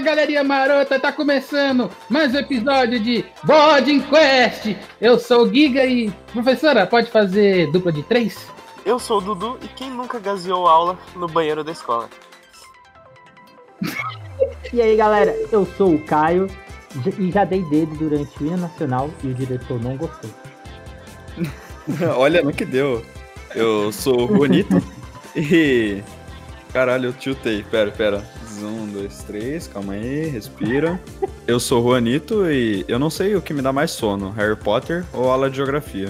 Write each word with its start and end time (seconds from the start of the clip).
Fala 0.00 0.16
galerinha 0.16 0.42
marota, 0.42 0.98
tá 0.98 1.12
começando 1.12 1.90
mais 2.08 2.34
um 2.34 2.38
episódio 2.38 2.98
de 2.98 3.22
Boarding 3.44 4.00
Quest. 4.00 4.74
Eu 4.98 5.18
sou 5.18 5.42
o 5.42 5.52
Giga 5.52 5.84
e 5.84 6.10
professora, 6.32 6.86
pode 6.86 7.10
fazer 7.10 7.70
dupla 7.70 7.92
de 7.92 8.02
três? 8.04 8.46
Eu 8.86 8.98
sou 8.98 9.18
o 9.18 9.20
Dudu 9.20 9.58
e 9.62 9.68
quem 9.68 9.90
nunca 9.90 10.18
gaseou 10.18 10.66
aula 10.66 10.98
no 11.14 11.28
banheiro 11.28 11.62
da 11.62 11.72
escola? 11.72 12.08
E 14.72 14.80
aí 14.80 14.96
galera, 14.96 15.36
eu 15.52 15.66
sou 15.76 15.94
o 15.94 16.02
Caio 16.06 16.46
e 17.18 17.30
já 17.30 17.44
dei 17.44 17.62
dedo 17.64 17.94
durante 17.96 18.42
o 18.42 18.46
hino 18.46 18.56
nacional 18.56 19.10
e 19.22 19.28
o 19.28 19.34
diretor 19.34 19.78
não 19.82 19.98
gostou. 19.98 20.30
Olha 22.16 22.40
no 22.42 22.52
que 22.52 22.64
deu. 22.64 23.04
Eu 23.54 23.92
sou 23.92 24.30
o 24.30 24.34
Juanito 24.34 24.82
e. 25.36 26.02
Caralho, 26.72 27.08
eu 27.08 27.12
tiltei. 27.12 27.62
Pera, 27.64 27.90
pera. 27.90 28.39
Um, 28.62 28.86
dois, 28.86 29.22
três, 29.24 29.66
calma 29.66 29.94
aí, 29.94 30.28
respira. 30.28 31.00
Eu 31.46 31.58
sou 31.58 31.80
o 31.80 31.88
Juanito 31.88 32.50
e 32.50 32.84
eu 32.86 32.98
não 32.98 33.08
sei 33.08 33.34
o 33.34 33.42
que 33.42 33.54
me 33.54 33.62
dá 33.62 33.72
mais 33.72 33.90
sono: 33.90 34.30
Harry 34.30 34.56
Potter 34.56 35.04
ou 35.12 35.30
aula 35.30 35.48
de 35.48 35.56
geografia. 35.56 36.08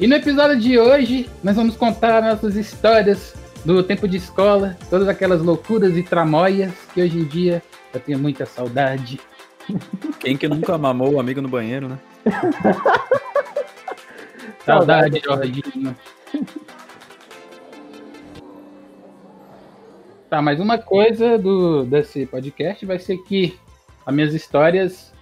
E 0.00 0.06
no 0.06 0.14
episódio 0.14 0.58
de 0.58 0.78
hoje, 0.78 1.28
nós 1.44 1.54
vamos 1.54 1.76
contar 1.76 2.22
nossas 2.22 2.56
histórias 2.56 3.34
do 3.64 3.82
tempo 3.82 4.08
de 4.08 4.16
escola, 4.16 4.76
todas 4.90 5.06
aquelas 5.06 5.42
loucuras 5.42 5.96
e 5.96 6.02
tramóias 6.02 6.72
que 6.92 7.02
hoje 7.02 7.18
em 7.18 7.24
dia 7.24 7.62
eu 7.92 8.00
tenho 8.00 8.18
muita 8.18 8.46
saudade. 8.46 9.20
Quem 10.18 10.36
que 10.36 10.48
nunca 10.48 10.76
mamou 10.76 11.14
o 11.14 11.20
amigo 11.20 11.40
no 11.40 11.48
banheiro, 11.48 11.88
né? 11.88 11.98
saudade, 14.64 15.20
Jorginho. 15.24 15.96
Tá, 20.32 20.40
mas 20.40 20.58
uma 20.58 20.78
coisa 20.78 21.36
do, 21.36 21.84
desse 21.84 22.24
podcast 22.24 22.86
vai 22.86 22.98
ser 22.98 23.18
que 23.18 23.54
as 24.06 24.14
minhas 24.14 24.32
histórias 24.32 25.12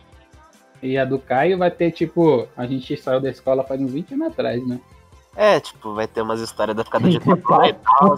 e 0.80 0.96
a 0.96 1.04
do 1.04 1.18
Caio 1.18 1.58
vai 1.58 1.68
ter, 1.68 1.90
tipo, 1.90 2.46
a 2.56 2.64
gente 2.64 2.96
saiu 2.96 3.20
da 3.20 3.28
escola 3.28 3.64
faz 3.64 3.80
uns 3.80 3.90
20 3.90 4.14
anos 4.14 4.28
atrás, 4.28 4.64
né? 4.64 4.80
É, 5.34 5.58
tipo, 5.58 5.94
vai 5.94 6.06
ter 6.06 6.22
umas 6.22 6.40
histórias 6.40 6.76
da 6.76 6.84
ficada 6.84 7.10
de 7.10 7.18
Totó 7.26 7.64
e 7.64 7.72
tal. 7.72 8.16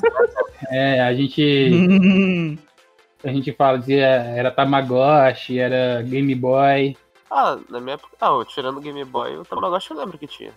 É, 0.69 1.01
a 1.01 1.15
gente. 1.15 2.59
a 3.25 3.29
gente 3.29 3.53
fala 3.53 3.81
que 3.81 3.95
era 3.95 4.51
Tamagotchi, 4.51 5.59
era 5.59 6.03
Game 6.03 6.35
Boy. 6.35 6.95
Ah, 7.31 7.57
na 7.71 7.81
minha 7.81 7.95
época. 7.95 8.15
Ah, 8.21 8.33
tirando 8.47 8.77
o 8.77 8.83
Game 8.83 9.03
Boy, 9.07 9.39
o 9.39 9.47
Tamagotchi 9.47 9.93
eu 9.93 9.97
lembro 9.97 10.19
que 10.19 10.27
tinha. 10.27 10.53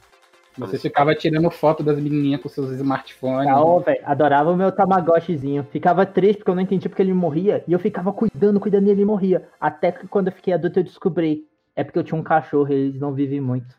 Você 0.58 0.80
ficava 0.80 1.14
tirando 1.14 1.50
foto 1.52 1.84
das 1.84 1.98
menininhas 2.00 2.42
com 2.42 2.48
seus 2.50 2.72
smartphones. 2.72 3.48
Não, 3.50 3.80
velho, 3.81 4.00
adorava 4.06 4.52
o 4.52 4.56
meu 4.56 4.72
Tamagotchizinho. 4.72 5.64
Ficava 5.72 6.06
triste 6.06 6.38
porque 6.38 6.52
eu 6.52 6.56
não 6.56 6.61
entendi 6.61 6.88
porque 6.88 7.02
ele 7.02 7.14
morria. 7.14 7.64
E 7.67 7.73
eu 7.73 7.80
ficava 7.80 8.14
cuidando, 8.14 8.59
cuidando 8.59 8.88
e 8.88 8.92
ele 8.92 9.03
morria. 9.06 9.48
Até 9.59 9.92
que 9.92 10.08
quando 10.08 10.28
eu 10.28 10.33
fiquei 10.33 10.53
adulto 10.53 10.80
eu 10.80 10.83
descobri. 10.83 11.44
É 11.76 11.83
porque 11.83 12.00
eu 12.00 12.03
tinha 12.03 12.17
um 12.20 12.23
cachorro 12.23 12.70
e 12.72 12.73
eles 12.73 13.00
não 13.02 13.14
vivem 13.14 13.42
muito. 13.42 13.76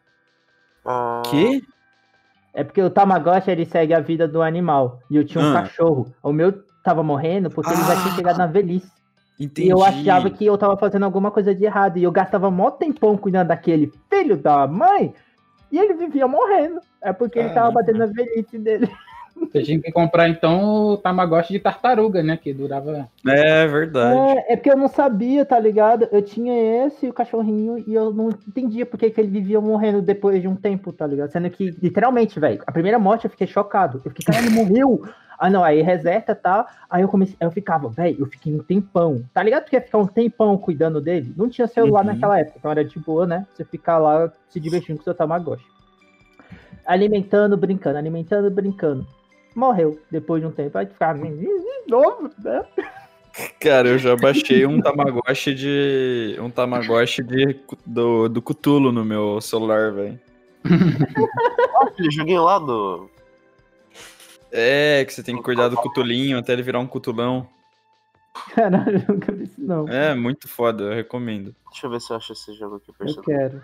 Ah, 0.84 1.22
Que? 1.30 1.62
É 2.52 2.64
porque 2.64 2.80
o 2.82 2.88
Tamagotchi 2.90 3.50
ele 3.50 3.66
segue 3.66 3.92
a 3.92 4.00
vida 4.00 4.26
do 4.26 4.40
animal. 4.42 5.00
E 5.10 5.16
eu 5.16 5.24
tinha 5.24 5.42
um 5.44 5.50
Ah. 5.50 5.62
cachorro. 5.62 6.14
O 6.22 6.32
meu 6.32 6.52
tava 6.82 7.02
morrendo 7.02 7.50
porque 7.50 7.70
ele 7.70 7.82
já 7.82 7.96
tinha 7.96 8.12
Ah. 8.12 8.16
chegado 8.16 8.38
na 8.38 8.46
velhice. 8.46 8.90
Entendi. 9.38 9.68
E 9.68 9.70
eu 9.70 9.82
achava 9.84 10.30
que 10.30 10.46
eu 10.46 10.56
tava 10.56 10.76
fazendo 10.78 11.04
alguma 11.04 11.30
coisa 11.30 11.54
de 11.54 11.64
errado. 11.64 11.98
E 11.98 12.02
eu 12.04 12.10
gastava 12.12 12.50
mó 12.50 12.70
tempão 12.70 13.16
cuidando 13.16 13.48
daquele 13.48 13.92
filho 14.10 14.36
da 14.38 14.66
mãe. 14.66 15.12
E 15.70 15.78
ele 15.78 15.94
vivia 15.94 16.26
morrendo. 16.28 16.80
É 17.02 17.12
porque 17.12 17.38
ele 17.38 17.48
tava 17.48 17.72
Caraca. 17.72 17.74
batendo 17.74 17.98
na 17.98 18.06
velhice 18.06 18.58
dele. 18.58 18.88
Você 19.38 19.62
tinha 19.62 19.80
que 19.80 19.92
comprar 19.92 20.28
então 20.28 20.64
o 20.64 20.96
Tamagotchi 20.96 21.52
de 21.52 21.60
tartaruga, 21.60 22.22
né? 22.22 22.36
Que 22.36 22.54
durava. 22.54 23.08
É 23.26 23.66
verdade. 23.66 24.38
É, 24.38 24.52
é 24.52 24.56
porque 24.56 24.70
eu 24.70 24.76
não 24.76 24.88
sabia, 24.88 25.44
tá 25.44 25.58
ligado? 25.58 26.08
Eu 26.10 26.22
tinha 26.22 26.86
esse, 26.86 27.06
o 27.06 27.12
cachorrinho, 27.12 27.84
e 27.86 27.94
eu 27.94 28.12
não 28.12 28.30
entendia 28.30 28.86
por 28.86 28.98
que, 28.98 29.10
que 29.10 29.20
ele 29.20 29.28
vivia 29.28 29.60
morrendo 29.60 30.00
depois 30.00 30.40
de 30.40 30.48
um 30.48 30.56
tempo, 30.56 30.92
tá 30.92 31.06
ligado? 31.06 31.30
Sendo 31.30 31.50
que, 31.50 31.70
literalmente, 31.82 32.40
velho, 32.40 32.62
a 32.66 32.72
primeira 32.72 32.98
morte 32.98 33.26
eu 33.26 33.30
fiquei 33.30 33.46
chocado. 33.46 34.00
Eu 34.04 34.10
fiquei, 34.10 34.24
cara, 34.24 34.44
ele 34.44 34.54
morreu. 34.54 35.02
Ah, 35.38 35.50
não, 35.50 35.62
aí 35.62 35.82
reseta 35.82 36.32
e 36.32 36.34
tal. 36.34 36.66
Aí 36.88 37.02
eu 37.02 37.08
comecei, 37.08 37.36
aí 37.40 37.46
eu 37.46 37.50
ficava, 37.50 37.88
velho, 37.88 38.16
eu 38.20 38.26
fiquei 38.26 38.54
um 38.54 38.58
tempão. 38.62 39.22
Tá 39.34 39.42
ligado 39.42 39.64
que 39.68 39.76
ia 39.76 39.82
ficar 39.82 39.98
um 39.98 40.06
tempão 40.06 40.56
cuidando 40.56 41.00
dele? 41.00 41.32
Não 41.36 41.48
tinha 41.48 41.66
celular 41.66 42.00
Uhum. 42.04 42.12
naquela 42.12 42.38
época, 42.38 42.56
então 42.58 42.70
era 42.70 42.84
de 42.84 42.98
boa, 42.98 43.26
né? 43.26 43.46
Você 43.54 43.64
ficar 43.64 43.98
lá 43.98 44.30
se 44.48 44.58
divertindo 44.60 44.98
com 44.98 45.04
seu 45.04 45.14
Tamagotchi. 45.14 45.64
Alimentando, 46.86 47.56
brincando, 47.56 47.98
alimentando, 47.98 48.50
brincando. 48.50 49.06
Morreu 49.54 49.98
depois 50.10 50.40
de 50.42 50.48
um 50.48 50.52
tempo. 50.52 50.76
Aí 50.78 50.86
ficava 50.86 51.18
de 51.18 51.48
novo, 51.88 52.30
né? 52.38 52.64
Cara, 53.60 53.88
eu 53.88 53.98
já 53.98 54.16
baixei 54.16 54.64
um 54.64 54.80
Tamagotchi 54.80 55.54
de. 55.54 56.36
Um 56.40 56.48
Tamagotchi 56.50 57.22
de, 57.22 57.60
do, 57.84 58.28
do 58.28 58.40
Cutulo 58.40 58.92
no 58.92 59.04
meu 59.04 59.40
celular, 59.40 59.92
velho. 59.92 60.18
aquele 61.82 62.10
joguinho 62.10 62.44
lá 62.44 62.58
do. 62.58 63.10
É, 64.58 65.04
que 65.04 65.12
você 65.12 65.22
tem 65.22 65.36
que 65.36 65.42
cuidar 65.42 65.68
do 65.68 65.76
cutulinho 65.76 66.38
até 66.38 66.52
ele 66.52 66.62
virar 66.62 66.78
um 66.80 66.86
cutulão. 66.86 67.46
Caralho, 68.54 69.04
eu 69.08 69.14
nunca 69.14 69.32
vi 69.32 69.44
isso, 69.44 69.60
não. 69.60 69.88
É, 69.88 70.14
muito 70.14 70.48
foda, 70.48 70.84
eu 70.84 70.94
recomendo. 70.94 71.54
Deixa 71.70 71.86
eu 71.86 71.90
ver 71.90 72.00
se 72.00 72.10
eu 72.12 72.16
acho 72.16 72.32
esse 72.32 72.52
jogo 72.54 72.76
aqui, 72.76 72.92
Eu 73.00 73.22
quero. 73.22 73.62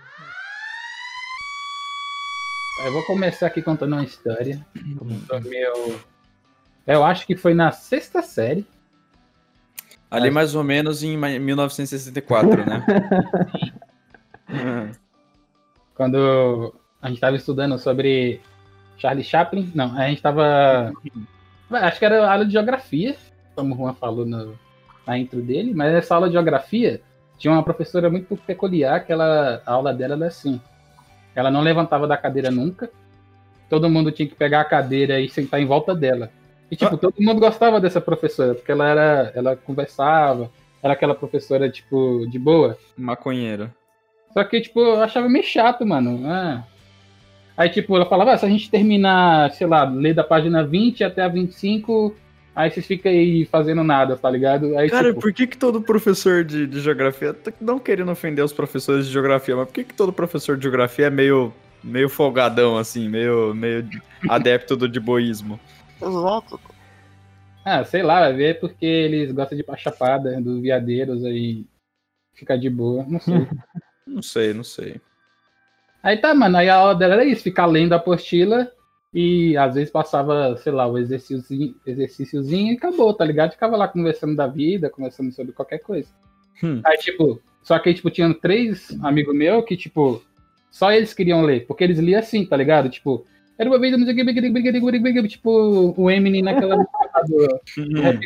Eu 2.85 2.93
vou 2.93 3.03
começar 3.05 3.47
aqui 3.47 3.63
contando 3.63 3.93
uma 3.95 4.05
história 4.05 4.65
do 4.75 5.41
meu. 5.49 6.01
Eu 6.87 7.05
acho 7.05 7.27
que 7.27 7.37
foi 7.37 7.55
na 7.55 7.71
sexta 7.71 8.23
série. 8.23 8.67
Ali 10.11 10.25
Acho- 10.27 10.35
mais 10.35 10.55
ou 10.55 10.65
menos 10.65 11.03
em 11.03 11.17
ma- 11.17 11.39
1964, 11.39 12.67
né? 12.67 12.85
Quando 15.95 16.75
a 17.01 17.07
gente 17.09 17.17
estava 17.17 17.37
estudando 17.37 17.79
sobre 17.79 18.41
Charlie 19.03 19.25
Chaplin. 19.25 19.71
Não, 19.75 19.99
a 19.99 20.07
gente 20.07 20.19
estava. 20.19 20.93
Acho 21.71 21.99
que 21.99 22.05
era 22.05 22.31
aula 22.31 22.47
de 22.47 22.53
geografia, 22.53 23.17
como 23.57 23.75
o 23.75 23.77
Juan 23.79 23.95
falou 23.95 24.25
no- 24.25 24.57
na 25.07 25.19
intro 25.19 25.43
dele, 25.43 25.75
mas 25.75 25.93
essa 25.93 26.15
aula 26.15 26.29
de 26.29 26.35
geografia 26.35 27.01
tinha 27.37 27.53
uma 27.53 27.63
professora 27.65 28.09
muito 28.09 28.37
peculiar, 28.37 29.05
que 29.05 29.13
ela, 29.13 29.61
a 29.67 29.73
aula 29.73 29.93
dela 29.93 30.15
era 30.15 30.27
assim. 30.27 30.61
Ela 31.35 31.51
não 31.51 31.61
levantava 31.61 32.07
da 32.07 32.17
cadeira 32.17 32.51
nunca. 32.51 32.89
Todo 33.69 33.91
mundo 33.91 34.13
tinha 34.13 34.29
que 34.29 34.35
pegar 34.35 34.61
a 34.61 34.65
cadeira 34.65 35.19
e 35.19 35.29
sentar 35.29 35.61
em 35.61 35.67
volta 35.67 35.95
dela. 35.95 36.31
E, 36.71 36.77
tipo, 36.77 36.97
todo 36.97 37.15
mundo 37.19 37.41
gostava 37.41 37.81
dessa 37.81 38.01
professora, 38.01 38.55
porque 38.55 38.71
ela 38.71 38.89
era. 38.89 39.33
Ela 39.35 39.57
conversava, 39.57 40.51
era 40.83 40.93
aquela 40.93 41.15
professora, 41.15 41.69
tipo, 41.69 42.27
de 42.31 42.39
boa. 42.39 42.79
Maconheiro. 42.97 43.71
Só 44.33 44.45
que, 44.45 44.61
tipo, 44.61 44.79
eu 44.81 45.03
achava 45.03 45.29
meio 45.29 45.45
chato, 45.45 45.85
mano. 45.85 46.23
Ah. 46.27 46.63
Aí, 47.57 47.69
tipo, 47.69 47.95
ela 47.95 48.07
falava, 48.07 48.33
ah, 48.33 48.39
se 48.39 48.47
a 48.47 48.49
gente 48.49 48.71
terminar, 48.71 49.51
sei 49.53 49.67
lá, 49.67 49.85
ler 49.85 50.15
da 50.15 50.25
página 50.25 50.65
20 50.65 51.05
até 51.05 51.23
a 51.23 51.29
25, 51.29 52.15
aí 52.55 52.71
vocês 52.71 52.87
ficam 52.87 53.13
aí 53.13 53.45
fazendo 53.45 53.85
nada, 53.85 54.17
tá 54.17 54.31
ligado? 54.31 54.77
Aí, 54.79 54.89
Cara, 54.89 55.09
tipo, 55.09 55.21
por 55.21 55.33
que, 55.33 55.47
que 55.47 55.57
todo 55.57 55.81
professor 55.81 56.45
de, 56.45 56.67
de 56.67 56.81
geografia, 56.81 57.37
não 57.61 57.79
querendo 57.79 58.11
ofender 58.11 58.45
os 58.45 58.53
professores 58.53 59.07
de 59.07 59.13
geografia, 59.13 59.55
mas 59.55 59.67
por 59.67 59.75
que, 59.75 59.85
que 59.85 59.95
todo 59.95 60.13
professor 60.13 60.57
de 60.57 60.63
geografia 60.63 61.07
é 61.07 61.11
meio, 61.11 61.53
meio 61.85 62.09
folgadão, 62.09 62.79
assim, 62.79 63.09
meio, 63.09 63.55
meio 63.55 63.87
adepto 64.29 64.75
do 64.75 64.89
diboísmo? 64.89 65.61
Exato. 66.01 66.59
ah, 67.65 67.85
sei 67.85 68.03
lá, 68.03 68.21
vai 68.21 68.33
ver 68.33 68.61
porque 68.61 68.87
eles 68.87 69.31
gostam 69.31 69.59
de 69.59 69.65
chapada 69.77 70.41
dos 70.41 70.61
viadeiros 70.61 71.23
aí, 71.23 71.67
fica 72.35 72.59
de 72.59 72.71
boa, 72.71 73.05
não 73.07 73.21
sei. 73.21 73.47
Não 74.05 74.21
sei, 74.21 74.53
não 74.53 74.65
sei. 74.65 75.01
Aí 76.03 76.17
tá, 76.17 76.35
mano, 76.35 76.57
aí 76.57 76.69
a 76.69 76.77
aula 76.77 76.95
dela 76.95 77.15
era 77.15 77.25
isso, 77.25 77.43
ficar 77.43 77.67
lendo 77.67 77.93
a 77.93 77.97
apostila 77.97 78.71
e 79.15 79.57
às 79.57 79.75
vezes 79.75 79.91
passava, 79.91 80.57
sei 80.57 80.73
lá, 80.73 80.87
o 80.87 80.99
exercíciozinho, 80.99 81.75
exercíciozinho 81.87 82.73
e 82.73 82.77
acabou, 82.77 83.13
tá 83.13 83.25
ligado? 83.25 83.53
Ficava 83.53 83.77
lá 83.77 83.87
conversando 83.87 84.35
da 84.35 84.47
vida, 84.47 84.89
conversando 84.89 85.31
sobre 85.33 85.53
qualquer 85.53 85.79
coisa. 85.79 86.09
Hum. 86.63 86.81
Aí, 86.85 86.97
tipo, 86.99 87.41
só 87.63 87.79
que, 87.79 87.93
tipo, 87.93 88.11
tinham 88.11 88.33
três 88.33 88.97
amigos 89.03 89.35
meus 89.35 89.65
que, 89.65 89.77
tipo, 89.77 90.23
só 90.71 90.91
eles 90.91 91.13
queriam 91.13 91.43
ler, 91.43 91.67
porque 91.67 91.85
eles 91.85 91.99
liam 91.99 92.19
assim, 92.21 92.47
tá 92.47 92.57
ligado? 92.57 92.89
Tipo, 92.89 93.27
era 93.59 93.69
uma 93.69 93.79
vez, 93.79 93.97
não 93.97 94.05
sei 94.07 94.15
o 94.15 94.17
que, 94.27 95.29
tipo, 95.29 95.95
o 95.97 96.11
Eminem 96.11 96.43
naquela 96.43 96.77
do, 96.77 96.87
do 96.87 97.61
Hum. 97.79 98.21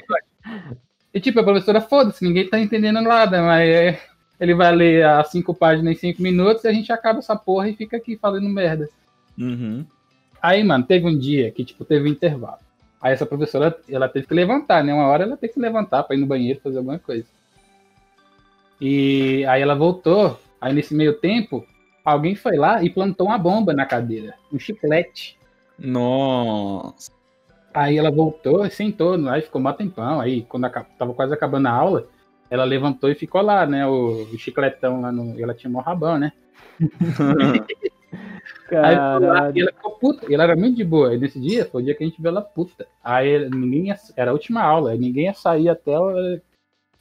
E, 1.13 1.21
tipo, 1.21 1.41
a 1.41 1.45
professora, 1.45 1.81
foda-se, 1.81 2.25
ninguém 2.25 2.49
tá 2.49 2.61
entendendo 2.61 3.01
nada, 3.01 3.43
mas 3.43 3.69
é, 3.69 4.01
ele 4.39 4.55
vai 4.55 4.75
ler 4.75 5.05
as 5.05 5.31
cinco 5.31 5.55
páginas 5.55 5.95
em 5.95 5.99
cinco 5.99 6.23
minutos 6.23 6.65
e 6.65 6.69
a 6.69 6.73
gente 6.73 6.93
acaba 6.93 7.19
essa 7.19 7.35
porra 7.35 7.69
e 7.69 7.77
fica 7.77 7.97
aqui 7.97 8.17
falando 8.17 8.49
merda. 8.49 8.89
Uhum. 9.39 9.85
Aí, 10.41 10.63
mano, 10.63 10.85
teve 10.85 11.07
um 11.07 11.19
dia 11.19 11.51
que, 11.51 11.65
tipo, 11.65 11.85
teve 11.85 12.09
um 12.09 12.13
intervalo. 12.13 12.59
Aí 13.01 13.13
essa 13.13 13.27
professora, 13.27 13.77
ela 13.89 14.09
teve 14.09 14.27
que 14.27 14.35
levantar, 14.35 14.83
né? 14.85 14.93
Uma 14.93 15.07
hora 15.07 15.25
ela 15.25 15.37
teve 15.37 15.55
que 15.55 15.61
levantar 15.61 16.03
pra 16.03 16.17
ir 16.17 16.21
no 16.21 16.27
banheiro 16.27 16.61
fazer 16.61 16.79
alguma 16.79 16.99
coisa. 16.99 17.27
E 18.81 19.45
aí 19.47 19.63
ela 19.63 19.75
voltou. 19.75 20.39
Aí 20.61 20.73
nesse 20.73 20.95
meio 20.95 21.15
tempo, 21.15 21.67
alguém 22.05 22.35
foi 22.35 22.57
lá 22.57 22.83
e 22.83 22.91
plantou 22.91 23.29
uma 23.29 23.39
bomba 23.39 23.73
na 23.73 23.87
cadeira. 23.87 24.35
Um 24.53 24.59
chiclete. 24.59 25.39
Nossa. 25.79 27.13
Aí 27.73 27.99
ela 27.99 28.11
voltou, 28.11 28.69
sentou 28.71 29.17
e 29.37 29.43
ficou 29.43 29.61
mó 29.61 29.73
tempão. 29.73 30.21
Aí, 30.21 30.43
quando 30.43 30.71
tava 30.99 31.13
quase 31.13 31.35
acabando 31.35 31.69
a 31.69 31.73
aula, 31.73 32.07
ela 32.51 32.65
levantou 32.65 33.11
e 33.11 33.15
ficou 33.15 33.41
lá, 33.43 33.67
né? 33.67 33.87
O, 33.87 34.23
o 34.33 34.39
chicletão 34.39 35.01
lá 35.01 35.11
no. 35.13 35.39
Ela 35.41 35.55
tinha 35.55 35.71
mó 35.71 35.81
rabão, 35.81 36.19
né? 36.19 36.33
Aí 38.71 38.97
lá, 38.97 39.21
Caralho. 39.21 39.57
e 39.57 39.61
ela 39.63 39.73
ficou 39.73 39.93
puta. 39.93 40.27
E 40.31 40.35
ela 40.35 40.45
era 40.45 40.57
muito 40.57 40.77
de 40.77 40.85
boa. 40.85 41.15
E 41.15 41.19
nesse 41.19 41.39
dia 41.39 41.65
foi 41.67 41.83
o 41.83 41.85
dia 41.85 41.95
que 41.95 42.03
a 42.03 42.07
gente 42.07 42.21
viu 42.21 42.31
ela 42.31 42.43
puta. 42.43 42.87
Aí 43.03 43.49
ninguém 43.49 43.87
ia, 43.87 43.97
era 44.17 44.31
a 44.31 44.35
última 44.35 44.63
aula. 44.63 44.95
Ninguém 44.97 45.27
ia 45.27 45.35
sair 45.35 45.69
até 45.69 45.93
ela- 45.93 46.41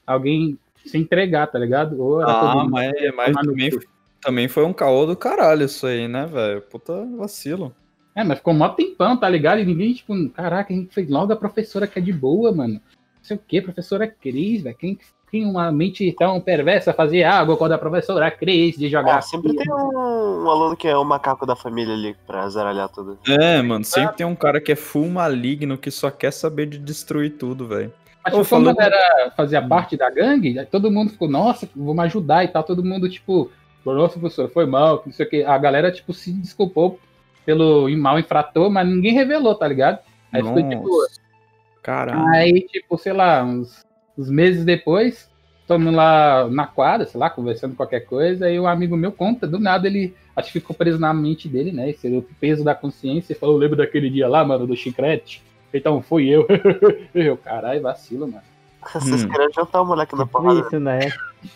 alguém 0.05 0.59
se 0.85 0.97
entregar, 0.97 1.47
tá 1.47 1.57
ligado? 1.57 1.99
Ou 1.99 2.21
Ah, 2.21 2.65
mas, 2.69 2.91
mas 3.15 3.35
também, 3.35 3.71
cu. 3.71 3.79
também 4.21 4.47
foi 4.47 4.63
um 4.63 4.73
caô 4.73 5.05
do 5.07 5.15
caralho 5.15 5.65
isso 5.65 5.87
aí, 5.87 6.07
né, 6.07 6.27
velho? 6.27 6.61
Puta 6.61 7.05
vacilo. 7.17 7.75
É, 8.15 8.23
mas 8.23 8.37
ficou 8.37 8.53
mó 8.53 8.69
tempão, 8.69 9.17
tá 9.17 9.27
ligado? 9.27 9.59
E 9.59 9.65
ninguém, 9.65 9.93
tipo, 9.93 10.13
caraca, 10.29 10.71
a 10.71 10.75
gente 10.75 10.93
fez 10.93 11.09
logo 11.09 11.33
a 11.33 11.35
professora 11.35 11.87
que 11.87 11.97
é 11.97 12.01
de 12.01 12.13
boa, 12.13 12.51
mano. 12.53 12.75
Não 12.75 13.23
sei 13.23 13.37
o 13.37 13.39
que, 13.39 13.59
professora 13.61 14.07
Cris, 14.07 14.61
velho. 14.61 14.77
Quem 14.77 14.97
tem 15.35 15.45
uma 15.45 15.69
mente 15.69 16.15
tão 16.17 16.39
perversa 16.39 16.93
fazer 16.93 17.23
água 17.23 17.57
quando 17.57 17.73
a 17.73 17.77
professora 17.77 18.31
Cris 18.31 18.77
de 18.77 18.87
jogar. 18.87 19.17
Ah, 19.17 19.21
sempre 19.21 19.53
tem 19.53 19.69
um, 19.69 20.45
um 20.45 20.49
aluno 20.49 20.77
que 20.77 20.87
é 20.87 20.95
o 20.95 21.03
macaco 21.03 21.45
da 21.45 21.57
família 21.57 21.93
ali 21.93 22.15
pra 22.25 22.47
zaralhar 22.47 22.87
tudo. 22.87 23.19
É, 23.27 23.61
mano, 23.61 23.83
sempre 23.83 24.15
tem 24.15 24.25
um 24.25 24.35
cara 24.35 24.61
que 24.61 24.71
é 24.71 24.75
full 24.77 25.09
maligno 25.09 25.77
que 25.77 25.91
só 25.91 26.09
quer 26.09 26.31
saber 26.31 26.67
de 26.67 26.77
destruir 26.77 27.31
tudo, 27.31 27.67
velho. 27.67 27.91
Mas 28.23 28.33
Ô, 28.33 28.43
tipo, 28.43 28.49
quando 28.49 28.81
era, 28.81 29.33
fazia 29.35 29.61
parte 29.61 29.97
da 29.97 30.09
gangue, 30.09 30.65
todo 30.67 30.89
mundo 30.89 31.11
ficou, 31.11 31.27
nossa, 31.27 31.67
vamos 31.75 32.05
ajudar 32.05 32.45
e 32.45 32.47
tal. 32.47 32.63
Todo 32.63 32.83
mundo, 32.83 33.09
tipo, 33.09 33.51
nossa, 33.85 34.17
professor, 34.17 34.49
foi 34.49 34.65
mal, 34.65 34.99
que 34.99 35.09
não 35.09 35.13
sei 35.13 35.25
o 35.25 35.29
que. 35.29 35.43
A 35.43 35.57
galera, 35.57 35.91
tipo, 35.91 36.13
se 36.13 36.31
desculpou 36.31 36.97
pelo 37.45 37.89
mal 37.97 38.17
infrator, 38.17 38.69
mas 38.71 38.87
ninguém 38.87 39.13
revelou, 39.13 39.53
tá 39.53 39.67
ligado? 39.67 39.99
Aí 40.31 40.41
ficou, 40.41 40.69
tipo, 40.69 40.87
Nossa. 40.87 41.25
Caralho. 41.83 42.25
Aí, 42.29 42.61
tipo, 42.61 42.97
sei 42.97 43.13
lá, 43.13 43.43
uns, 43.43 43.84
uns 44.17 44.29
meses 44.29 44.63
depois, 44.65 45.29
estamos 45.61 45.93
lá 45.93 46.47
na 46.49 46.67
quadra, 46.67 47.05
sei 47.07 47.19
lá, 47.19 47.29
conversando 47.29 47.75
qualquer 47.75 48.01
coisa, 48.01 48.49
e 48.49 48.59
um 48.59 48.67
amigo 48.67 48.95
meu 48.95 49.11
conta, 49.11 49.47
do 49.47 49.59
nada 49.59 49.87
ele, 49.87 50.13
acho 50.35 50.51
que 50.51 50.59
ficou 50.59 50.75
preso 50.75 50.99
na 50.99 51.13
mente 51.13 51.47
dele, 51.47 51.71
né? 51.71 51.89
Esse 51.89 52.07
o 52.07 52.21
peso 52.39 52.63
da 52.63 52.75
consciência, 52.75 53.33
e 53.33 53.35
falou, 53.35 53.57
lembra 53.57 53.77
daquele 53.77 54.09
dia 54.09 54.27
lá, 54.27 54.45
mano, 54.45 54.67
do 54.67 54.75
chiclete? 54.75 55.41
Então, 55.73 56.01
fui 56.01 56.29
eu. 56.29 56.47
eu, 57.13 57.35
caralho, 57.35 57.81
vacilo, 57.81 58.27
mano. 58.27 58.43
Vocês 58.93 59.23
Hum. 59.23 59.29
queriam 59.29 59.51
jantar 59.51 59.81
o 59.81 59.85
moleque 59.85 60.15
na 60.15 60.25
porrada. 60.25 60.59
isso, 60.59 60.79
né? 60.79 60.99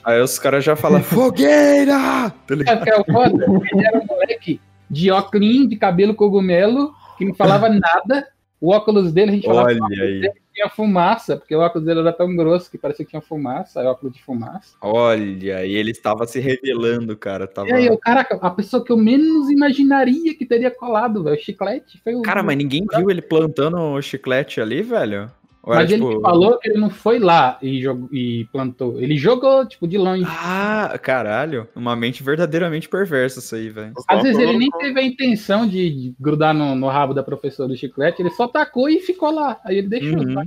Aí 0.04 0.20
os 0.20 0.40
caras 0.40 0.64
já 0.66 0.76
falam, 0.76 1.02
fogueira! 1.04 2.34
Tá 2.66 2.78
que 2.78 2.90
é 2.90 3.00
o 3.00 3.04
foda? 3.06 3.46
Ele 3.72 3.86
era 3.86 4.00
um 4.00 4.06
moleque 4.06 4.60
de 4.90 5.12
óculos, 5.12 5.70
de 5.70 5.76
cabelo 5.78 6.16
cogumelo, 6.16 6.92
que 7.18 7.26
não 7.26 7.36
falava 7.36 7.70
nada. 7.70 8.28
O 8.60 8.72
óculos 8.74 9.14
dele, 9.14 9.32
a 9.32 9.34
gente 9.36 9.46
falava 9.48 9.70
que 9.70 9.82
Olha 9.82 10.04
aí, 10.04 10.32
tinha 10.60 10.70
fumaça, 10.70 11.38
porque 11.38 11.56
o 11.56 11.60
óculos 11.60 11.86
dele 11.86 12.02
era 12.02 12.12
tão 12.12 12.36
grosso 12.36 12.70
que 12.70 12.78
parecia 12.78 13.06
que 13.06 13.12
tinha 13.12 13.22
fumaça, 13.22 13.80
aí 13.80 13.88
óculos 13.88 14.14
de 14.14 14.22
fumaça. 14.22 14.76
olha 14.82 15.58
aí, 15.58 15.74
ele 15.74 15.92
estava 15.92 16.28
se 16.28 16.40
revelando, 16.40 17.16
cara. 17.16 17.48
Tava... 17.48 17.70
E 17.70 17.74
aí, 17.74 17.86
eu, 17.86 17.98
caraca, 17.98 18.38
a 18.42 18.50
pessoa 18.50 18.84
que 18.84 18.92
eu 18.92 18.98
menos 18.98 19.50
imaginaria 19.50 20.36
que 20.36 20.46
teria 20.46 20.70
colado, 20.70 21.24
velho, 21.24 21.38
o 21.38 21.40
chiclete 21.40 22.00
foi 22.04 22.16
o. 22.16 22.22
Cara, 22.22 22.44
mas 22.44 22.58
ninguém 22.58 22.86
viu 22.94 23.10
ele 23.10 23.22
plantando 23.22 23.78
o 23.78 24.02
chiclete 24.02 24.60
ali, 24.60 24.82
velho? 24.82 25.32
Ou 25.62 25.74
era, 25.74 25.84
Mas 25.84 25.92
ele 25.92 26.02
tipo, 26.02 26.22
falou 26.22 26.58
que 26.58 26.70
ele 26.70 26.80
não 26.80 26.90
foi 26.90 27.20
lá 27.20 27.58
e, 27.62 27.82
jogou, 27.82 28.10
e 28.12 28.46
plantou. 28.52 29.00
Ele 29.00 29.18
jogou, 29.18 29.66
tipo, 29.66 29.88
de 29.88 29.98
longe. 29.98 30.26
Ah, 30.26 30.98
caralho. 31.02 31.68
Uma 31.76 31.96
mente 31.96 32.24
verdadeiramente 32.24 32.88
perversa 32.88 33.40
isso 33.40 33.56
aí, 33.56 33.70
velho. 33.70 33.94
Às 34.08 34.24
vezes 34.24 34.40
ele 34.40 34.58
nem 34.58 34.70
teve 34.72 35.00
a 35.00 35.04
intenção 35.04 35.68
de, 35.68 35.90
de 35.90 36.16
grudar 36.20 36.54
no, 36.54 36.76
no 36.76 36.88
rabo 36.88 37.14
da 37.14 37.24
professora 37.24 37.68
do 37.68 37.78
chiclete, 37.78 38.22
ele 38.22 38.32
só 38.32 38.48
tacou 38.48 38.90
e 38.90 39.00
ficou 39.00 39.32
lá. 39.32 39.60
Aí 39.66 39.78
ele 39.78 39.88
deixou. 39.88 40.20
Uhum. 40.20 40.34
tá? 40.34 40.44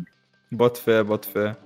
Bota 0.50 0.80
fé, 0.80 1.02
bota 1.02 1.28
fé. 1.28 1.56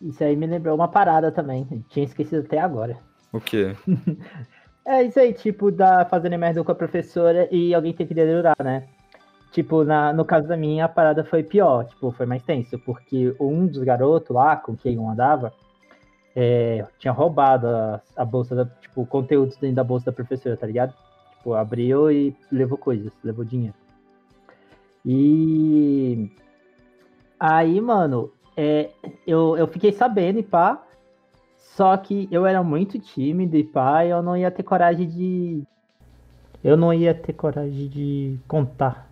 Isso 0.00 0.22
aí 0.22 0.36
me 0.36 0.46
lembrou 0.46 0.74
uma 0.74 0.88
parada 0.88 1.30
também. 1.32 1.66
Tinha 1.88 2.04
esquecido 2.04 2.44
até 2.46 2.58
agora. 2.58 2.96
O 3.32 3.40
quê? 3.40 3.74
É 4.90 5.02
isso 5.02 5.20
aí, 5.20 5.34
tipo, 5.34 5.70
da 5.70 6.06
fazendo 6.06 6.38
merda 6.38 6.64
com 6.64 6.72
a 6.72 6.74
professora 6.74 7.46
e 7.52 7.74
alguém 7.74 7.92
tem 7.92 8.06
que 8.06 8.14
dedurar, 8.14 8.56
né? 8.64 8.88
Tipo, 9.52 9.84
na, 9.84 10.14
no 10.14 10.24
caso 10.24 10.48
da 10.48 10.56
minha, 10.56 10.86
a 10.86 10.88
parada 10.88 11.22
foi 11.22 11.42
pior, 11.42 11.84
tipo, 11.84 12.10
foi 12.10 12.24
mais 12.24 12.42
tenso, 12.42 12.78
porque 12.78 13.36
um 13.38 13.66
dos 13.66 13.82
garotos 13.84 14.34
lá 14.34 14.56
com 14.56 14.74
quem 14.74 14.94
eu 14.94 15.06
andava 15.06 15.52
é, 16.34 16.86
tinha 16.98 17.12
roubado 17.12 17.66
a, 17.66 18.00
a 18.16 18.24
bolsa, 18.24 18.54
da, 18.54 18.64
tipo, 18.64 19.04
conteúdos 19.04 19.58
dentro 19.58 19.76
da 19.76 19.84
bolsa 19.84 20.06
da 20.06 20.12
professora, 20.12 20.56
tá 20.56 20.66
ligado? 20.66 20.94
Tipo, 21.36 21.52
abriu 21.52 22.10
e 22.10 22.34
levou 22.50 22.78
coisas, 22.78 23.12
levou 23.22 23.44
dinheiro. 23.44 23.74
E 25.04 26.30
aí, 27.38 27.78
mano, 27.78 28.32
é, 28.60 28.90
eu, 29.24 29.56
eu 29.56 29.68
fiquei 29.68 29.92
sabendo 29.92 30.40
e 30.40 30.42
pá, 30.42 30.82
só 31.56 31.96
que 31.96 32.28
eu 32.28 32.44
era 32.44 32.60
muito 32.60 32.98
tímido 32.98 33.56
e 33.56 33.62
pá, 33.62 34.04
eu 34.04 34.20
não 34.20 34.36
ia 34.36 34.50
ter 34.50 34.64
coragem 34.64 35.08
de. 35.08 35.62
Eu 36.64 36.76
não 36.76 36.92
ia 36.92 37.14
ter 37.14 37.34
coragem 37.34 37.86
de 37.86 38.36
contar. 38.48 39.08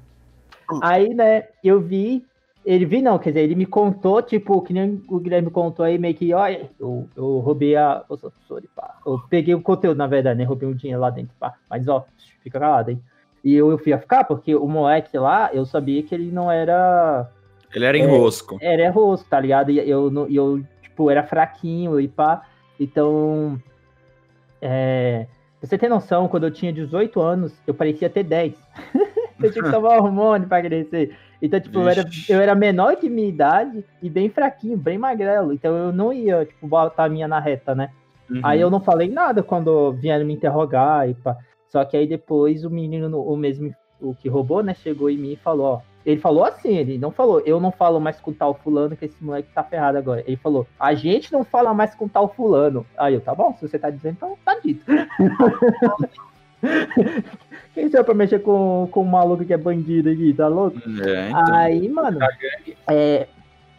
Aí, 0.83 1.15
né, 1.15 1.45
eu 1.63 1.81
vi. 1.81 2.27
Ele 2.65 2.85
vi 2.85 3.01
não, 3.01 3.21
quer 3.21 3.31
dizer, 3.31 3.43
ele 3.43 3.55
me 3.55 3.65
contou, 3.65 4.21
tipo, 4.21 4.61
que 4.63 4.73
nem 4.73 5.01
o 5.09 5.21
Guilherme 5.21 5.49
contou 5.49 5.85
aí, 5.85 5.97
meio 5.97 6.17
que, 6.17 6.35
olha, 6.35 6.69
eu, 6.81 7.09
eu 7.15 7.39
roubei 7.39 7.77
a 7.77 8.03
professora 8.05 8.65
e 8.65 8.69
pá. 8.75 8.99
Eu 9.07 9.21
peguei 9.31 9.55
o 9.55 9.63
conteúdo, 9.63 9.97
na 9.97 10.09
verdade, 10.09 10.37
né? 10.37 10.45
Roubei 10.45 10.69
um 10.69 10.75
dinheiro 10.75 11.01
lá 11.01 11.11
dentro, 11.11 11.33
pá. 11.39 11.55
Mas, 11.71 11.87
ó, 11.87 12.05
fica 12.43 12.59
calado, 12.59 12.91
hein? 12.91 13.01
E 13.45 13.55
eu, 13.55 13.71
eu 13.71 13.79
fui 13.79 13.93
a 13.93 13.99
ficar, 14.01 14.25
porque 14.25 14.57
o 14.57 14.67
moleque 14.67 15.17
lá, 15.17 15.51
eu 15.53 15.65
sabia 15.65 16.03
que 16.03 16.13
ele 16.13 16.33
não 16.33 16.51
era 16.51 17.31
Ele 17.77 17.85
era 17.85 17.99
enrosco. 17.99 18.57
era 18.63 18.91
rosto, 18.91 19.29
tá 19.29 19.39
ligado? 19.39 19.71
E 19.71 19.79
eu, 19.79 20.11
eu, 20.31 20.65
tipo, 20.81 21.11
era 21.11 21.23
fraquinho 21.23 22.01
e 22.01 22.09
pá. 22.09 22.43
Então, 22.81 23.61
é, 24.63 25.27
pra 25.61 25.69
você 25.69 25.77
ter 25.77 25.91
noção, 25.91 26.27
quando 26.27 26.45
eu 26.45 26.51
tinha 26.51 26.73
18 26.73 27.21
anos, 27.21 27.53
eu 27.67 27.75
parecia 27.75 28.09
ter 28.09 28.23
10. 28.23 28.55
eu 29.39 29.53
tinha 29.53 29.63
que 29.63 29.71
tomar 29.71 29.99
hormônio 29.99 30.49
pra 30.49 30.63
crescer. 30.63 31.15
Então, 31.43 31.61
tipo, 31.61 31.81
eu 31.81 31.87
era, 31.87 32.05
eu 32.31 32.41
era 32.41 32.55
menor 32.55 32.97
que 32.97 33.11
minha 33.11 33.29
idade 33.29 33.85
e 34.03 34.09
bem 34.09 34.31
fraquinho, 34.31 34.79
bem 34.79 34.97
magrelo. 34.97 35.53
Então 35.53 35.77
eu 35.77 35.93
não 35.93 36.11
ia, 36.11 36.47
tipo, 36.47 36.67
botar 36.67 37.05
a 37.05 37.09
minha 37.11 37.29
na 37.29 37.39
reta, 37.39 37.75
né? 37.75 37.91
Uhum. 38.31 38.41
Aí 38.43 38.59
eu 38.59 38.71
não 38.71 38.81
falei 38.81 39.11
nada 39.11 39.43
quando 39.43 39.93
vieram 39.93 40.25
me 40.25 40.33
interrogar 40.33 41.11
e 41.11 41.13
pá. 41.13 41.37
Só 41.69 41.85
que 41.85 41.95
aí 41.95 42.07
depois 42.07 42.65
o 42.65 42.71
menino, 42.71 43.21
o 43.21 43.37
mesmo, 43.37 43.71
o 44.01 44.15
que 44.15 44.31
roubou, 44.31 44.63
né, 44.63 44.73
chegou 44.73 45.11
em 45.11 45.19
mim 45.19 45.33
e 45.33 45.37
falou, 45.37 45.67
ó. 45.67 45.96
Ele 46.07 46.21
falou 46.21 46.45
assim, 46.45 46.77
ele 46.77 46.99
não 46.99 47.11
falou, 47.11 47.41
eu 47.41 47.59
não 47.59 47.73
falo 47.73 48.01
mais 48.01 48.21
com 48.21 48.33
tal 48.33 48.55
fulano 48.55 48.97
que 48.97 49.07
esse 49.07 49.25
moleque 49.25 49.49
tá 49.53 49.65
ferrado 49.65 49.99
agora. 49.99 50.23
Ele 50.25 50.37
falou, 50.37 50.65
a 50.79 50.95
gente 50.95 51.33
não 51.33 51.43
fala 51.43 51.75
mais 51.75 51.97
com 51.97 52.07
tal 52.07 52.29
fulano. 52.33 52.87
Aí 52.97 53.15
eu, 53.15 53.21
tá 53.21 53.35
bom, 53.35 53.53
se 53.55 53.67
você 53.67 53.77
tá 53.77 53.91
dizendo, 53.91 54.15
então 54.15 54.39
tá 54.45 54.57
dito. 54.65 54.85
Quem 57.75 57.91
sou 57.91 57.99
eu 57.99 58.05
pra 58.05 58.15
mexer 58.15 58.39
com, 58.39 58.87
com 58.89 59.03
um 59.03 59.07
maluco 59.07 59.45
que 59.45 59.53
é 59.53 59.57
bandido 59.57 60.09
aqui, 60.09 60.33
tá 60.33 60.47
louco? 60.47 60.79
É, 61.05 61.29
então. 61.29 61.55
Aí, 61.57 61.89
mano, 61.89 62.21
é, 62.89 63.27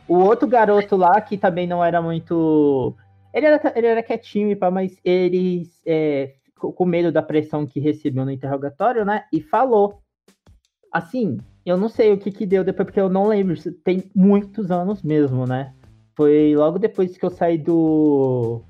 o 0.06 0.16
outro 0.16 0.50
garoto 0.50 0.98
lá, 0.98 1.22
que 1.22 1.38
também 1.38 1.66
não 1.66 1.82
era 1.82 2.02
muito. 2.02 2.94
Ele 3.34 3.46
era, 3.46 3.74
ele 3.74 3.88
era 3.88 4.04
quietinho, 4.04 4.58
mas 4.70 5.00
ele 5.02 5.70
é, 5.86 6.34
com 6.58 6.86
medo 6.86 7.10
da 7.10 7.22
pressão 7.22 7.66
que 7.66 7.80
recebeu 7.80 8.26
no 8.26 8.32
interrogatório, 8.32 9.06
né? 9.06 9.24
E 9.32 9.40
falou. 9.40 10.02
Assim, 10.90 11.38
eu 11.70 11.78
não 11.78 11.90
sei 11.90 12.14
o 12.14 12.18
que 12.18 12.32
que 12.32 12.46
deu 12.46 12.64
depois, 12.64 12.86
porque 12.86 13.00
eu 13.00 13.10
não 13.10 13.28
lembro. 13.28 13.56
Tem 13.84 14.04
muitos 14.16 14.72
anos 14.72 15.04
mesmo, 15.04 15.46
né? 15.46 15.74
Foi 16.16 16.56
logo 16.56 16.80
depois 16.80 17.18
que 17.18 17.26
eu 17.26 17.30
saí 17.30 17.58
do. 17.58 18.62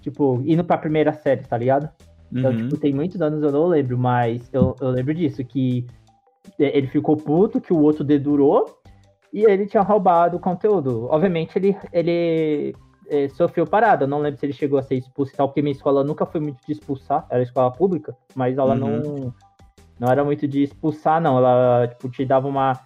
Tipo, 0.00 0.40
indo 0.44 0.62
pra 0.64 0.78
primeira 0.78 1.12
série, 1.12 1.42
tá 1.42 1.56
ligado? 1.56 1.88
Então, 2.32 2.50
Uhum. 2.50 2.56
tipo, 2.58 2.76
tem 2.78 2.92
muitos 2.94 3.20
anos 3.22 3.42
eu 3.42 3.50
não 3.50 3.66
lembro, 3.66 3.98
mas 3.98 4.48
eu, 4.52 4.76
eu 4.80 4.90
lembro 4.90 5.14
disso, 5.14 5.42
que 5.44 5.86
ele 6.58 6.86
ficou 6.86 7.16
puto, 7.16 7.60
que 7.60 7.72
o 7.72 7.80
outro 7.80 8.04
dedurou, 8.04 8.78
e 9.32 9.44
ele 9.44 9.66
tinha 9.66 9.82
roubado 9.82 10.36
o 10.36 10.40
conteúdo. 10.40 11.06
Obviamente, 11.10 11.56
ele, 11.56 11.76
ele 11.92 12.74
é, 13.08 13.28
sofreu 13.30 13.66
parada. 13.66 14.04
Eu 14.04 14.08
não 14.08 14.20
lembro 14.20 14.38
se 14.38 14.46
ele 14.46 14.52
chegou 14.52 14.78
a 14.78 14.82
ser 14.82 14.96
expulso 14.96 15.32
e 15.32 15.36
tal, 15.36 15.48
porque 15.48 15.62
minha 15.62 15.72
escola 15.72 16.04
nunca 16.04 16.24
foi 16.26 16.40
muito 16.40 16.58
de 16.66 16.72
expulsar, 16.72 17.26
era 17.30 17.42
escola 17.42 17.72
pública, 17.72 18.14
mas 18.34 18.56
ela 18.58 18.74
Uhum. 18.74 18.80
não, 18.80 19.34
não 19.98 20.08
era 20.10 20.24
muito 20.24 20.46
de 20.48 20.62
expulsar, 20.62 21.20
não. 21.20 21.38
Ela, 21.38 21.88
tipo, 21.88 22.08
te 22.08 22.24
dava 22.24 22.46
uma 22.48 22.78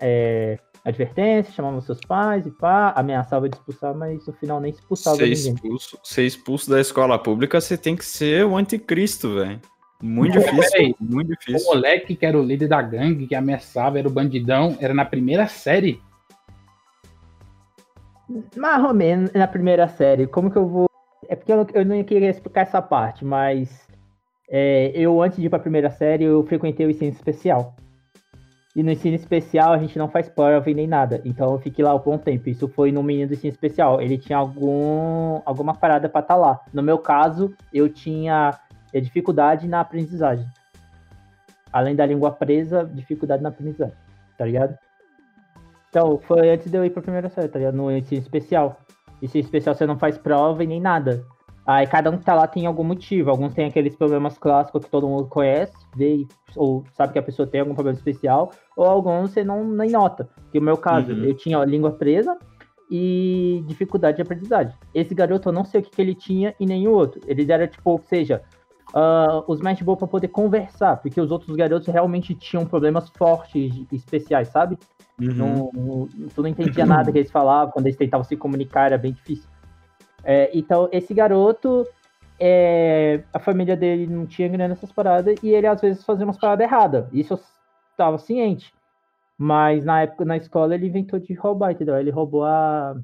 é, 0.00 0.58
advertência, 0.84 1.52
chamava 1.52 1.76
os 1.78 1.84
seus 1.84 2.00
pais 2.00 2.46
e 2.46 2.50
pá, 2.50 2.92
ameaçava 2.96 3.48
de 3.48 3.56
expulsar, 3.56 3.94
mas 3.94 4.26
no 4.26 4.32
final 4.32 4.60
nem 4.60 4.72
expulsava 4.72 5.16
Ser 5.16 5.28
ninguém. 5.28 5.54
expulso, 5.54 5.98
ser 6.02 6.24
expulso 6.24 6.70
da 6.70 6.80
escola 6.80 7.18
pública, 7.18 7.60
você 7.60 7.76
tem 7.76 7.94
que 7.96 8.04
ser 8.04 8.44
o 8.46 8.56
anticristo, 8.56 9.34
velho. 9.34 9.60
Muito 10.02 10.38
difícil, 10.38 10.70
peraí. 10.70 10.94
muito 10.98 11.32
O 11.32 11.36
difícil. 11.36 11.66
moleque 11.74 12.16
que 12.16 12.24
era 12.24 12.38
o 12.38 12.42
líder 12.42 12.68
da 12.68 12.80
gangue, 12.80 13.26
que 13.26 13.34
ameaçava, 13.34 13.98
era 13.98 14.08
o 14.08 14.10
bandidão, 14.10 14.74
era 14.80 14.94
na 14.94 15.04
primeira 15.04 15.46
série. 15.46 16.00
Mais 18.56 18.82
ou 18.84 18.94
menos 18.94 19.32
na 19.32 19.46
primeira 19.46 19.88
série. 19.88 20.26
Como 20.26 20.50
que 20.50 20.56
eu 20.56 20.66
vou. 20.66 20.86
é 21.28 21.34
porque 21.36 21.52
eu 21.52 21.56
não, 21.58 21.66
eu 21.74 21.84
não 21.84 22.02
queria 22.04 22.30
explicar 22.30 22.62
essa 22.62 22.80
parte, 22.80 23.24
mas 23.24 23.86
é, 24.50 24.90
eu, 24.94 25.22
antes 25.22 25.38
de 25.38 25.46
ir 25.46 25.48
pra 25.48 25.60
primeira 25.60 25.88
série, 25.90 26.24
eu 26.24 26.44
frequentei 26.44 26.84
o 26.84 26.90
ensino 26.90 27.12
especial. 27.12 27.76
E 28.74 28.82
no 28.82 28.90
ensino 28.90 29.14
especial 29.14 29.72
a 29.72 29.78
gente 29.78 29.98
não 29.98 30.08
faz 30.08 30.28
prova 30.28 30.70
nem 30.70 30.86
nada. 30.86 31.20
Então 31.24 31.52
eu 31.52 31.58
fiquei 31.58 31.84
lá 31.84 31.94
um 31.94 32.00
bom 32.00 32.18
tempo. 32.18 32.48
Isso 32.48 32.68
foi 32.68 32.90
no 32.90 33.02
menino 33.02 33.28
do 33.28 33.34
ensino 33.34 33.52
especial. 33.52 34.00
Ele 34.00 34.18
tinha 34.18 34.38
algum, 34.38 35.40
alguma 35.44 35.74
parada 35.74 36.08
pra 36.08 36.20
estar 36.20 36.36
lá. 36.36 36.60
No 36.72 36.82
meu 36.82 36.98
caso, 36.98 37.54
eu 37.72 37.88
tinha 37.88 38.58
é, 38.92 39.00
dificuldade 39.00 39.68
na 39.68 39.80
aprendizagem. 39.80 40.46
Além 41.72 41.94
da 41.94 42.04
língua 42.04 42.32
presa, 42.32 42.84
dificuldade 42.92 43.42
na 43.42 43.50
aprendizagem. 43.50 43.94
Tá 44.36 44.44
ligado? 44.44 44.76
Então, 45.88 46.18
foi 46.18 46.50
antes 46.50 46.70
de 46.70 46.76
eu 46.76 46.84
ir 46.84 46.90
pra 46.90 47.02
primeira 47.02 47.28
série, 47.28 47.48
tá 47.48 47.58
ligado? 47.58 47.76
No 47.76 47.90
ensino 47.90 48.20
especial. 48.20 48.80
Ensino 49.20 49.44
especial 49.44 49.74
você 49.74 49.86
não 49.86 49.98
faz 49.98 50.16
prova 50.16 50.62
e 50.64 50.66
nem 50.66 50.80
nada. 50.80 51.24
Aí 51.66 51.86
cada 51.86 52.10
um 52.10 52.18
que 52.18 52.24
tá 52.24 52.34
lá 52.34 52.46
tem 52.46 52.66
algum 52.66 52.82
motivo. 52.82 53.30
Alguns 53.30 53.54
têm 53.54 53.66
aqueles 53.66 53.94
problemas 53.94 54.36
clássicos 54.38 54.84
que 54.84 54.90
todo 54.90 55.06
mundo 55.08 55.28
conhece, 55.28 55.72
vê, 55.94 56.26
ou 56.56 56.84
sabe 56.94 57.12
que 57.12 57.18
a 57.18 57.22
pessoa 57.22 57.46
tem 57.46 57.60
algum 57.60 57.74
problema 57.74 57.96
especial, 57.96 58.50
ou 58.76 58.86
alguns 58.86 59.30
você 59.30 59.44
não 59.44 59.64
nem 59.64 59.90
nota. 59.90 60.28
Que 60.50 60.58
o 60.58 60.62
meu 60.62 60.76
caso, 60.76 61.12
Uhum. 61.12 61.24
eu 61.24 61.34
tinha 61.36 61.62
língua 61.64 61.92
presa 61.92 62.36
e 62.90 63.62
dificuldade 63.66 64.16
de 64.16 64.22
aprendizagem. 64.22 64.74
Esse 64.94 65.14
garoto, 65.14 65.48
eu 65.48 65.52
não 65.52 65.64
sei 65.64 65.80
o 65.80 65.84
que, 65.84 65.90
que 65.90 66.02
ele 66.02 66.14
tinha 66.14 66.54
e 66.58 66.66
nenhum 66.66 66.92
outro. 66.92 67.20
Eles 67.26 67.48
eram, 67.48 67.66
tipo, 67.68 67.90
ou 67.90 67.98
seja, 68.00 68.42
ah, 68.92 69.44
os 69.46 69.60
mais 69.60 69.80
boa 69.80 69.96
pra 69.96 70.08
poder 70.08 70.28
conversar, 70.28 70.96
porque 70.96 71.20
os 71.20 71.30
outros 71.30 71.54
garotos 71.54 71.86
realmente 71.86 72.34
tinham 72.34 72.64
problemas 72.66 73.08
fortes 73.10 73.86
e 73.92 73.94
especiais, 73.94 74.48
sabe? 74.48 74.76
Uhum. 75.20 75.34
Não, 75.36 75.70
não- 75.72 76.08
tu 76.34 76.42
não 76.42 76.48
entendia 76.48 76.84
nada 76.86 77.12
que 77.12 77.18
eles 77.18 77.30
falavam, 77.30 77.70
quando 77.72 77.86
eles 77.86 77.96
tentavam 77.98 78.24
se 78.24 78.36
comunicar 78.36 78.86
era 78.86 78.98
bem 78.98 79.12
difícil. 79.12 79.48
É, 80.24 80.50
então, 80.52 80.88
esse 80.92 81.12
garoto, 81.14 81.86
é, 82.38 83.20
a 83.32 83.38
família 83.38 83.76
dele 83.76 84.06
não 84.06 84.26
tinha 84.26 84.48
grana 84.48 84.68
nessas 84.68 84.92
paradas 84.92 85.36
e 85.42 85.48
ele 85.50 85.66
às 85.66 85.80
vezes 85.80 86.04
fazia 86.04 86.24
umas 86.24 86.38
paradas 86.38 86.66
erradas. 86.66 87.06
Isso 87.12 87.34
eu 87.34 87.40
estava 87.92 88.18
ciente. 88.18 88.72
Mas 89.36 89.84
na 89.84 90.02
época, 90.02 90.24
na 90.24 90.36
escola, 90.36 90.74
ele 90.74 90.86
inventou 90.86 91.18
de 91.18 91.32
roubar, 91.34 91.72
entendeu? 91.72 91.96
Ele 91.96 92.10
roubou 92.10 92.44
a, 92.44 92.94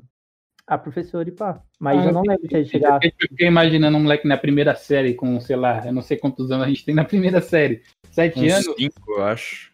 a 0.66 0.76
professora 0.76 1.28
e 1.28 1.32
pá. 1.32 1.62
Mas 1.78 1.98
Ah, 1.98 2.06
eu 2.06 2.12
não 2.12 2.22
lembro 2.22 2.46
de 2.46 2.54
ele 2.54 2.66
chegar. 2.66 2.98
Eu 3.02 3.10
fiquei 3.18 3.46
imaginando 3.46 3.96
um 3.96 4.02
moleque 4.02 4.28
na 4.28 4.36
primeira 4.36 4.74
série 4.74 5.14
com, 5.14 5.40
sei 5.40 5.56
lá, 5.56 5.86
eu 5.86 5.92
não 5.92 6.02
sei 6.02 6.18
quantos 6.18 6.50
anos 6.50 6.66
a 6.66 6.68
gente 6.68 6.84
tem 6.84 6.94
na 6.94 7.04
primeira 7.04 7.40
série. 7.40 7.82
Sete 8.10 8.38
Uns 8.38 8.52
anos. 8.52 8.74
cinco, 8.76 9.12
eu 9.12 9.24
acho. 9.24 9.72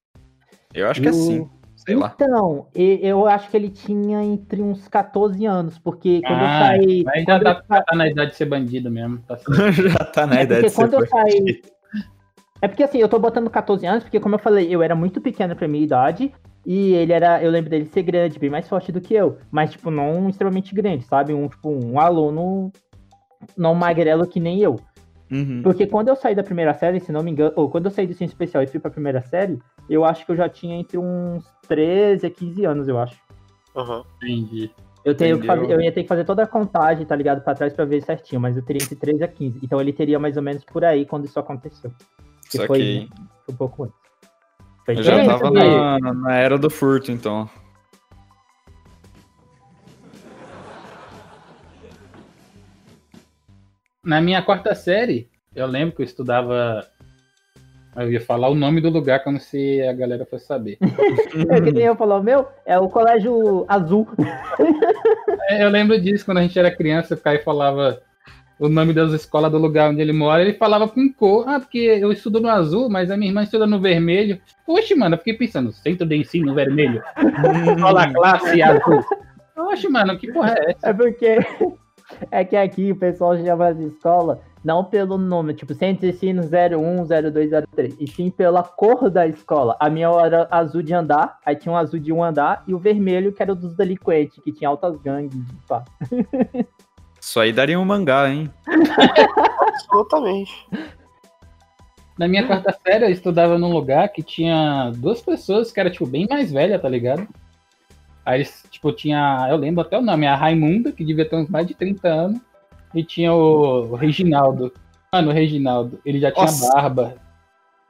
Eu 0.72 0.88
acho 0.88 1.02
que 1.02 1.08
é 1.08 1.12
cinco. 1.12 1.61
Sei 1.84 1.96
lá. 1.96 2.12
Então, 2.14 2.66
eu 2.74 3.26
acho 3.26 3.50
que 3.50 3.56
ele 3.56 3.68
tinha 3.68 4.22
entre 4.22 4.62
uns 4.62 4.86
14 4.86 5.44
anos, 5.46 5.78
porque 5.78 6.20
quando 6.22 6.40
Ah, 6.40 6.76
eu 6.76 6.82
saí. 6.82 7.02
Mas 7.04 7.24
já 7.24 7.40
tá, 7.40 7.64
já 7.68 7.82
tá 7.82 7.96
na 7.96 8.08
idade 8.08 8.30
de 8.30 8.36
ser 8.36 8.44
bandido 8.46 8.90
mesmo. 8.90 9.18
Tá. 9.26 9.36
Já 9.72 10.04
tá 10.04 10.26
na 10.26 10.36
É 10.36 10.46
porque 10.46 10.62
de 10.62 10.70
ser 10.70 10.76
quando 10.76 10.94
eu 10.94 11.06
saí. 11.06 11.38
bandido. 11.38 11.68
É 12.60 12.68
porque 12.68 12.84
assim, 12.84 12.98
eu 12.98 13.08
tô 13.08 13.18
botando 13.18 13.50
14 13.50 13.84
anos, 13.84 14.04
porque 14.04 14.20
como 14.20 14.36
eu 14.36 14.38
falei, 14.38 14.72
eu 14.72 14.80
era 14.82 14.94
muito 14.94 15.20
pequeno 15.20 15.56
pra 15.56 15.66
minha 15.66 15.82
idade. 15.82 16.32
E 16.64 16.92
ele 16.94 17.12
era, 17.12 17.42
eu 17.42 17.50
lembro 17.50 17.68
dele 17.68 17.86
ser 17.86 18.02
grande, 18.02 18.38
bem 18.38 18.48
mais 18.48 18.68
forte 18.68 18.92
do 18.92 19.00
que 19.00 19.12
eu. 19.14 19.38
Mas, 19.50 19.72
tipo, 19.72 19.90
não 19.90 20.28
extremamente 20.28 20.72
grande, 20.72 21.04
sabe? 21.04 21.34
Um, 21.34 21.48
tipo, 21.48 21.68
um 21.68 21.98
aluno 21.98 22.70
não 23.56 23.74
magrelo 23.74 24.24
que 24.28 24.38
nem 24.38 24.60
eu. 24.60 24.78
Uhum. 25.32 25.62
Porque 25.62 25.86
quando 25.86 26.08
eu 26.08 26.16
saí 26.16 26.34
da 26.34 26.42
primeira 26.42 26.74
série, 26.74 27.00
se 27.00 27.10
não 27.10 27.22
me 27.22 27.30
engano, 27.30 27.52
ou 27.56 27.70
quando 27.70 27.86
eu 27.86 27.90
saí 27.90 28.06
do 28.06 28.12
ensino 28.12 28.28
especial 28.28 28.62
e 28.62 28.66
fui 28.66 28.78
pra 28.78 28.90
primeira 28.90 29.22
série, 29.22 29.58
eu 29.88 30.04
acho 30.04 30.26
que 30.26 30.32
eu 30.32 30.36
já 30.36 30.46
tinha 30.46 30.76
entre 30.76 30.98
uns 30.98 31.42
13 31.66 32.26
a 32.26 32.30
15 32.30 32.64
anos, 32.66 32.86
eu 32.86 32.98
acho. 32.98 33.18
Aham. 33.74 34.04
Entendi. 34.22 34.70
Eu, 35.04 35.16
tenho 35.16 35.40
que 35.40 35.46
fazer- 35.46 35.70
eu 35.70 35.80
ia 35.80 35.90
ter 35.90 36.02
que 36.02 36.08
fazer 36.08 36.24
toda 36.24 36.42
a 36.42 36.46
contagem, 36.46 37.04
tá 37.06 37.16
ligado? 37.16 37.42
Pra 37.42 37.54
trás 37.54 37.72
pra 37.72 37.84
ver 37.84 38.02
certinho, 38.02 38.40
mas 38.40 38.56
eu 38.56 38.62
teria 38.62 38.82
entre 38.82 38.94
13 38.94 39.24
a 39.24 39.28
15. 39.28 39.58
Então 39.62 39.80
ele 39.80 39.92
teria 39.92 40.18
mais 40.18 40.36
ou 40.36 40.42
menos 40.42 40.62
por 40.64 40.84
aí 40.84 41.06
quando 41.06 41.24
isso 41.24 41.40
aconteceu. 41.40 41.90
Que 42.50 42.58
Saquei. 42.58 42.66
foi, 42.66 43.08
foi 43.46 43.54
um 43.54 43.56
pouco 43.56 43.84
antes. 43.84 43.96
Foi 44.84 44.98
Eu 44.98 45.02
já 45.02 45.24
tava 45.24 45.50
na, 45.50 45.98
na 45.98 46.34
era 46.34 46.58
do 46.58 46.68
furto, 46.68 47.10
então. 47.10 47.48
Na 54.04 54.20
minha 54.20 54.42
quarta 54.42 54.74
série, 54.74 55.28
eu 55.54 55.64
lembro 55.64 55.94
que 55.94 56.02
eu 56.02 56.06
estudava. 56.06 56.84
Eu 57.94 58.10
ia 58.10 58.20
falar 58.20 58.48
o 58.48 58.54
nome 58.54 58.80
do 58.80 58.90
lugar 58.90 59.22
como 59.22 59.38
se 59.38 59.80
a 59.82 59.92
galera 59.92 60.26
fosse 60.26 60.44
saber. 60.46 60.76
É 61.48 61.60
que 61.60 61.70
nem 61.70 61.84
eu 61.84 61.94
falar, 61.94 62.18
o 62.18 62.22
meu 62.22 62.48
é 62.66 62.76
o 62.78 62.88
colégio 62.88 63.64
azul. 63.68 64.08
É, 65.48 65.64
Eu 65.64 65.68
lembro 65.68 66.00
disso 66.00 66.24
quando 66.24 66.38
a 66.38 66.42
gente 66.42 66.58
era 66.58 66.74
criança, 66.74 67.14
o 67.14 67.16
Caio 67.18 67.44
falava 67.44 68.02
o 68.58 68.68
nome 68.68 68.92
das 68.92 69.12
escolas 69.12 69.52
do 69.52 69.58
lugar 69.58 69.90
onde 69.90 70.00
ele 70.00 70.12
mora, 70.12 70.42
ele 70.42 70.54
falava 70.54 70.88
com 70.88 71.12
cor. 71.12 71.48
Ah, 71.48 71.60
porque 71.60 71.78
eu 71.78 72.10
estudo 72.10 72.40
no 72.40 72.48
azul, 72.48 72.88
mas 72.88 73.08
a 73.08 73.16
minha 73.16 73.30
irmã 73.30 73.44
estuda 73.44 73.68
no 73.68 73.80
vermelho. 73.80 74.40
Oxe, 74.66 74.96
mano, 74.96 75.14
eu 75.14 75.18
fiquei 75.18 75.34
pensando, 75.34 75.70
centro 75.70 76.06
de 76.06 76.16
ensino 76.16 76.54
vermelho, 76.54 77.00
escola 77.76 78.12
classe 78.12 78.62
azul. 78.62 79.04
Oxe, 79.56 79.88
mano, 79.88 80.18
que 80.18 80.32
porra 80.32 80.54
é 80.58 80.70
essa? 80.72 80.88
É 80.88 80.92
porque 80.92 81.38
é 82.30 82.44
que 82.44 82.56
aqui 82.56 82.92
o 82.92 82.96
pessoal 82.96 83.36
chama 83.36 83.68
as 83.68 83.78
escolas 83.78 84.38
não 84.64 84.84
pelo 84.84 85.18
nome, 85.18 85.54
tipo, 85.54 85.74
centro 85.74 86.06
de 86.06 86.14
ensino 86.14 86.42
01, 86.42 87.04
02, 87.32 87.50
03, 87.74 87.96
e 87.98 88.06
sim 88.08 88.30
pela 88.30 88.62
cor 88.62 89.10
da 89.10 89.26
escola. 89.26 89.76
A 89.80 89.90
minha 89.90 90.08
era 90.24 90.46
azul 90.50 90.82
de 90.82 90.94
andar, 90.94 91.38
aí 91.44 91.56
tinha 91.56 91.72
um 91.72 91.76
azul 91.76 91.98
de 91.98 92.12
um 92.12 92.22
andar, 92.22 92.62
e 92.66 92.74
o 92.74 92.78
vermelho 92.78 93.32
que 93.32 93.42
era 93.42 93.52
o 93.52 93.56
dos 93.56 93.76
delinquentes, 93.76 94.38
que 94.42 94.52
tinha 94.52 94.70
altas 94.70 94.96
gangues, 95.00 95.44
pá. 95.66 95.84
Isso 97.20 97.38
aí 97.38 97.52
daria 97.52 97.78
um 97.78 97.84
mangá, 97.84 98.28
hein? 98.28 98.50
Absolutamente. 99.68 100.52
Na 102.18 102.26
minha 102.26 102.46
quarta 102.46 102.76
série, 102.84 103.04
eu 103.04 103.10
estudava 103.10 103.58
num 103.58 103.72
lugar 103.72 104.08
que 104.08 104.22
tinha 104.22 104.90
duas 104.96 105.20
pessoas 105.20 105.72
que 105.72 105.78
era, 105.78 105.90
tipo, 105.90 106.06
bem 106.06 106.26
mais 106.28 106.52
velha, 106.52 106.78
tá 106.78 106.88
ligado? 106.88 107.26
Aí 108.24 108.38
eles, 108.38 108.64
tipo, 108.70 108.92
tinha. 108.92 109.46
Eu 109.50 109.56
lembro 109.56 109.82
até 109.82 109.98
o 109.98 110.02
nome, 110.02 110.26
a 110.26 110.36
Raimunda, 110.36 110.92
que 110.92 111.04
devia 111.04 111.28
ter 111.28 111.36
uns 111.36 111.48
mais 111.48 111.66
de 111.66 111.74
30 111.74 112.08
anos. 112.08 112.40
E 112.94 113.02
tinha 113.02 113.32
o 113.32 113.94
Reginaldo. 113.94 114.72
Mano, 115.12 115.30
o 115.30 115.32
Reginaldo, 115.32 116.00
ele 116.04 116.20
já 116.20 116.30
tinha 116.30 116.46
Nossa. 116.46 116.72
barba. 116.72 117.14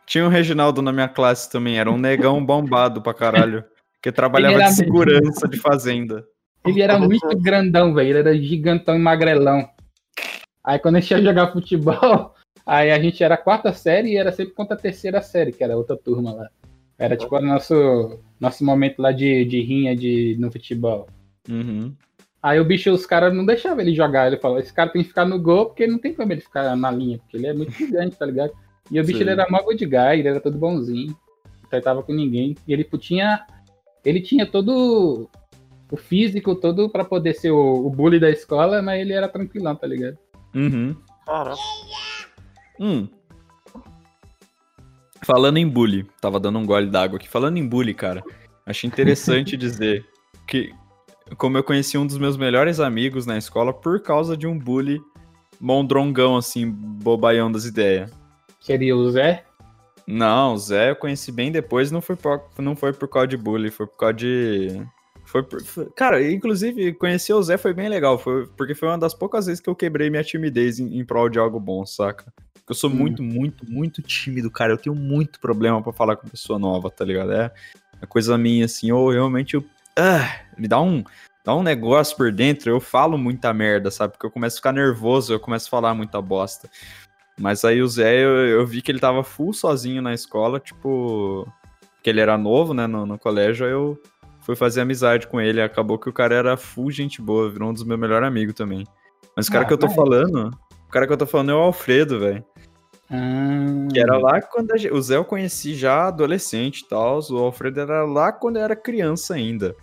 Tinha 0.06 0.24
um 0.24 0.28
Reginaldo 0.28 0.82
na 0.82 0.92
minha 0.92 1.08
classe 1.08 1.50
também, 1.50 1.78
era 1.78 1.90
um 1.90 1.98
negão 1.98 2.42
bombado 2.44 3.02
pra 3.02 3.14
caralho. 3.14 3.64
Que 4.02 4.10
trabalhava 4.10 4.58
de 4.64 4.72
segurança 4.72 5.46
de 5.46 5.58
fazenda. 5.58 6.24
Ele 6.66 6.82
era 6.82 6.98
muito 7.00 7.26
grandão, 7.38 7.94
velho. 7.94 8.10
Ele 8.10 8.18
era 8.18 8.36
gigantão 8.36 8.96
e 8.96 8.98
magrelão. 8.98 9.68
Aí 10.64 10.78
quando 10.78 10.96
a 10.96 11.00
gente 11.00 11.12
ia 11.12 11.22
jogar 11.22 11.52
futebol, 11.52 12.34
aí 12.66 12.90
a 12.90 13.00
gente 13.00 13.22
era 13.22 13.34
a 13.34 13.38
quarta 13.38 13.72
série 13.72 14.12
e 14.12 14.16
era 14.16 14.32
sempre 14.32 14.54
contra 14.54 14.76
a 14.76 14.80
terceira 14.80 15.20
série, 15.20 15.52
que 15.52 15.62
era 15.62 15.76
outra 15.76 15.96
turma 15.96 16.32
lá. 16.32 16.48
Era 17.02 17.16
tipo 17.16 17.36
o 17.36 17.40
nosso, 17.40 18.20
nosso 18.38 18.64
momento 18.64 19.02
lá 19.02 19.10
de, 19.10 19.44
de 19.44 19.60
rinha 19.60 19.96
de, 19.96 20.36
no 20.38 20.52
futebol. 20.52 21.08
Uhum. 21.50 21.92
Aí 22.40 22.60
o 22.60 22.64
bicho, 22.64 22.92
os 22.92 23.04
caras 23.04 23.34
não 23.34 23.44
deixavam 23.44 23.80
ele 23.80 23.92
jogar. 23.92 24.28
Ele 24.28 24.36
falou, 24.36 24.60
esse 24.60 24.72
cara 24.72 24.90
tem 24.90 25.02
que 25.02 25.08
ficar 25.08 25.24
no 25.24 25.40
gol, 25.40 25.66
porque 25.66 25.84
não 25.86 25.98
tem 25.98 26.14
como 26.14 26.32
ele 26.32 26.40
ficar 26.40 26.76
na 26.76 26.90
linha, 26.92 27.18
porque 27.18 27.36
ele 27.36 27.48
é 27.48 27.52
muito 27.52 27.72
gigante, 27.72 28.16
tá 28.16 28.24
ligado? 28.24 28.52
E 28.88 29.00
o 29.00 29.04
bicho 29.04 29.18
Sim. 29.18 29.24
ele 29.24 29.30
era 29.30 29.48
mó 29.50 29.60
good 29.62 29.84
guy, 29.84 30.18
ele 30.18 30.28
era 30.28 30.40
todo 30.40 30.56
bonzinho. 30.56 31.16
Não 31.62 31.68
tratava 31.68 32.04
com 32.04 32.12
ninguém. 32.12 32.54
E 32.68 32.72
ele 32.72 32.84
tinha. 32.84 33.46
Ele 34.04 34.20
tinha 34.20 34.46
todo 34.46 35.28
o 35.90 35.96
físico 35.96 36.54
todo 36.54 36.88
pra 36.88 37.04
poder 37.04 37.34
ser 37.34 37.50
o, 37.50 37.86
o 37.86 37.90
bully 37.90 38.20
da 38.20 38.30
escola, 38.30 38.80
mas 38.80 39.00
ele 39.00 39.12
era 39.12 39.28
tranquilão, 39.28 39.74
tá 39.74 39.86
ligado? 39.86 40.18
Uhum. 40.54 40.96
Caraca. 41.26 41.60
Hum. 42.80 43.08
Falando 45.24 45.56
em 45.56 45.68
bully, 45.68 46.06
tava 46.20 46.40
dando 46.40 46.58
um 46.58 46.66
gole 46.66 46.86
d'água 46.90 47.16
aqui. 47.16 47.28
Falando 47.28 47.56
em 47.56 47.66
bully, 47.66 47.94
cara, 47.94 48.22
achei 48.66 48.88
interessante 48.88 49.56
dizer 49.58 50.04
que, 50.46 50.72
como 51.36 51.56
eu 51.56 51.62
conheci 51.64 51.96
um 51.96 52.06
dos 52.06 52.18
meus 52.18 52.36
melhores 52.36 52.80
amigos 52.80 53.24
na 53.26 53.38
escola 53.38 53.72
por 53.72 54.00
causa 54.00 54.36
de 54.36 54.46
um 54.46 54.58
bully 54.58 55.00
mondrongão, 55.60 56.36
assim, 56.36 56.68
bobaião 56.68 57.50
das 57.50 57.64
ideias. 57.64 58.10
Seria 58.60 58.96
o 58.96 59.10
Zé. 59.10 59.44
Não, 60.06 60.54
o 60.54 60.58
Zé 60.58 60.90
eu 60.90 60.96
conheci 60.96 61.30
bem 61.30 61.52
depois, 61.52 61.92
não 61.92 62.00
foi 62.00 62.16
por, 62.16 62.42
não 62.58 62.74
foi 62.74 62.92
por 62.92 63.08
causa 63.08 63.28
de 63.28 63.36
bully, 63.36 63.70
foi 63.70 63.86
por 63.86 63.96
causa 63.96 64.14
de. 64.14 64.82
Foi 65.24 65.42
por- 65.44 65.62
Cara, 65.94 66.20
inclusive, 66.30 66.92
conhecer 66.94 67.32
o 67.32 67.42
Zé 67.42 67.56
foi 67.56 67.72
bem 67.72 67.88
legal, 67.88 68.18
foi, 68.18 68.46
porque 68.56 68.74
foi 68.74 68.88
uma 68.88 68.98
das 68.98 69.14
poucas 69.14 69.46
vezes 69.46 69.60
que 69.60 69.70
eu 69.70 69.76
quebrei 69.76 70.10
minha 70.10 70.24
timidez 70.24 70.80
em, 70.80 70.98
em 70.98 71.04
prol 71.04 71.28
de 71.28 71.38
algo 71.38 71.60
bom, 71.60 71.86
saca? 71.86 72.32
Porque 72.62 72.70
eu 72.72 72.76
sou 72.76 72.88
Hum. 72.90 72.94
muito, 72.94 73.22
muito, 73.22 73.68
muito 73.68 74.00
tímido, 74.00 74.50
cara. 74.50 74.72
Eu 74.72 74.78
tenho 74.78 74.94
muito 74.94 75.40
problema 75.40 75.82
pra 75.82 75.92
falar 75.92 76.16
com 76.16 76.28
pessoa 76.28 76.58
nova, 76.58 76.90
tá 76.90 77.04
ligado? 77.04 77.32
É 77.32 77.50
a 78.00 78.06
coisa 78.06 78.38
minha, 78.38 78.64
assim, 78.64 78.90
ou 78.92 79.10
realmente 79.10 79.54
eu. 79.54 79.64
Ah, 79.98 80.40
me 80.56 80.66
dá 80.68 80.80
um. 80.80 81.04
Dá 81.44 81.56
um 81.56 81.62
negócio 81.62 82.16
por 82.16 82.30
dentro, 82.30 82.70
eu 82.70 82.78
falo 82.80 83.18
muita 83.18 83.52
merda, 83.52 83.90
sabe? 83.90 84.12
Porque 84.12 84.24
eu 84.24 84.30
começo 84.30 84.56
a 84.56 84.58
ficar 84.58 84.72
nervoso, 84.72 85.32
eu 85.32 85.40
começo 85.40 85.66
a 85.66 85.70
falar 85.70 85.92
muita 85.92 86.22
bosta. 86.22 86.70
Mas 87.38 87.64
aí 87.64 87.82
o 87.82 87.88
Zé, 87.88 88.22
eu, 88.24 88.30
eu 88.46 88.64
vi 88.64 88.80
que 88.80 88.92
ele 88.92 89.00
tava 89.00 89.24
full 89.24 89.52
sozinho 89.52 90.00
na 90.00 90.14
escola, 90.14 90.60
tipo. 90.60 91.46
Que 92.00 92.10
ele 92.10 92.20
era 92.20 92.38
novo, 92.38 92.72
né, 92.74 92.86
no, 92.86 93.04
no 93.06 93.18
colégio, 93.18 93.66
aí 93.66 93.72
eu 93.72 94.00
fui 94.40 94.54
fazer 94.54 94.82
amizade 94.82 95.26
com 95.26 95.40
ele. 95.40 95.60
Acabou 95.60 95.98
que 95.98 96.08
o 96.08 96.12
cara 96.12 96.34
era 96.34 96.56
full 96.56 96.90
gente 96.92 97.20
boa, 97.20 97.50
virou 97.50 97.70
um 97.70 97.74
dos 97.74 97.84
meus 97.84 97.98
melhores 97.98 98.26
amigos 98.26 98.54
também. 98.54 98.86
Mas 99.36 99.48
o 99.48 99.52
cara 99.52 99.64
Ah, 99.64 99.66
que 99.66 99.72
eu 99.72 99.78
tô 99.78 99.88
falando, 99.88 100.50
o 100.86 100.90
cara 100.90 101.06
que 101.06 101.12
eu 101.12 101.16
tô 101.16 101.26
falando 101.26 101.50
é 101.50 101.54
o 101.54 101.58
Alfredo, 101.58 102.20
velho. 102.20 102.44
Ah, 103.12 103.88
Que 103.92 104.00
era 104.00 104.16
lá 104.16 104.40
quando 104.40 104.76
gente, 104.78 104.92
o 104.92 105.02
Zé 105.02 105.16
eu 105.16 105.24
conheci 105.24 105.74
já 105.74 106.08
adolescente 106.08 106.80
e 106.80 106.88
tal, 106.88 107.20
o 107.30 107.36
Alfredo 107.36 107.80
era 107.80 108.04
lá 108.04 108.32
quando 108.32 108.56
eu 108.56 108.62
era 108.62 108.74
criança 108.74 109.34
ainda. 109.34 109.76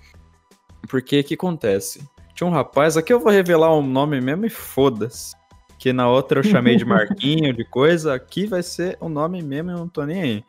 Porque 0.90 1.22
que 1.22 1.36
acontece? 1.36 2.02
Tinha 2.34 2.48
um 2.48 2.52
rapaz, 2.54 2.98
aqui 2.98 3.14
eu 3.14 3.20
vou 3.20 3.32
revelar 3.32 3.72
o 3.72 3.84
nome 3.84 4.20
mesmo 4.20 4.46
e 4.46 4.50
foda-se. 4.50 5.36
Que 5.78 5.94
na 5.94 6.10
outra 6.10 6.40
eu 6.40 6.44
chamei 6.44 6.76
de 6.76 6.84
Marquinho, 6.84 7.54
de 7.54 7.64
coisa, 7.64 8.16
aqui 8.16 8.48
vai 8.48 8.64
ser 8.64 8.98
o 9.00 9.08
nome 9.08 9.42
mesmo, 9.44 9.72
eu 9.72 9.78
não 9.78 9.88
tô 9.88 10.04
nem 10.04 10.22
aí. 10.22 10.46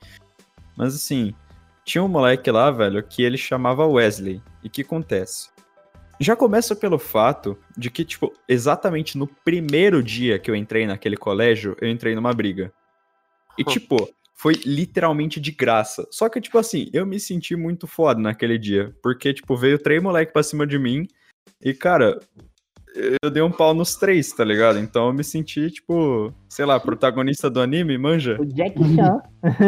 Mas 0.76 0.94
assim, 0.94 1.34
tinha 1.84 2.02
um 2.02 2.08
moleque 2.08 2.50
lá, 2.50 2.70
velho, 2.70 3.02
que 3.02 3.22
ele 3.22 3.36
chamava 3.36 3.86
Wesley. 3.86 4.42
E 4.64 4.68
que 4.70 4.80
acontece? 4.82 5.50
Já 6.20 6.36
começa 6.36 6.76
pelo 6.76 6.98
fato 6.98 7.56
de 7.74 7.90
que, 7.90 8.04
tipo, 8.04 8.30
exatamente 8.46 9.16
no 9.16 9.26
primeiro 9.26 10.02
dia 10.02 10.38
que 10.38 10.50
eu 10.50 10.54
entrei 10.54 10.86
naquele 10.86 11.16
colégio, 11.16 11.74
eu 11.80 11.88
entrei 11.88 12.14
numa 12.14 12.34
briga. 12.34 12.70
E, 13.56 13.64
tipo, 13.64 14.06
foi 14.34 14.54
literalmente 14.66 15.40
de 15.40 15.50
graça. 15.50 16.06
Só 16.10 16.28
que, 16.28 16.38
tipo 16.40 16.58
assim, 16.58 16.90
eu 16.92 17.06
me 17.06 17.18
senti 17.18 17.56
muito 17.56 17.86
foda 17.86 18.20
naquele 18.20 18.58
dia. 18.58 18.94
Porque, 19.02 19.32
tipo, 19.32 19.56
veio 19.56 19.78
três 19.78 20.02
moleques 20.02 20.32
pra 20.32 20.42
cima 20.42 20.66
de 20.66 20.78
mim. 20.78 21.08
E, 21.58 21.72
cara, 21.72 22.20
eu 23.22 23.30
dei 23.30 23.42
um 23.42 23.50
pau 23.50 23.72
nos 23.72 23.94
três, 23.94 24.32
tá 24.32 24.44
ligado? 24.44 24.78
Então 24.78 25.06
eu 25.06 25.12
me 25.12 25.24
senti, 25.24 25.70
tipo, 25.70 26.34
sei 26.48 26.64
lá, 26.64 26.78
protagonista 26.78 27.48
do 27.48 27.60
anime, 27.60 27.96
manja? 27.96 28.36
O 28.40 28.44
Jack 28.44 28.78
Chan. 28.94 29.20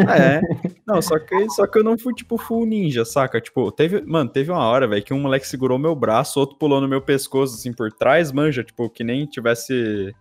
É. 0.07 0.41
Não, 0.85 1.01
só 1.01 1.17
que, 1.17 1.49
só 1.49 1.65
que 1.65 1.79
eu 1.79 1.83
não 1.83 1.97
fui, 1.97 2.13
tipo, 2.13 2.37
full 2.37 2.65
ninja, 2.65 3.05
saca? 3.05 3.39
Tipo, 3.39 3.71
teve. 3.71 4.01
Mano, 4.01 4.29
teve 4.29 4.51
uma 4.51 4.65
hora, 4.65 4.87
velho, 4.87 5.03
que 5.03 5.13
um 5.13 5.19
moleque 5.19 5.47
segurou 5.47 5.79
meu 5.79 5.95
braço, 5.95 6.39
outro 6.39 6.57
pulou 6.57 6.81
no 6.81 6.87
meu 6.87 7.01
pescoço, 7.01 7.55
assim, 7.55 7.71
por 7.71 7.91
trás, 7.91 8.31
manja, 8.31 8.63
tipo, 8.63 8.89
que 8.89 9.03
nem 9.03 9.25
tivesse 9.25 10.13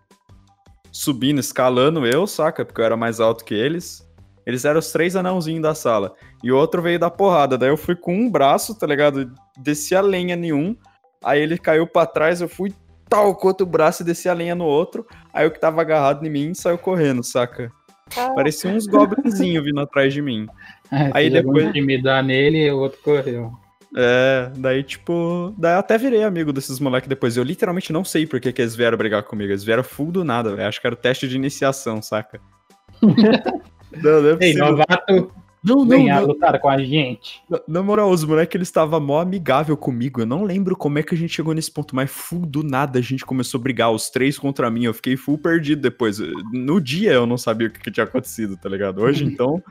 subindo, 0.92 1.40
escalando 1.40 2.06
eu, 2.06 2.26
saca? 2.26 2.64
Porque 2.64 2.80
eu 2.80 2.84
era 2.84 2.96
mais 2.96 3.18
alto 3.18 3.44
que 3.44 3.54
eles. 3.54 4.08
Eles 4.46 4.64
eram 4.64 4.78
os 4.78 4.92
três 4.92 5.16
anãozinhos 5.16 5.62
da 5.62 5.74
sala. 5.74 6.14
E 6.42 6.52
o 6.52 6.56
outro 6.56 6.82
veio 6.82 6.98
da 6.98 7.10
porrada. 7.10 7.56
Daí 7.56 7.68
eu 7.68 7.76
fui 7.76 7.96
com 7.96 8.14
um 8.14 8.30
braço, 8.30 8.76
tá 8.76 8.86
ligado? 8.86 9.32
Desci 9.58 9.94
a 9.94 10.00
lenha 10.00 10.34
em 10.34 10.52
um. 10.52 10.76
Aí 11.24 11.40
ele 11.40 11.56
caiu 11.56 11.86
pra 11.86 12.06
trás, 12.06 12.40
eu 12.40 12.48
fui 12.48 12.74
tal 13.08 13.34
com 13.36 13.48
outro 13.48 13.64
braço 13.64 14.02
e 14.02 14.04
desci 14.04 14.28
a 14.28 14.34
lenha 14.34 14.54
no 14.54 14.64
outro. 14.64 15.06
Aí 15.32 15.46
o 15.46 15.50
que 15.50 15.60
tava 15.60 15.80
agarrado 15.80 16.26
em 16.26 16.30
mim 16.30 16.54
saiu 16.54 16.78
correndo, 16.78 17.22
saca? 17.22 17.70
Parecia 18.14 18.70
uns 18.70 18.86
goblinzinhos 18.86 19.64
vindo 19.64 19.80
atrás 19.80 20.12
de 20.12 20.22
mim. 20.22 20.46
aí 20.90 21.10
aí 21.14 21.30
depois 21.30 21.66
intimidar 21.66 22.22
nele 22.22 22.58
e 22.58 22.70
o 22.70 22.78
outro 22.78 22.98
correu. 23.02 23.52
É, 23.94 24.50
daí 24.56 24.82
tipo. 24.82 25.54
Daí 25.58 25.74
eu 25.74 25.78
até 25.78 25.98
virei 25.98 26.22
amigo 26.22 26.52
desses 26.52 26.80
moleques 26.80 27.08
depois. 27.08 27.36
Eu 27.36 27.44
literalmente 27.44 27.92
não 27.92 28.04
sei 28.04 28.26
por 28.26 28.40
que, 28.40 28.52
que 28.52 28.62
eles 28.62 28.74
vieram 28.74 28.96
brigar 28.96 29.22
comigo. 29.22 29.52
Eles 29.52 29.64
vieram 29.64 29.84
full 29.84 30.10
do 30.10 30.24
nada, 30.24 30.54
velho. 30.54 30.68
Acho 30.68 30.80
que 30.80 30.86
era 30.86 30.94
o 30.94 30.98
teste 30.98 31.28
de 31.28 31.36
iniciação, 31.36 32.00
saca? 32.00 32.40
não, 33.02 34.22
não 34.22 34.30
é 34.30 34.36
Ei, 34.40 34.54
novato, 34.54 35.32
Não, 35.64 35.86
vem 35.86 36.08
não, 36.08 36.26
lutar 36.26 36.58
com 36.60 36.68
a 36.68 36.82
gente. 36.82 37.40
Na, 37.48 37.60
na 37.68 37.82
moral, 37.82 38.10
os 38.10 38.24
moleques, 38.24 38.56
eles 38.56 38.68
estavam 38.68 38.98
mó 39.00 39.20
amigável 39.20 39.76
comigo. 39.76 40.20
Eu 40.20 40.26
não 40.26 40.42
lembro 40.42 40.76
como 40.76 40.98
é 40.98 41.02
que 41.04 41.14
a 41.14 41.18
gente 41.18 41.32
chegou 41.32 41.54
nesse 41.54 41.70
ponto, 41.70 41.94
mas 41.94 42.10
full 42.10 42.44
do 42.44 42.64
nada 42.64 42.98
a 42.98 43.02
gente 43.02 43.24
começou 43.24 43.60
a 43.60 43.62
brigar, 43.62 43.92
os 43.92 44.10
três 44.10 44.36
contra 44.36 44.68
mim. 44.70 44.84
Eu 44.84 44.94
fiquei 44.94 45.16
full 45.16 45.38
perdido 45.38 45.80
depois. 45.80 46.18
No 46.52 46.80
dia 46.80 47.12
eu 47.12 47.26
não 47.26 47.38
sabia 47.38 47.68
o 47.68 47.70
que, 47.70 47.78
que 47.78 47.90
tinha 47.92 48.04
acontecido, 48.04 48.56
tá 48.56 48.68
ligado? 48.68 49.00
Hoje, 49.02 49.22
então. 49.24 49.62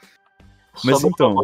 Mas 0.84 1.04
então. 1.04 1.36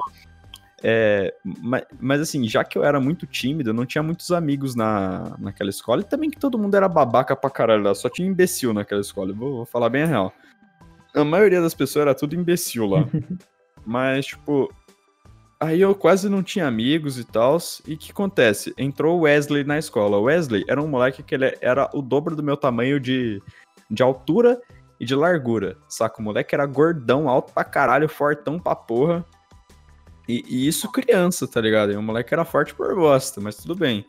É, 0.81 1.33
mas, 1.43 1.83
mas 1.99 2.21
assim, 2.21 2.47
já 2.47 2.63
que 2.63 2.77
eu 2.77 2.83
era 2.83 3.01
muito 3.01 3.25
tímido, 3.25 3.71
eu 3.71 3.73
não 3.73 3.85
tinha 3.85 4.03
muitos 4.03 4.31
amigos 4.31 4.75
na, 4.75 5.35
naquela 5.39 5.71
escola, 5.71 6.01
e 6.01 6.05
também 6.05 6.29
que 6.29 6.39
todo 6.39 6.57
mundo 6.57 6.75
era 6.75 6.87
babaca 6.87 7.35
pra 7.35 7.49
caralho 7.49 7.83
lá, 7.83 7.95
só 7.95 8.07
tinha 8.09 8.27
imbecil 8.27 8.73
naquela 8.75 9.01
escola, 9.01 9.33
vou, 9.33 9.55
vou 9.55 9.65
falar 9.65 9.89
bem 9.89 10.03
a 10.03 10.05
real. 10.05 10.33
A 11.15 11.25
maioria 11.25 11.59
das 11.59 11.73
pessoas 11.73 12.03
era 12.03 12.13
tudo 12.13 12.35
imbecil 12.35 12.85
lá. 12.85 13.05
mas, 13.87 14.25
tipo, 14.25 14.69
aí 15.57 15.79
eu 15.79 15.95
quase 15.95 16.27
não 16.27 16.43
tinha 16.43 16.67
amigos 16.67 17.17
e 17.17 17.23
tal, 17.23 17.57
e 17.87 17.93
o 17.93 17.97
que 17.97 18.11
acontece? 18.11 18.73
Entrou 18.77 19.17
o 19.17 19.21
Wesley 19.21 19.63
na 19.63 19.79
escola. 19.79 20.17
O 20.17 20.23
Wesley 20.23 20.65
era 20.67 20.83
um 20.83 20.87
moleque 20.89 21.23
que 21.23 21.33
ele 21.33 21.57
era 21.61 21.89
o 21.93 22.01
dobro 22.01 22.35
do 22.35 22.43
meu 22.43 22.57
tamanho 22.57 22.99
de, 22.99 23.41
de 23.89 24.03
altura 24.03 24.61
e 24.99 25.05
de 25.05 25.15
largura, 25.15 25.77
saca? 25.87 26.19
O 26.19 26.23
moleque 26.23 26.53
era 26.53 26.65
gordão, 26.65 27.29
alto 27.29 27.53
pra 27.53 27.63
caralho, 27.63 28.09
fortão 28.09 28.59
pra 28.59 28.75
porra. 28.75 29.25
E, 30.27 30.43
e 30.45 30.67
isso 30.67 30.91
criança, 30.91 31.47
tá 31.47 31.61
ligado? 31.61 31.93
E 31.93 31.95
o 31.95 32.01
moleque 32.01 32.33
era 32.33 32.43
forte 32.43 32.75
por 32.75 32.93
bosta, 32.93 33.39
mas 33.39 33.55
tudo 33.55 33.73
bem. 33.73 34.05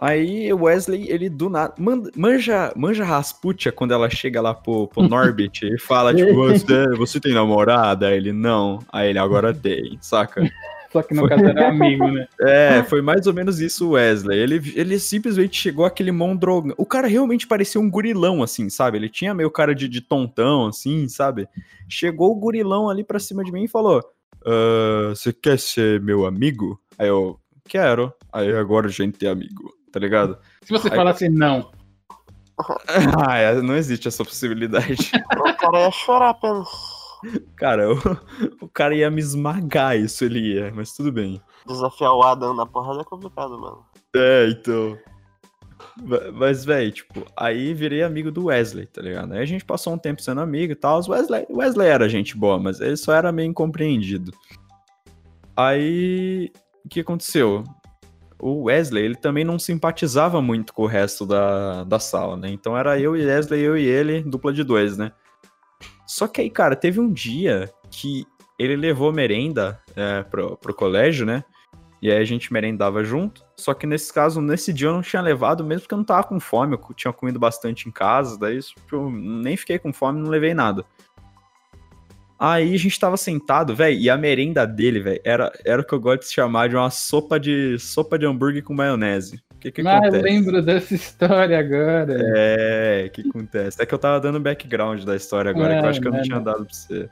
Aí 0.00 0.50
o 0.50 0.62
Wesley, 0.62 1.10
ele 1.10 1.28
do 1.28 1.50
nada. 1.50 1.74
Manja, 2.16 2.72
manja 2.74 3.04
Rasputia 3.04 3.70
quando 3.70 3.92
ela 3.92 4.08
chega 4.08 4.40
lá 4.40 4.54
pro, 4.54 4.88
pro 4.88 5.02
Norbit 5.06 5.66
e 5.66 5.78
fala, 5.78 6.14
tipo, 6.14 6.32
você, 6.48 6.88
você 6.96 7.20
tem 7.20 7.34
namorada? 7.34 8.08
Aí 8.08 8.16
ele, 8.16 8.32
não. 8.32 8.78
Aí 8.90 9.10
ele, 9.10 9.18
agora 9.18 9.52
tem, 9.52 9.98
saca? 10.00 10.42
Só 10.90 11.02
que 11.02 11.14
no 11.14 11.28
caso 11.28 11.44
era 11.44 11.68
amigo, 11.68 12.04
né? 12.08 12.26
É, 12.40 12.82
foi 12.82 13.00
mais 13.00 13.28
ou 13.28 13.32
menos 13.32 13.60
isso 13.60 13.90
o 13.90 13.90
Wesley. 13.90 14.36
Ele, 14.36 14.72
ele 14.74 14.98
simplesmente 14.98 15.56
chegou 15.56 15.84
aquele 15.84 16.10
mondrogão. 16.10 16.74
O 16.76 16.84
cara 16.84 17.06
realmente 17.06 17.46
parecia 17.46 17.80
um 17.80 17.88
gurilão, 17.88 18.42
assim, 18.42 18.68
sabe? 18.68 18.98
Ele 18.98 19.08
tinha 19.08 19.32
meio 19.32 19.52
cara 19.52 19.72
de, 19.72 19.86
de 19.86 20.00
tontão, 20.00 20.66
assim, 20.66 21.06
sabe? 21.06 21.46
Chegou 21.88 22.32
o 22.32 22.34
gurilão 22.34 22.90
ali 22.90 23.04
pra 23.04 23.20
cima 23.20 23.44
de 23.44 23.52
mim 23.52 23.64
e 23.64 23.68
falou: 23.68 24.02
"Ah, 24.44 25.10
Você 25.10 25.32
quer 25.32 25.60
ser 25.60 26.00
meu 26.00 26.26
amigo? 26.26 26.80
Aí 26.98 27.06
eu, 27.06 27.38
quero. 27.70 28.12
Aí 28.32 28.52
agora 28.52 28.88
a 28.88 28.90
gente 28.90 29.24
é 29.24 29.30
amigo, 29.30 29.72
tá 29.92 29.98
ligado? 30.00 30.38
Se 30.62 30.70
você 30.72 30.88
Aí- 30.88 30.96
falasse 30.96 31.28
não, 31.28 31.70
ah, 33.28 33.36
é, 33.36 33.60
não 33.62 33.74
existe 33.76 34.08
essa 34.08 34.24
possibilidade. 34.24 35.10
O 35.40 35.56
cara 35.72 35.80
ia 35.84 35.90
chorar 35.90 36.30
apenas. 36.30 36.68
cara, 37.56 37.92
o, 37.92 37.98
o 38.62 38.68
cara 38.68 38.94
ia 38.94 39.10
me 39.10 39.20
esmagar, 39.20 39.96
isso 39.98 40.24
ele 40.24 40.54
ia, 40.54 40.72
mas 40.74 40.92
tudo 40.94 41.12
bem. 41.12 41.40
Desafiar 41.66 42.12
o 42.14 42.22
Adam 42.22 42.54
na 42.54 42.64
porrada 42.64 43.02
é 43.02 43.04
complicado, 43.04 43.58
mano. 43.60 43.84
É, 44.16 44.48
então. 44.48 44.96
Ma- 46.02 46.30
Mas, 46.32 46.64
velho, 46.64 46.90
tipo, 46.92 47.24
aí 47.36 47.74
virei 47.74 48.02
amigo 48.02 48.30
do 48.32 48.46
Wesley, 48.46 48.86
tá 48.86 49.02
ligado? 49.02 49.32
Aí 49.32 49.40
a 49.40 49.44
gente 49.44 49.64
passou 49.66 49.92
um 49.92 49.98
tempo 49.98 50.22
sendo 50.22 50.40
amigo 50.40 50.72
e 50.72 50.76
tal. 50.76 51.00
O 51.00 51.10
Wesley, 51.10 51.46
o 51.50 51.58
Wesley 51.58 51.88
era 51.88 52.08
gente 52.08 52.34
boa, 52.36 52.58
mas 52.58 52.80
ele 52.80 52.96
só 52.96 53.12
era 53.12 53.30
meio 53.30 53.50
incompreendido. 53.50 54.32
Aí, 55.56 56.50
o 56.84 56.88
que 56.88 57.00
aconteceu? 57.00 57.64
O 58.40 58.64
Wesley, 58.64 59.04
ele 59.04 59.16
também 59.16 59.44
não 59.44 59.58
simpatizava 59.58 60.40
muito 60.40 60.72
com 60.72 60.82
o 60.82 60.86
resto 60.86 61.26
da, 61.26 61.84
da 61.84 61.98
sala, 61.98 62.36
né? 62.36 62.48
Então 62.50 62.76
era 62.76 62.98
eu 62.98 63.16
e 63.16 63.24
Wesley, 63.24 63.60
eu 63.60 63.76
e 63.76 63.84
ele, 63.84 64.22
dupla 64.22 64.52
de 64.52 64.64
dois, 64.64 64.96
né? 64.96 65.12
Só 66.06 66.26
que 66.26 66.40
aí, 66.40 66.50
cara, 66.50 66.74
teve 66.74 66.98
um 66.98 67.12
dia 67.12 67.70
que 67.90 68.26
ele 68.58 68.76
levou 68.76 69.12
merenda 69.12 69.80
é, 69.94 70.22
pro, 70.22 70.56
pro 70.56 70.74
colégio, 70.74 71.24
né? 71.24 71.44
E 72.02 72.10
aí 72.10 72.18
a 72.18 72.24
gente 72.24 72.52
merendava 72.52 73.04
junto. 73.04 73.44
Só 73.56 73.74
que 73.74 73.86
nesse 73.86 74.12
caso, 74.12 74.40
nesse 74.40 74.72
dia 74.72 74.88
eu 74.88 74.92
não 74.92 75.02
tinha 75.02 75.20
levado, 75.20 75.62
mesmo 75.62 75.82
porque 75.82 75.94
eu 75.94 75.98
não 75.98 76.04
tava 76.04 76.24
com 76.24 76.40
fome. 76.40 76.74
Eu 76.74 76.94
tinha 76.94 77.12
comido 77.12 77.38
bastante 77.38 77.88
em 77.88 77.92
casa, 77.92 78.38
daí 78.38 78.58
tipo, 78.60 78.96
eu 78.96 79.10
nem 79.10 79.56
fiquei 79.56 79.78
com 79.78 79.92
fome, 79.92 80.20
não 80.20 80.30
levei 80.30 80.54
nada. 80.54 80.84
Aí 82.42 82.74
a 82.74 82.78
gente 82.78 82.98
tava 82.98 83.18
sentado, 83.18 83.76
velho, 83.76 83.98
e 83.98 84.08
a 84.08 84.16
merenda 84.16 84.66
dele, 84.66 84.98
velho, 85.00 85.20
era, 85.22 85.52
era 85.62 85.82
o 85.82 85.84
que 85.84 85.92
eu 85.92 86.00
gosto 86.00 86.22
de 86.22 86.32
chamar 86.32 86.70
de 86.70 86.76
uma 86.76 86.88
sopa 86.90 87.38
de 87.38 87.78
sopa 87.78 88.18
de 88.18 88.24
hambúrguer 88.24 88.62
com 88.64 88.72
maionese. 88.72 89.42
O 89.54 89.58
que 89.60 89.70
que 89.70 89.82
mas 89.82 90.00
acontece? 90.00 90.22
lembro 90.22 90.62
dessa 90.62 90.94
história 90.94 91.58
agora. 91.58 92.16
É, 92.34 93.04
o 93.06 93.10
que 93.10 93.28
acontece? 93.28 93.82
É 93.82 93.84
que 93.84 93.92
eu 93.92 93.98
tava 93.98 94.18
dando 94.20 94.40
background 94.40 95.04
da 95.04 95.14
história 95.14 95.50
agora, 95.50 95.74
que 95.74 95.80
eu 95.80 95.84
É, 95.84 95.88
acho 95.90 96.00
que 96.00 96.08
eu 96.08 96.12
não 96.12 96.18
né, 96.18 96.24
tinha 96.24 96.38
né. 96.38 96.44
dado 96.44 96.64
pra 96.64 96.74
você. 96.74 97.10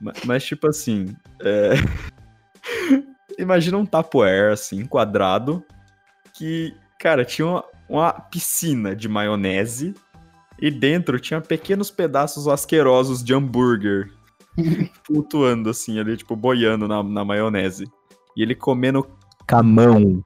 Ma- 0.00 0.12
Mas, 0.24 0.44
tipo 0.44 0.68
assim, 0.68 1.16
é... 1.42 1.70
imagina 3.38 3.76
um 3.76 3.84
tapoer, 3.86 4.52
assim, 4.52 4.84
quadrado, 4.86 5.64
que, 6.32 6.74
cara, 6.98 7.24
tinha 7.24 7.46
uma, 7.48 7.64
uma 7.88 8.12
piscina 8.12 8.94
de 8.94 9.08
maionese 9.08 9.94
e 10.60 10.70
dentro 10.70 11.18
tinha 11.18 11.40
pequenos 11.40 11.90
pedaços 11.90 12.46
asquerosos 12.46 13.24
de 13.24 13.34
hambúrguer 13.34 14.10
flutuando, 15.04 15.70
assim, 15.70 15.98
ali, 15.98 16.16
tipo, 16.16 16.36
boiando 16.36 16.86
na, 16.86 17.02
na 17.02 17.24
maionese. 17.24 17.90
E 18.36 18.42
ele 18.42 18.54
comendo 18.54 19.06
com 19.48 19.56
a 19.56 19.62
mão. 19.62 20.24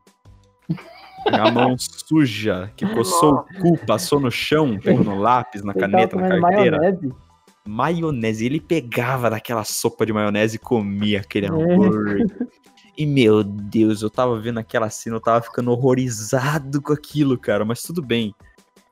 Suja, 1.79 2.71
que 2.77 2.87
coçou 2.87 3.35
o 3.35 3.45
cu, 3.61 3.87
passou 3.87 4.21
no 4.21 4.31
chão, 4.31 4.79
pegou 4.79 5.05
no 5.05 5.19
lápis, 5.19 5.63
na 5.63 5.73
Ele 5.73 5.81
caneta, 5.81 6.17
na 6.17 6.29
carteira. 6.41 6.79
maionese. 6.79 7.13
Maionese. 7.67 8.45
Ele 8.45 8.61
pegava 8.61 9.31
daquela 9.31 9.65
sopa 9.65 10.05
de 10.05 10.13
maionese 10.13 10.57
e 10.57 10.59
comia 10.59 11.21
aquele 11.21 11.47
hambúrguer. 11.47 12.27
E, 12.97 13.05
meu 13.05 13.43
Deus, 13.43 14.03
eu 14.03 14.09
tava 14.09 14.39
vendo 14.39 14.59
aquela 14.61 14.89
cena, 14.89 15.17
eu 15.17 15.21
tava 15.21 15.43
ficando 15.43 15.73
horrorizado 15.73 16.81
com 16.81 16.93
aquilo, 16.93 17.37
cara, 17.37 17.65
mas 17.65 17.83
tudo 17.83 18.01
bem. 18.01 18.33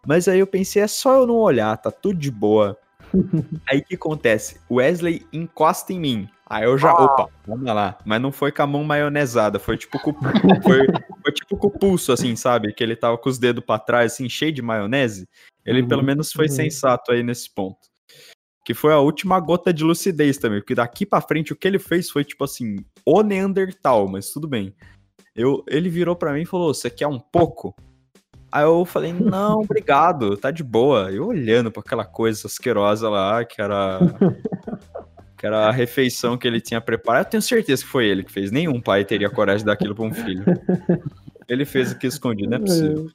Mas 0.04 0.26
aí 0.26 0.40
eu 0.40 0.46
pensei, 0.46 0.82
é 0.82 0.88
só 0.88 1.20
eu 1.20 1.26
não 1.26 1.36
olhar, 1.36 1.76
tá 1.76 1.88
tudo 1.90 2.18
de 2.18 2.28
boa. 2.28 2.76
aí 3.68 3.78
o 3.78 3.84
que 3.84 3.94
acontece? 3.94 4.60
O 4.68 4.76
Wesley 4.76 5.26
encosta 5.32 5.92
em 5.92 6.00
mim. 6.00 6.28
Aí 6.46 6.64
eu 6.64 6.76
já, 6.76 6.90
Ah. 6.90 7.04
opa, 7.04 7.28
vamos 7.46 7.64
lá. 7.64 7.96
Mas 8.04 8.20
não 8.20 8.30
foi 8.30 8.52
com 8.52 8.62
a 8.62 8.66
mão 8.66 8.84
maionesada, 8.84 9.58
foi 9.58 9.76
tipo 9.78 9.98
com, 9.98 10.12
foi, 10.62 10.86
Foi 11.22 11.32
tipo 11.32 11.56
com 11.56 11.68
o 11.68 11.70
pulso, 11.70 12.12
assim, 12.12 12.36
sabe? 12.36 12.72
Que 12.74 12.82
ele 12.82 12.94
tava 12.96 13.16
com 13.16 13.28
os 13.30 13.38
dedos 13.38 13.64
pra 13.64 13.78
trás, 13.78 14.12
assim, 14.12 14.28
cheio 14.28 14.52
de 14.52 14.60
maionese. 14.60 15.26
Ele 15.64 15.82
Uhum, 15.82 15.88
pelo 15.88 16.02
menos 16.02 16.32
foi 16.32 16.46
uhum. 16.46 16.52
sensato 16.52 17.12
aí 17.12 17.22
nesse 17.22 17.48
ponto. 17.54 17.78
Que 18.64 18.74
foi 18.74 18.92
a 18.92 18.98
última 18.98 19.40
gota 19.40 19.72
de 19.72 19.82
lucidez 19.82 20.36
também, 20.38 20.60
porque 20.60 20.74
daqui 20.74 21.06
pra 21.06 21.20
frente 21.20 21.52
o 21.52 21.56
que 21.56 21.66
ele 21.66 21.78
fez 21.78 22.10
foi 22.10 22.24
tipo 22.24 22.44
assim, 22.44 22.76
o 23.04 23.22
Neandertal, 23.22 24.06
mas 24.08 24.30
tudo 24.30 24.46
bem. 24.46 24.74
Eu, 25.34 25.64
ele 25.66 25.88
virou 25.88 26.14
pra 26.14 26.32
mim 26.32 26.42
e 26.42 26.46
falou: 26.46 26.72
Você 26.74 26.90
quer 26.90 27.06
um 27.06 27.18
pouco? 27.18 27.74
Aí 28.52 28.64
eu 28.64 28.84
falei: 28.84 29.14
Não, 29.14 29.60
obrigado, 29.60 30.36
tá 30.36 30.50
de 30.50 30.62
boa. 30.62 31.10
Eu 31.10 31.28
olhando 31.28 31.72
pra 31.72 31.80
aquela 31.80 32.04
coisa 32.04 32.46
asquerosa 32.46 33.08
lá, 33.08 33.42
que 33.44 33.62
era. 33.62 33.98
que 35.38 35.46
era 35.46 35.68
a 35.68 35.72
refeição 35.72 36.36
que 36.36 36.46
ele 36.46 36.60
tinha 36.60 36.80
preparado. 36.80 37.24
Eu 37.24 37.30
tenho 37.30 37.42
certeza 37.42 37.82
que 37.82 37.88
foi 37.88 38.06
ele 38.06 38.22
que 38.22 38.30
fez. 38.30 38.52
Nenhum 38.52 38.80
pai 38.80 39.04
teria 39.04 39.30
coragem 39.30 39.60
de 39.60 39.64
dar 39.64 39.72
aquilo 39.72 39.94
pra 39.94 40.04
um 40.04 40.12
filho. 40.12 40.44
Ele 41.48 41.64
fez 41.64 41.90
aqui 41.90 42.06
escondido, 42.06 42.50
não 42.50 42.58
é 42.58 42.60
possível. 42.60 43.10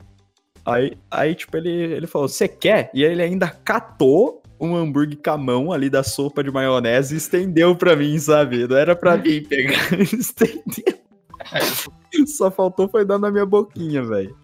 Aí, 0.66 0.98
aí 1.10 1.34
tipo, 1.34 1.56
ele, 1.56 1.70
ele 1.70 2.08
falou, 2.08 2.28
você 2.28 2.46
quer? 2.46 2.92
E 2.94 3.02
ele 3.02 3.24
ainda 3.24 3.48
catou 3.48 4.44
um 4.60 4.76
hambúrguer 4.76 5.18
com 5.24 5.32
a 5.32 5.38
mão 5.38 5.72
ali 5.72 5.90
da 5.90 6.04
sopa 6.04 6.44
de 6.44 6.52
maionese 6.52 7.14
e 7.14 7.18
estendeu 7.18 7.76
pra 7.76 7.96
mim, 7.96 8.20
sabe? 8.20 8.68
Não 8.68 8.76
era 8.76 8.96
pra 8.96 9.16
mim 9.16 9.42
pegar, 9.44 9.88
ele 9.94 10.04
estendeu. 10.04 11.07
Só 12.28 12.50
faltou 12.50 12.88
foi 12.88 13.06
dar 13.06 13.20
na 13.20 13.32
minha 13.32 13.46
boquinha, 13.46 14.04
velho. 14.04 14.36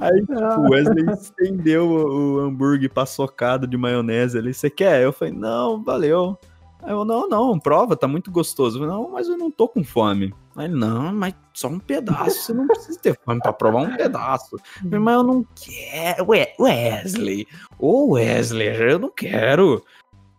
Aí 0.00 0.20
tipo, 0.26 0.60
o 0.60 0.70
Wesley 0.70 1.10
estendeu 1.12 1.88
o, 1.88 2.34
o 2.34 2.40
hambúrguer 2.40 2.90
paçocado 2.90 3.66
de 3.66 3.76
maionese 3.76 4.38
ali. 4.38 4.52
Você 4.52 4.70
quer? 4.70 5.02
Eu 5.02 5.12
falei, 5.12 5.34
não, 5.34 5.82
valeu. 5.82 6.38
Aí 6.82 6.92
eu, 6.92 7.04
não, 7.04 7.28
não, 7.28 7.58
prova, 7.58 7.96
tá 7.96 8.08
muito 8.08 8.30
gostoso. 8.30 8.78
Eu 8.78 8.86
falei, 8.86 8.96
não, 8.96 9.10
mas 9.10 9.28
eu 9.28 9.36
não 9.36 9.50
tô 9.50 9.68
com 9.68 9.84
fome. 9.84 10.34
Aí, 10.56 10.66
ele, 10.66 10.74
não, 10.74 11.12
mas 11.12 11.34
só 11.52 11.68
um 11.68 11.78
pedaço, 11.78 12.42
você 12.42 12.52
não 12.52 12.66
precisa 12.66 12.98
ter 12.98 13.18
fome 13.24 13.40
pra 13.40 13.52
provar 13.52 13.82
um 13.82 13.96
pedaço. 13.96 14.56
Falei, 14.82 14.98
mas 14.98 15.14
eu 15.14 15.22
não 15.22 15.46
quero, 15.54 16.26
Wesley, 16.58 17.46
ô 17.78 18.12
Wesley, 18.12 18.68
eu 18.68 18.98
não 18.98 19.10
quero. 19.10 19.84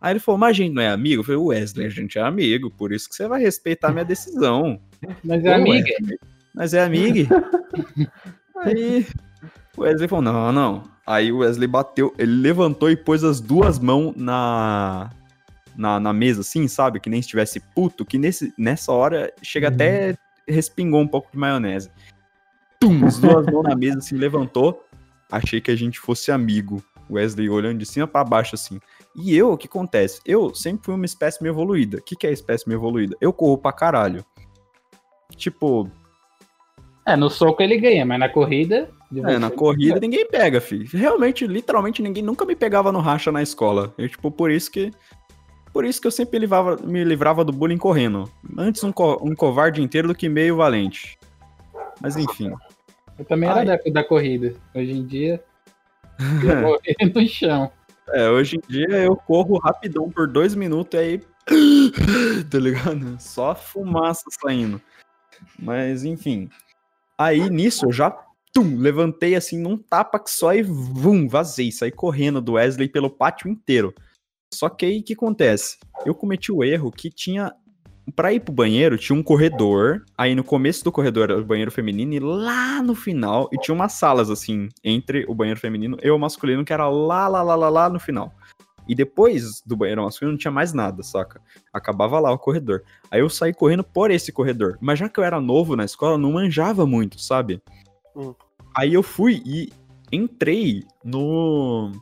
Aí 0.02 0.14
ele 0.14 0.20
falou, 0.20 0.40
mas 0.40 0.50
a 0.50 0.54
gente 0.54 0.74
não 0.74 0.82
é 0.82 0.90
amigo? 0.90 1.22
Eu 1.22 1.24
falei, 1.24 1.40
Wesley, 1.40 1.86
a 1.86 1.90
gente 1.90 2.18
é 2.18 2.22
amigo, 2.22 2.72
por 2.72 2.92
isso 2.92 3.08
que 3.08 3.16
você 3.16 3.28
vai 3.28 3.40
respeitar 3.40 3.92
minha 3.92 4.04
decisão. 4.04 4.82
Mas 5.24 5.44
Ô, 5.44 5.48
é 5.48 5.54
amiga. 5.54 5.94
Mas 6.54 6.74
é 6.74 6.84
amiga. 6.84 7.28
Aí 8.58 9.06
o 9.78 9.82
Wesley 9.82 10.08
falou, 10.08 10.24
não, 10.24 10.52
não. 10.52 10.84
Aí 11.06 11.32
o 11.32 11.40
Wesley 11.40 11.68
bateu, 11.68 12.14
ele 12.18 12.34
levantou 12.34 12.90
e 12.90 12.96
pôs 12.96 13.24
as 13.24 13.42
duas 13.42 13.80
mãos 13.80 14.14
na, 14.16 15.10
na, 15.76 16.00
na 16.00 16.14
mesa, 16.14 16.42
assim, 16.42 16.68
sabe? 16.68 17.00
Que 17.00 17.10
nem 17.10 17.20
estivesse 17.20 17.60
puto, 17.60 18.06
que 18.06 18.18
nesse, 18.18 18.54
nessa 18.58 18.92
hora 18.92 19.34
chega 19.42 19.68
Uhum. 19.68 19.74
até 19.74 20.16
respingou 20.48 21.02
um 21.02 21.08
pouco 21.08 21.32
de 21.32 21.38
maionese. 21.38 21.90
Tum, 22.80 23.06
as 23.06 23.18
duas 23.20 23.46
mãos 23.46 23.64
na 23.64 23.76
mesa, 23.76 24.00
assim, 24.00 24.16
levantou. 24.16 24.86
Achei 25.32 25.62
que 25.62 25.72
a 25.72 25.76
gente 25.76 26.00
fosse 26.00 26.32
amigo. 26.32 26.84
Wesley 27.10 27.50
olhando 27.50 27.80
de 27.80 27.86
cima 27.86 28.08
pra 28.08 28.24
baixo, 28.24 28.56
assim. 28.56 28.80
E 29.16 29.36
eu, 29.36 29.52
o 29.52 29.58
que 29.58 29.68
acontece? 29.68 30.22
Eu 30.26 30.56
sempre 30.56 30.86
fui 30.86 30.96
uma 30.96 31.06
espécie 31.06 31.46
evoluída. 31.46 31.98
O 31.98 32.02
que, 32.02 32.16
que 32.16 32.26
é 32.26 32.32
espécie 32.32 32.72
evoluída? 32.72 33.16
Eu 33.20 33.34
corro 33.34 33.58
pra 33.58 33.74
caralho. 33.74 34.26
Tipo, 35.42 35.90
É, 37.04 37.16
no 37.16 37.30
soco 37.32 37.64
ele 37.64 37.80
ganha, 37.80 38.06
mas 38.06 38.20
na 38.20 38.30
corrida. 38.30 38.90
É, 39.26 39.40
na 39.40 39.50
corrida 39.50 40.00
ninguém 40.00 40.26
pega, 40.28 40.62
filho. 40.62 40.88
Realmente, 40.94 41.48
literalmente, 41.48 42.02
ninguém 42.02 42.24
nunca 42.24 42.46
me 42.46 42.56
pegava 42.56 42.92
no 42.92 43.00
racha 43.00 43.32
na 43.32 43.42
escola. 43.42 43.92
Eu, 43.98 44.08
tipo, 44.08 44.30
por 44.30 44.52
isso 44.52 44.72
que. 44.72 44.92
Por 45.74 45.84
isso 45.84 46.00
que 46.00 46.06
eu 46.06 46.12
sempre 46.12 46.38
livrava, 46.38 46.78
me 46.84 47.04
livrava 47.04 47.44
do 47.44 47.52
bullying 47.52 47.78
correndo. 47.78 48.30
Antes 48.58 48.84
um, 48.84 48.92
co- 48.92 49.20
um 49.24 49.34
covarde 49.34 49.82
inteiro 49.82 50.08
do 50.10 50.16
que 50.16 50.30
meio 50.30 50.58
valente. 50.58 51.18
Mas 52.00 52.16
enfim. 52.16 52.52
Eu 53.18 53.26
também 53.26 53.50
era 53.50 53.80
Ai. 53.84 53.92
da 53.92 54.04
corrida. 54.04 54.54
Hoje 54.76 54.92
em 54.92 55.06
dia. 55.06 55.44
Eu 56.44 56.62
morri 56.62 56.96
no 57.16 57.28
chão. 57.28 57.72
É, 58.10 58.30
hoje 58.30 58.58
em 58.58 58.72
dia 58.72 58.90
eu 58.90 59.16
corro 59.16 59.58
rapidão 59.58 60.10
por 60.10 60.28
dois 60.28 60.54
minutos 60.54 61.00
e 61.00 61.02
aí. 61.04 61.22
tá 62.52 62.60
ligado? 62.60 63.18
Só 63.20 63.56
fumaça 63.56 64.26
saindo. 64.30 64.80
Mas 65.60 66.04
enfim. 66.04 66.50
Aí 67.18 67.50
nisso 67.50 67.86
eu 67.86 67.92
já 67.92 68.12
tum, 68.54 68.78
levantei 68.78 69.36
assim 69.36 69.60
num 69.60 69.78
tapa 69.78 70.20
que 70.20 70.30
só 70.30 70.54
e 70.54 70.62
vum, 70.62 71.28
vazei. 71.28 71.72
Saí 71.72 71.92
correndo 71.92 72.42
do 72.42 72.54
Wesley 72.54 72.88
pelo 72.88 73.10
pátio 73.10 73.50
inteiro. 73.50 73.94
Só 74.54 74.70
que 74.70 74.86
aí 74.86 75.00
o 75.00 75.04
que 75.04 75.14
acontece? 75.14 75.78
Eu 76.06 76.14
cometi 76.14 76.52
o 76.52 76.64
erro 76.64 76.92
que 76.92 77.10
tinha. 77.10 77.54
Pra 78.16 78.34
ir 78.34 78.40
pro 78.42 78.52
banheiro, 78.52 78.98
tinha 78.98 79.18
um 79.18 79.24
corredor. 79.24 80.04
Aí 80.18 80.36
no 80.36 80.44
começo 80.44 80.84
do 80.84 80.92
corredor 80.92 81.30
era 81.30 81.40
o 81.40 81.46
banheiro 81.46 81.72
feminino, 81.72 82.14
e 82.14 82.20
lá 82.20 82.82
no 82.82 82.96
final, 82.96 83.48
e 83.54 83.58
tinha 83.58 83.74
umas 83.74 83.94
salas 83.94 84.30
assim, 84.30 84.68
entre 84.84 85.24
o 85.30 85.36
banheiro 85.36 85.60
feminino 85.60 85.98
e 86.02 86.10
o 86.10 86.18
masculino, 86.18 86.66
que 86.66 86.74
era 86.74 86.90
lá, 86.90 87.28
lá, 87.28 87.44
lá, 87.44 87.56
lá, 87.56 87.70
lá 87.70 87.90
no 87.90 88.00
final. 88.00 88.34
E 88.92 88.96
depois 88.96 89.62
do 89.66 89.78
banheiro 89.78 90.04
masculino 90.04 90.34
não 90.34 90.38
tinha 90.38 90.52
mais 90.52 90.74
nada, 90.74 91.02
saca? 91.02 91.40
Acabava 91.72 92.20
lá 92.20 92.30
o 92.30 92.38
corredor. 92.38 92.84
Aí 93.10 93.22
eu 93.22 93.30
saí 93.30 93.54
correndo 93.54 93.86
por 93.86 94.12
esse 94.12 94.34
corredor. 94.34 94.78
Mas 94.82 95.00
já 95.00 95.08
que 95.08 95.18
eu 95.18 95.24
era 95.24 95.40
novo 95.40 95.78
na 95.78 95.86
escola, 95.86 96.16
eu 96.16 96.18
não 96.18 96.34
manjava 96.34 96.86
muito, 96.86 97.18
sabe? 97.18 97.62
Hum. 98.14 98.36
Aí 98.76 98.94
eu 98.94 99.02
fui 99.02 99.42
e 99.46 99.72
entrei 100.12 100.84
no. 101.06 101.94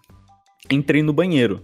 Entrei 0.68 1.04
no 1.04 1.14
banheiro. 1.14 1.64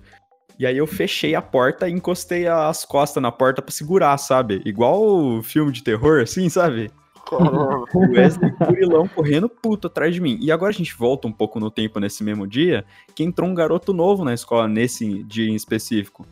E 0.60 0.66
aí 0.68 0.78
eu 0.78 0.86
fechei 0.86 1.34
a 1.34 1.42
porta 1.42 1.90
e 1.90 1.92
encostei 1.92 2.48
as 2.48 2.86
costas 2.86 3.24
na 3.24 3.32
porta 3.32 3.64
pra 3.64 3.72
segurar, 3.72 4.16
sabe? 4.20 4.62
Igual 4.64 5.42
filme 5.42 5.72
de 5.72 5.82
terror, 5.82 6.22
assim, 6.22 6.50
sabe? 6.50 6.92
Caramba. 7.26 7.86
O 7.94 8.00
Wesley 8.12 8.52
Curilão 8.52 9.08
correndo 9.08 9.50
puto 9.50 9.88
atrás 9.88 10.14
de 10.14 10.22
mim. 10.22 10.38
E 10.42 10.52
agora 10.52 10.72
a 10.72 10.74
gente 10.74 10.96
volta 10.96 11.28
um 11.28 11.32
pouco 11.32 11.60
no 11.60 11.72
tempo 11.72 12.00
nesse 12.00 12.24
mesmo 12.24 12.48
dia, 12.48 12.86
que 13.14 13.24
entrou 13.24 13.50
um 13.50 13.56
garoto 13.56 13.94
novo 13.94 14.24
na 14.24 14.34
escola 14.34 14.68
nesse 14.68 15.24
dia 15.24 15.50
em 15.50 15.56
específico. 15.56 16.26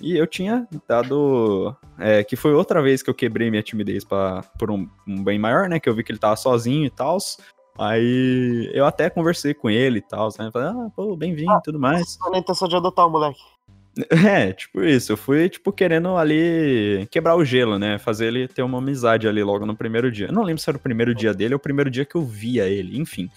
E 0.00 0.16
eu 0.16 0.26
tinha 0.26 0.66
dado. 0.88 1.74
é, 1.98 2.24
que 2.24 2.36
foi 2.36 2.52
outra 2.52 2.82
vez 2.82 3.02
que 3.02 3.08
eu 3.08 3.14
quebrei 3.14 3.50
minha 3.50 3.62
timidez 3.62 4.04
pra, 4.04 4.42
por 4.58 4.70
um, 4.70 4.88
um 5.06 5.22
bem 5.22 5.38
maior, 5.38 5.68
né? 5.68 5.78
Que 5.78 5.88
eu 5.88 5.94
vi 5.94 6.02
que 6.02 6.10
ele 6.10 6.18
tava 6.18 6.36
sozinho 6.36 6.84
e 6.84 6.90
tal. 6.90 7.18
Aí 7.78 8.70
eu 8.72 8.84
até 8.86 9.10
conversei 9.10 9.54
com 9.54 9.68
ele 9.68 9.98
e 9.98 10.02
tal, 10.02 10.28
né? 10.38 10.50
Falei, 10.52 10.68
ah, 10.68 10.90
pô, 10.94 11.16
bem-vindo 11.16 11.52
e 11.52 11.62
tudo 11.62 11.78
mais. 11.78 12.12
Só 12.12 12.30
na 12.30 12.38
intenção 12.38 12.68
de 12.68 12.76
adotar 12.76 13.06
o 13.06 13.10
moleque. 13.10 13.40
É, 14.10 14.52
tipo 14.52 14.82
isso. 14.82 15.12
Eu 15.12 15.16
fui, 15.16 15.48
tipo, 15.48 15.70
querendo 15.72 16.16
ali 16.16 17.06
quebrar 17.10 17.36
o 17.36 17.44
gelo, 17.44 17.78
né? 17.78 17.98
Fazer 17.98 18.26
ele 18.26 18.48
ter 18.48 18.62
uma 18.62 18.78
amizade 18.78 19.28
ali 19.28 19.42
logo 19.42 19.64
no 19.64 19.76
primeiro 19.76 20.10
dia. 20.10 20.26
Eu 20.26 20.32
não 20.32 20.42
lembro 20.42 20.60
se 20.60 20.68
era 20.68 20.76
o 20.76 20.80
primeiro 20.80 21.14
dia 21.14 21.32
dele 21.32 21.54
ou 21.54 21.58
o 21.58 21.62
primeiro 21.62 21.90
dia 21.90 22.04
que 22.04 22.16
eu 22.16 22.22
via 22.22 22.66
ele, 22.66 22.98
enfim. 22.98 23.30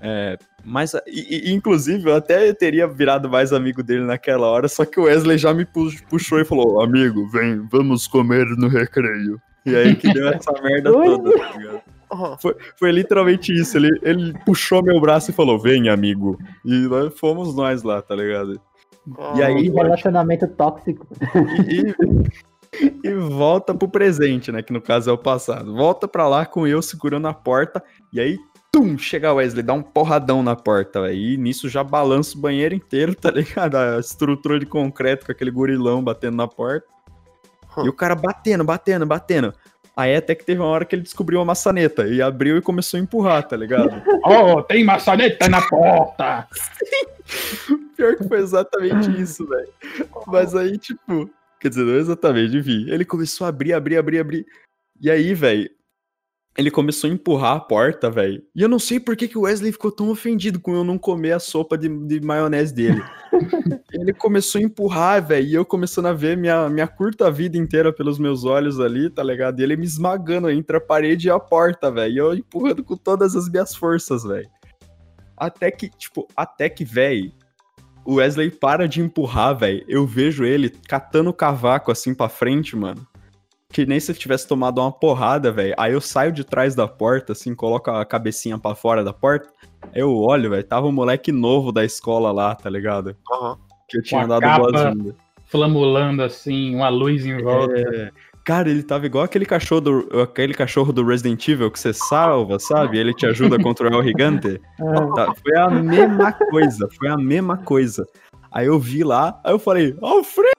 É, 0.00 0.36
mas, 0.64 0.94
e- 1.06 1.50
e- 1.50 1.52
inclusive, 1.52 2.08
eu 2.10 2.16
até 2.16 2.52
teria 2.52 2.88
virado 2.88 3.28
mais 3.30 3.52
amigo 3.52 3.82
dele 3.84 4.02
naquela 4.02 4.48
hora, 4.48 4.66
só 4.66 4.84
que 4.84 4.98
o 4.98 5.04
Wesley 5.04 5.38
já 5.38 5.54
me 5.54 5.64
pu- 5.64 5.92
puxou 6.08 6.40
e 6.40 6.44
falou: 6.44 6.82
Amigo, 6.82 7.28
vem, 7.28 7.64
vamos 7.70 8.06
comer 8.08 8.46
no 8.56 8.66
recreio. 8.68 9.40
E 9.64 9.76
aí 9.76 9.94
que 9.94 10.12
deu 10.12 10.28
essa 10.28 10.50
merda 10.60 10.90
toda, 10.90 11.38
tá 11.38 11.56
ligado? 11.56 11.80
Aham. 12.10 12.36
Foi, 12.38 12.56
foi 12.76 12.90
literalmente 12.90 13.52
isso. 13.54 13.76
Ele, 13.76 13.90
ele 14.02 14.34
puxou 14.44 14.82
meu 14.82 15.00
braço 15.00 15.30
e 15.30 15.34
falou: 15.34 15.56
Vem, 15.58 15.88
amigo. 15.88 16.36
E 16.64 16.72
nós 16.88 17.16
fomos 17.18 17.54
nós 17.54 17.82
lá, 17.84 18.02
tá 18.02 18.14
ligado? 18.16 18.60
E 19.36 19.42
aí, 19.42 19.68
relacionamento 19.68 20.46
tóxico. 20.48 21.06
e, 21.68 21.94
e- 22.84 23.00
e 23.04 23.14
volta 23.14 23.74
pro 23.74 23.88
presente, 23.88 24.50
né? 24.52 24.62
Que 24.62 24.72
no 24.72 24.80
caso 24.80 25.10
é 25.10 25.12
o 25.12 25.18
passado. 25.18 25.74
Volta 25.74 26.06
pra 26.08 26.26
lá 26.28 26.46
com 26.46 26.66
eu 26.66 26.80
segurando 26.80 27.28
a 27.28 27.34
porta. 27.34 27.82
E 28.12 28.18
aí, 28.20 28.38
tum, 28.72 28.96
chega 28.96 29.30
o 29.32 29.36
Wesley, 29.36 29.62
dá 29.62 29.74
um 29.74 29.82
porradão 29.82 30.42
na 30.42 30.56
porta. 30.56 31.02
Aí 31.02 31.36
nisso 31.36 31.68
já 31.68 31.84
balança 31.84 32.36
o 32.36 32.40
banheiro 32.40 32.74
inteiro, 32.74 33.14
tá 33.14 33.30
ligado? 33.30 33.76
A 33.76 33.98
estrutura 33.98 34.58
de 34.58 34.66
concreto 34.66 35.26
com 35.26 35.32
aquele 35.32 35.50
gorilão 35.50 36.02
batendo 36.02 36.36
na 36.36 36.48
porta. 36.48 36.86
E 37.84 37.88
o 37.88 37.92
cara 37.92 38.14
batendo, 38.14 38.64
batendo, 38.64 39.06
batendo. 39.06 39.52
Aí 39.96 40.16
até 40.16 40.34
que 40.34 40.44
teve 40.44 40.60
uma 40.60 40.68
hora 40.68 40.84
que 40.84 40.94
ele 40.94 41.02
descobriu 41.02 41.38
uma 41.38 41.44
maçaneta 41.46 42.06
e 42.08 42.22
abriu 42.22 42.56
e 42.56 42.62
começou 42.62 42.98
a 42.98 43.02
empurrar, 43.02 43.46
tá 43.46 43.56
ligado? 43.56 44.02
Oh, 44.24 44.62
tem 44.62 44.84
maçaneta 44.84 45.48
na 45.48 45.60
porta! 45.60 46.46
Pior 47.96 48.16
que 48.16 48.28
foi 48.28 48.38
exatamente 48.38 49.20
isso, 49.20 49.46
velho. 49.46 49.68
Mas 50.28 50.54
aí, 50.54 50.78
tipo. 50.78 51.28
Quer 51.60 51.68
dizer, 51.70 51.84
não 51.84 51.94
exatamente, 51.94 52.56
enfim. 52.56 52.86
Ele 52.88 53.04
começou 53.04 53.44
a 53.44 53.48
abrir, 53.48 53.72
abrir, 53.72 53.96
abrir, 53.96 54.20
abrir. 54.20 54.46
E 55.00 55.10
aí, 55.10 55.34
velho. 55.34 55.68
Ele 56.56 56.70
começou 56.70 57.08
a 57.10 57.12
empurrar 57.12 57.56
a 57.56 57.60
porta, 57.60 58.10
velho. 58.10 58.42
E 58.54 58.62
eu 58.62 58.68
não 58.68 58.78
sei 58.78 59.00
por 59.00 59.16
que, 59.16 59.26
que 59.26 59.38
o 59.38 59.42
Wesley 59.42 59.72
ficou 59.72 59.90
tão 59.90 60.10
ofendido 60.10 60.60
com 60.60 60.74
eu 60.74 60.84
não 60.84 60.98
comer 60.98 61.32
a 61.32 61.40
sopa 61.40 61.76
de, 61.78 61.88
de 62.06 62.20
maionese 62.20 62.74
dele. 62.74 63.02
ele 64.02 64.12
começou 64.12 64.60
a 64.60 64.64
empurrar, 64.64 65.24
velho. 65.24 65.46
E 65.46 65.54
eu 65.54 65.64
começando 65.64 66.06
a 66.06 66.12
ver 66.12 66.36
minha, 66.36 66.68
minha 66.68 66.88
curta 66.88 67.30
vida 67.30 67.56
inteira 67.56 67.92
pelos 67.92 68.18
meus 68.18 68.44
olhos 68.44 68.80
ali, 68.80 69.08
tá 69.08 69.22
ligado? 69.22 69.60
E 69.60 69.62
ele 69.62 69.76
me 69.76 69.84
esmagando 69.84 70.50
entre 70.50 70.76
a 70.76 70.80
parede 70.80 71.28
e 71.28 71.30
a 71.30 71.38
porta, 71.38 71.88
velho. 71.88 72.12
E 72.12 72.18
eu 72.18 72.34
empurrando 72.34 72.82
com 72.82 72.96
todas 72.96 73.36
as 73.36 73.48
minhas 73.48 73.76
forças, 73.76 74.24
velho. 74.24 74.48
Até 75.36 75.70
que, 75.70 75.88
tipo, 75.88 76.26
até 76.36 76.68
que, 76.68 76.84
velho, 76.84 77.32
o 78.04 78.14
Wesley 78.14 78.50
para 78.50 78.88
de 78.88 79.00
empurrar, 79.00 79.56
velho. 79.56 79.84
Eu 79.86 80.04
vejo 80.04 80.44
ele 80.44 80.68
catando 80.68 81.30
o 81.30 81.34
cavaco 81.34 81.92
assim 81.92 82.12
pra 82.12 82.28
frente, 82.28 82.74
mano. 82.74 83.06
que 83.72 83.86
nem 83.86 84.00
se 84.00 84.10
eu 84.12 84.16
tivesse 84.16 84.46
tomado 84.46 84.80
uma 84.80 84.92
porrada, 84.92 85.50
velho. 85.52 85.74
Aí 85.78 85.92
eu 85.92 86.00
saio 86.00 86.32
de 86.32 86.44
trás 86.44 86.74
da 86.74 86.86
porta, 86.88 87.32
assim, 87.32 87.54
coloco 87.54 87.90
a 87.90 88.04
cabecinha 88.04 88.58
pra 88.58 88.74
fora 88.74 89.02
da 89.02 89.12
porta. 89.12 89.48
Eu 89.94 90.14
olho, 90.16 90.50
velho, 90.50 90.64
tava 90.64 90.86
um 90.86 90.92
moleque 90.92 91.32
novo 91.32 91.72
da 91.72 91.84
escola 91.84 92.32
lá, 92.32 92.54
tá 92.54 92.68
ligado? 92.68 93.16
Aham. 93.32 93.71
Que 93.92 93.98
eu 93.98 94.02
tinha 94.02 94.26
dado 94.26 94.40
boas-vindas. 94.40 95.14
Flamulando 95.46 96.22
assim, 96.22 96.74
uma 96.74 96.88
luz 96.88 97.26
em 97.26 97.36
volta. 97.42 97.78
É. 97.78 98.10
Cara, 98.44 98.70
ele 98.70 98.82
tava 98.82 99.06
igual 99.06 99.22
aquele 99.22 99.46
cachorro 99.46 99.80
do, 99.80 100.20
aquele 100.20 100.54
cachorro 100.54 100.92
do 100.92 101.04
Resident 101.04 101.46
Evil 101.46 101.70
que 101.70 101.78
você 101.78 101.92
salva, 101.92 102.58
sabe? 102.58 102.98
Ele 102.98 103.14
te 103.14 103.26
ajuda 103.26 103.56
a 103.56 103.62
controlar 103.62 103.98
o 103.98 104.02
gigante. 104.02 104.60
Ah, 104.80 105.06
Tá, 105.14 105.34
foi 105.34 105.56
a 105.56 105.70
mesma 105.70 106.32
coisa, 106.32 106.88
foi 106.98 107.08
a 107.08 107.16
mesma 107.16 107.58
coisa. 107.58 108.04
Aí 108.50 108.66
eu 108.66 108.80
vi 108.80 109.04
lá, 109.04 109.38
aí 109.44 109.52
eu 109.52 109.58
falei, 109.58 109.96
Alfredo! 110.02 110.50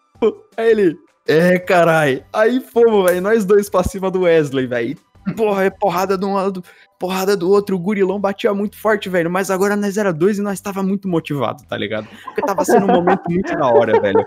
Aí 0.56 0.72
ele, 0.72 0.98
é, 1.28 1.58
carai. 1.58 2.24
Aí 2.32 2.62
fomos, 2.62 3.10
velho, 3.10 3.22
nós 3.22 3.46
dois 3.46 3.70
pra 3.70 3.84
cima 3.84 4.12
do 4.12 4.22
Wesley, 4.22 4.68
velho. 4.68 4.98
Porra, 5.38 5.64
é 5.64 5.70
porrada 5.70 6.18
de 6.18 6.26
um 6.26 6.34
lado, 6.34 6.64
porrada 7.00 7.36
do 7.36 7.50
outro. 7.50 7.76
O 7.76 7.80
gurilão 7.80 8.20
batia 8.20 8.54
muito 8.54 8.78
forte, 8.78 9.10
velho. 9.10 9.30
Mas 9.30 9.50
agora 9.50 9.76
nós 9.76 9.98
era 9.98 10.12
dois 10.12 10.38
e 10.38 10.42
nós 10.42 10.60
tava 10.60 10.84
muito 10.84 11.08
motivado, 11.08 11.64
tá 11.64 11.78
ligado? 11.78 12.08
Porque 12.24 12.42
tava 12.42 12.66
sendo 12.66 12.86
um 12.86 12.94
momento 12.94 13.24
muito 13.30 13.56
da 13.56 13.68
hora, 13.68 14.00
velho. 14.00 14.26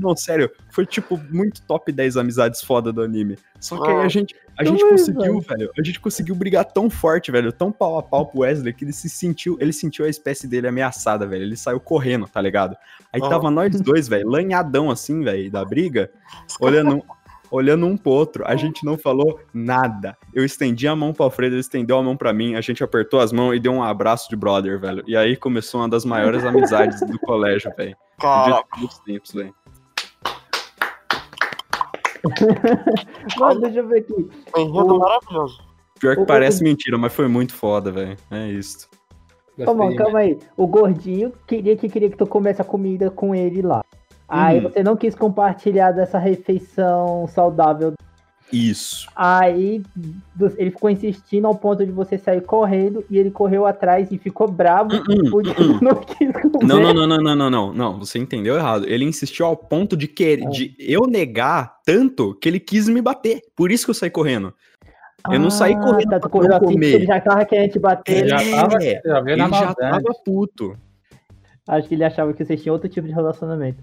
Não, 0.00 0.16
sério, 0.16 0.50
foi 0.70 0.86
tipo 0.86 1.20
muito 1.30 1.60
top 1.62 1.92
10 1.92 2.16
amizades 2.16 2.62
foda 2.62 2.90
do 2.90 3.02
anime. 3.02 3.36
Só 3.60 3.78
que 3.78 3.90
aí 3.90 3.98
a 3.98 4.08
gente, 4.08 4.34
a 4.58 4.64
gente 4.64 4.78
Também, 4.80 4.96
conseguiu, 4.96 5.40
velho. 5.40 5.70
A 5.78 5.82
gente 5.82 6.00
conseguiu 6.00 6.34
brigar 6.34 6.64
tão 6.64 6.88
forte, 6.88 7.30
velho, 7.30 7.52
tão 7.52 7.70
pau 7.70 7.98
a 7.98 8.02
pau 8.02 8.24
pro 8.24 8.40
Wesley 8.40 8.72
que 8.72 8.82
ele 8.82 8.94
se 8.94 9.10
sentiu, 9.10 9.58
ele 9.60 9.74
sentiu 9.74 10.06
a 10.06 10.08
espécie 10.08 10.48
dele 10.48 10.66
ameaçada, 10.66 11.26
velho. 11.26 11.42
Ele 11.42 11.56
saiu 11.56 11.78
correndo, 11.78 12.26
tá 12.26 12.40
ligado? 12.40 12.74
Aí 13.12 13.20
Aham. 13.20 13.28
tava 13.28 13.50
nós 13.50 13.78
dois, 13.78 14.08
velho, 14.08 14.26
lanhadão 14.26 14.90
assim, 14.90 15.22
velho, 15.22 15.50
da 15.50 15.62
briga, 15.66 16.10
olhando 16.58 17.04
olhando 17.50 17.86
um 17.86 17.96
pro 17.96 18.10
outro. 18.12 18.44
A 18.46 18.54
gente 18.56 18.84
não 18.84 18.96
falou 18.98 19.40
nada. 19.52 20.16
Eu 20.34 20.44
estendi 20.44 20.86
a 20.88 20.94
mão 20.94 21.12
pro 21.12 21.24
Alfredo, 21.24 21.54
ele 21.54 21.60
estendeu 21.60 21.98
a 21.98 22.02
mão 22.02 22.16
pra 22.16 22.32
mim, 22.32 22.54
a 22.54 22.60
gente 22.60 22.82
apertou 22.84 23.20
as 23.20 23.32
mãos 23.32 23.54
e 23.54 23.60
deu 23.60 23.72
um 23.72 23.82
abraço 23.82 24.28
de 24.28 24.36
brother, 24.36 24.78
velho. 24.78 25.02
E 25.06 25.16
aí 25.16 25.36
começou 25.36 25.80
uma 25.80 25.88
das 25.88 26.04
maiores 26.04 26.44
amizades 26.44 27.00
do 27.00 27.18
colégio, 27.20 27.72
velho. 27.76 27.90
De 27.90 27.96
Cara, 28.22 28.62
todos 28.74 28.94
os 28.94 28.98
tempos, 29.00 29.32
velho. 29.32 29.54
Mano, 33.38 33.60
deixa 33.60 33.78
eu 33.78 33.88
ver 33.88 34.00
aqui. 34.00 34.28
enredo 34.56 34.94
O- 34.94 34.98
maravilhoso. 34.98 35.60
Pior 35.98 36.16
que 36.16 36.22
O- 36.22 36.26
parece 36.26 36.62
mentira, 36.62 36.96
mas 36.98 37.12
foi 37.12 37.28
muito 37.28 37.54
foda, 37.54 37.90
velho. 37.90 38.16
É 38.30 38.48
isso. 38.48 38.88
Calma 39.64 39.90
aí. 40.20 40.38
O 40.56 40.66
gordinho 40.66 41.32
queria 41.46 41.76
que 41.76 41.88
queria 41.88 42.08
que 42.10 42.16
tu 42.16 42.26
comesse 42.26 42.62
a 42.62 42.64
comida 42.64 43.10
com 43.10 43.34
ele 43.34 43.60
lá. 43.60 43.84
Aí 44.30 44.58
Hum. 44.60 44.62
você 44.62 44.82
não 44.82 44.96
quis 44.96 45.14
compartilhar 45.14 45.90
dessa 45.92 46.18
refeição 46.18 47.26
saudável. 47.26 47.92
Isso. 48.52 49.06
Aí 49.14 49.80
ele 50.58 50.70
ficou 50.72 50.90
insistindo 50.90 51.46
ao 51.46 51.54
ponto 51.54 51.84
de 51.86 51.92
você 51.92 52.18
sair 52.18 52.40
correndo 52.40 53.04
e 53.08 53.16
ele 53.16 53.30
correu 53.30 53.64
atrás 53.64 54.10
e 54.10 54.18
ficou 54.18 54.48
bravo 54.50 54.90
porque 55.30 55.50
hum, 55.62 55.72
hum. 55.74 55.78
não 55.82 55.94
quis 55.96 56.32
comer. 56.32 56.64
Não, 56.66 56.80
não, 56.80 56.92
não, 56.92 57.06
não, 57.06 57.18
não, 57.18 57.36
não, 57.36 57.50
não, 57.50 57.72
não. 57.72 57.98
Você 58.00 58.18
entendeu 58.18 58.56
errado. 58.56 58.86
Ele 58.88 59.04
insistiu 59.04 59.46
ao 59.46 59.56
ponto 59.56 59.96
de 59.96 60.08
querer, 60.08 60.46
Ah. 60.46 60.50
de 60.50 60.74
eu 60.80 61.06
negar 61.06 61.76
tanto 61.84 62.34
que 62.34 62.48
ele 62.48 62.58
quis 62.58 62.88
me 62.88 63.00
bater. 63.00 63.40
Por 63.54 63.70
isso 63.70 63.84
que 63.84 63.90
eu 63.90 63.94
saí 63.94 64.10
correndo. 64.10 64.52
Eu 65.30 65.38
não 65.38 65.50
saí 65.50 65.74
Ah, 65.74 65.80
correndo 65.80 66.10
tá, 66.10 66.18
pra 66.20 66.40
não 66.40 66.56
assim 66.56 66.64
comer. 66.64 66.94
ele 66.94 67.06
já 67.06 67.20
tava 67.20 67.44
querendo 67.44 67.70
te 67.72 67.78
bater. 67.78 68.16
Ele 68.18 68.28
Já 68.30 68.38
tava, 68.38 68.82
É, 68.82 69.00
já 69.04 69.18
Ele 69.20 69.36
na 69.36 69.48
já 69.48 69.74
tava 69.74 70.02
puto. 70.24 70.76
Acho 71.72 71.86
que 71.88 71.94
ele 71.94 72.02
achava 72.04 72.32
que 72.34 72.44
vocês 72.44 72.60
tinham 72.60 72.72
outro 72.74 72.88
tipo 72.88 73.06
de 73.06 73.12
relacionamento. 73.14 73.80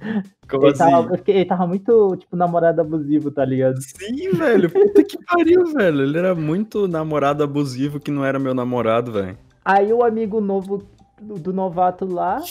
Como 0.49 0.65
Ele 0.67 0.77
tava, 0.77 1.07
assim? 1.07 1.17
fiquei- 1.17 1.35
ele 1.37 1.45
tava 1.45 1.65
muito, 1.65 2.17
tipo, 2.17 2.35
namorado 2.35 2.81
abusivo, 2.81 3.31
tá 3.31 3.45
ligado? 3.45 3.79
Sim, 3.81 4.31
velho. 4.31 4.69
Puta 4.69 5.03
que 5.05 5.17
pariu, 5.25 5.65
velho. 5.73 6.01
Ele 6.01 6.17
era 6.17 6.35
muito 6.35 6.85
namorado 6.87 7.43
abusivo 7.43 7.97
que 7.99 8.11
não 8.11 8.25
era 8.25 8.37
meu 8.37 8.53
namorado, 8.53 9.13
velho. 9.13 9.37
Aí 9.63 9.93
o 9.93 10.03
amigo 10.03 10.41
novo 10.41 10.83
do, 11.21 11.35
do 11.35 11.53
novato 11.53 12.05
lá 12.05 12.41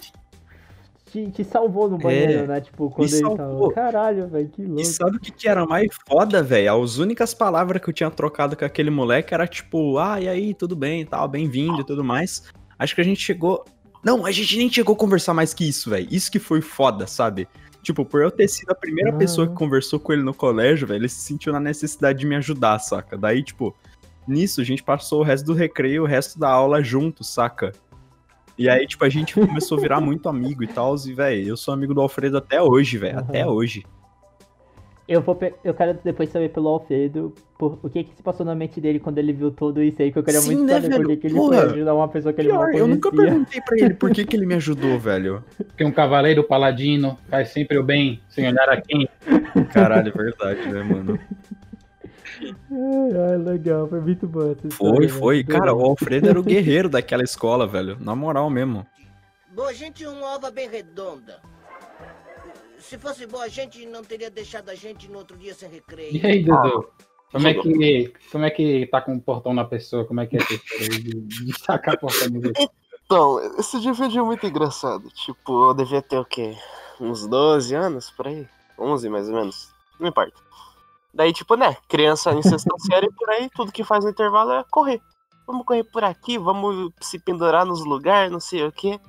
te, 1.11 1.31
te 1.31 1.45
salvou 1.45 1.89
no 1.89 1.99
banheiro, 1.99 2.47
né? 2.47 2.61
Tipo, 2.61 2.91
quando 2.91 3.09
ele 3.13 3.19
salvou. 3.19 3.73
tava. 3.73 3.73
Caralho, 3.75 4.27
velho, 4.29 4.49
que 4.49 4.63
E 4.63 4.67
louco. 4.67 4.85
sabe 4.85 5.17
o 5.17 5.21
que, 5.21 5.31
que 5.31 5.49
era 5.49 5.65
mais 5.67 5.89
foda, 6.09 6.43
velho? 6.43 6.83
As 6.83 6.99
únicas 6.99 7.33
palavras 7.33 7.81
que 7.81 7.89
eu 7.91 7.95
tinha 7.95 8.11
trocado 8.11 8.57
com 8.57 8.65
aquele 8.65 8.91
moleque 8.91 9.33
era 9.33 9.47
tipo, 9.47 9.99
ah, 9.99 10.21
e 10.21 10.29
aí, 10.29 10.53
tudo 10.55 10.75
bem 10.75 11.03
e 11.03 11.05
tal, 11.05 11.29
bem-vindo 11.29 11.81
e 11.81 11.85
tudo 11.85 12.03
mais. 12.03 12.43
Acho 12.79 12.95
que 12.95 13.01
a 13.01 13.05
gente 13.05 13.21
chegou. 13.21 13.65
Não, 14.07 14.25
a 14.25 14.31
gente 14.31 14.57
nem 14.57 14.71
chegou 14.71 14.95
a 14.95 14.97
conversar 14.97 15.35
mais 15.35 15.53
que 15.53 15.69
isso, 15.69 15.91
velho. 15.91 16.07
Isso 16.09 16.31
que 16.31 16.39
foi 16.39 16.61
foda, 16.61 17.09
sabe? 17.09 17.49
Tipo, 17.83 18.05
por 18.05 18.23
eu 18.23 18.31
ter 18.31 18.47
sido 18.47 18.71
a 18.71 18.75
primeira 18.75 19.11
Ah. 19.11 19.17
pessoa 19.17 19.49
que 19.49 19.55
conversou 19.55 19.99
com 19.99 20.13
ele 20.13 20.23
no 20.23 20.33
colégio, 20.33 20.87
velho, 20.87 20.99
ele 21.01 21.09
se 21.09 21.23
sentiu 21.23 21.53
na 21.53 21.59
necessidade 21.59 22.21
de 22.21 22.25
me 22.25 22.37
ajudar, 22.37 22.79
saca? 22.79 23.19
Daí, 23.19 23.43
tipo, 23.43 23.75
nisso 24.27 24.61
a 24.61 24.65
gente 24.65 24.81
passou 24.81 25.23
o 25.23 25.25
resto 25.25 25.47
do 25.47 25.55
recreio, 25.55 26.05
o 26.05 26.07
resto 26.07 26.39
da 26.39 26.49
aula 26.49 26.85
junto, 26.85 27.25
saca? 27.25 27.73
E 28.57 28.69
aí, 28.69 28.87
tipo, 28.87 29.05
a 29.05 29.09
gente 29.09 29.35
começou 29.35 29.77
a 29.77 29.81
virar 29.81 30.01
muito 30.01 30.29
amigo 30.29 30.63
e 30.63 30.69
tal, 30.69 30.95
e, 31.05 31.13
velho, 31.13 31.49
eu 31.49 31.57
sou 31.57 31.75
amigo 31.75 31.93
do 31.93 32.01
Alfredo 32.01 32.39
até 32.39 32.63
hoje, 32.63 32.99
velho, 32.99 33.19
até 33.19 33.43
Aham. 33.43 33.51
hoje. 33.51 33.85
Eu, 35.09 35.21
vou 35.23 35.39
eu 35.63 35.73
quero 35.73 35.97
depois 36.03 36.31
saber 36.31 36.49
pelo 36.49 36.69
Alfredo 36.69 37.33
por, 37.57 37.79
o 37.81 37.89
que 37.89 38.03
que 38.03 38.17
se 38.17 38.23
passou 38.23 38.45
na 38.45 38.57
mente 38.57 38.81
dele 38.81 38.99
quando 38.99 39.19
ele 39.19 39.33
viu 39.33 39.53
tudo 39.53 39.81
isso 39.81 40.03
aí, 40.03 40.11
que 40.11 40.19
eu 40.19 40.23
queria 40.25 40.41
Sim, 40.41 40.57
muito 40.57 40.65
né, 40.65 40.81
saber 40.81 40.89
por 40.89 40.97
velho? 40.97 41.09
que 41.11 41.17
que 41.17 41.27
ele 41.29 41.35
Porra. 41.37 41.57
foi 41.63 41.65
ajudar 41.75 41.95
uma 41.95 42.09
pessoa 42.09 42.33
que 42.33 42.41
ele 42.41 42.49
não 42.49 42.59
conhecia. 42.59 42.81
eu 42.81 42.87
nunca 42.89 43.13
perguntei 43.13 43.61
pra 43.61 43.79
ele 43.79 43.95
por 43.95 44.11
que, 44.11 44.25
que 44.25 44.37
ele 44.37 44.47
me 44.47 44.55
ajudou, 44.55 44.99
velho. 44.99 45.45
Porque 45.57 45.85
um 45.85 45.93
cavaleiro 45.93 46.43
paladino 46.43 47.17
faz 47.29 47.51
sempre 47.51 47.79
o 47.79 47.85
bem, 47.85 48.21
sem 48.29 48.49
olhar 48.49 48.69
a 48.69 48.81
quem. 48.81 49.09
Caralho, 49.73 50.09
é 50.09 50.11
verdade, 50.11 50.69
né, 50.73 50.83
mano? 50.83 51.19
Ai, 52.43 53.31
ai, 53.31 53.37
legal, 53.39 53.89
foi 53.89 54.01
muito 54.01 54.27
bom 54.27 54.51
essa 54.51 54.69
Foi, 54.69 54.69
história, 54.69 55.09
foi. 55.09 55.37
velho. 55.45 55.59
Cara, 55.59 55.75
o 55.75 55.83
Alfredo 55.85 56.29
era 56.29 56.41
o 56.41 56.43
guerreiro 56.45 56.89
daquela 56.89 57.23
escola, 57.23 57.67
velho. 57.67 57.97
Na 58.01 58.15
moral 58.17 58.51
mesmo. 58.51 58.85
Boa 59.55 59.73
gente 59.73 60.05
é 60.05 60.09
uma 60.09 60.35
ova 60.35 60.51
bem 60.51 60.69
redonda. 60.69 61.41
Se 62.87 62.97
fosse 62.99 63.27
boa 63.27 63.49
gente, 63.49 63.85
não 63.85 64.05
teria 64.05 64.31
deixado 64.31 64.69
a 64.69 64.75
gente 64.77 65.11
no 65.11 65.19
outro 65.19 65.37
dia 65.37 65.53
sem 65.53 65.69
recreio. 65.69 66.15
E 66.15 66.25
aí, 66.25 66.45
Dudu? 66.45 66.89
Como 67.33 67.49
é, 67.49 67.55
que, 67.55 68.13
como 68.31 68.45
é 68.45 68.51
que 68.51 68.87
tá 68.87 69.01
com 69.01 69.17
o 69.17 69.21
portão 69.21 69.53
na 69.53 69.65
pessoa? 69.65 70.05
Como 70.05 70.21
é 70.21 70.27
que 70.27 70.37
é 70.37 70.39
de, 70.39 71.21
de 71.21 71.59
sacar 71.59 71.99
portão 71.99 72.29
outros? 72.33 72.69
Então, 73.05 73.41
esse 73.59 73.81
dia 73.81 73.93
foi 73.93 74.07
um 74.07 74.09
dia 74.09 74.23
muito 74.23 74.47
engraçado. 74.47 75.11
Tipo, 75.11 75.71
eu 75.71 75.75
devia 75.75 76.01
ter 76.01 76.17
o 76.17 76.25
quê? 76.25 76.57
Uns 77.01 77.27
12 77.27 77.75
anos 77.75 78.13
por 78.13 78.29
aí? 78.29 78.47
11 78.79 79.09
mais 79.09 79.29
ou 79.29 79.35
menos. 79.35 79.69
Não 79.99 80.09
importa. 80.09 80.41
Daí, 81.13 81.33
tipo, 81.33 81.57
né? 81.57 81.77
Criança 81.89 82.33
em 82.35 82.43
sexta 82.43 82.71
série 82.87 83.11
por 83.11 83.29
aí, 83.31 83.51
tudo 83.51 83.73
que 83.73 83.83
faz 83.83 84.05
no 84.05 84.11
intervalo 84.11 84.53
é 84.53 84.65
correr. 84.71 85.03
Vamos 85.45 85.67
correr 85.67 85.83
por 85.83 86.05
aqui, 86.05 86.39
vamos 86.39 86.93
se 87.01 87.19
pendurar 87.19 87.67
nos 87.67 87.85
lugares, 87.85 88.31
não 88.31 88.41
sei 88.41 88.63
o 88.63 88.71
quê. 88.71 89.01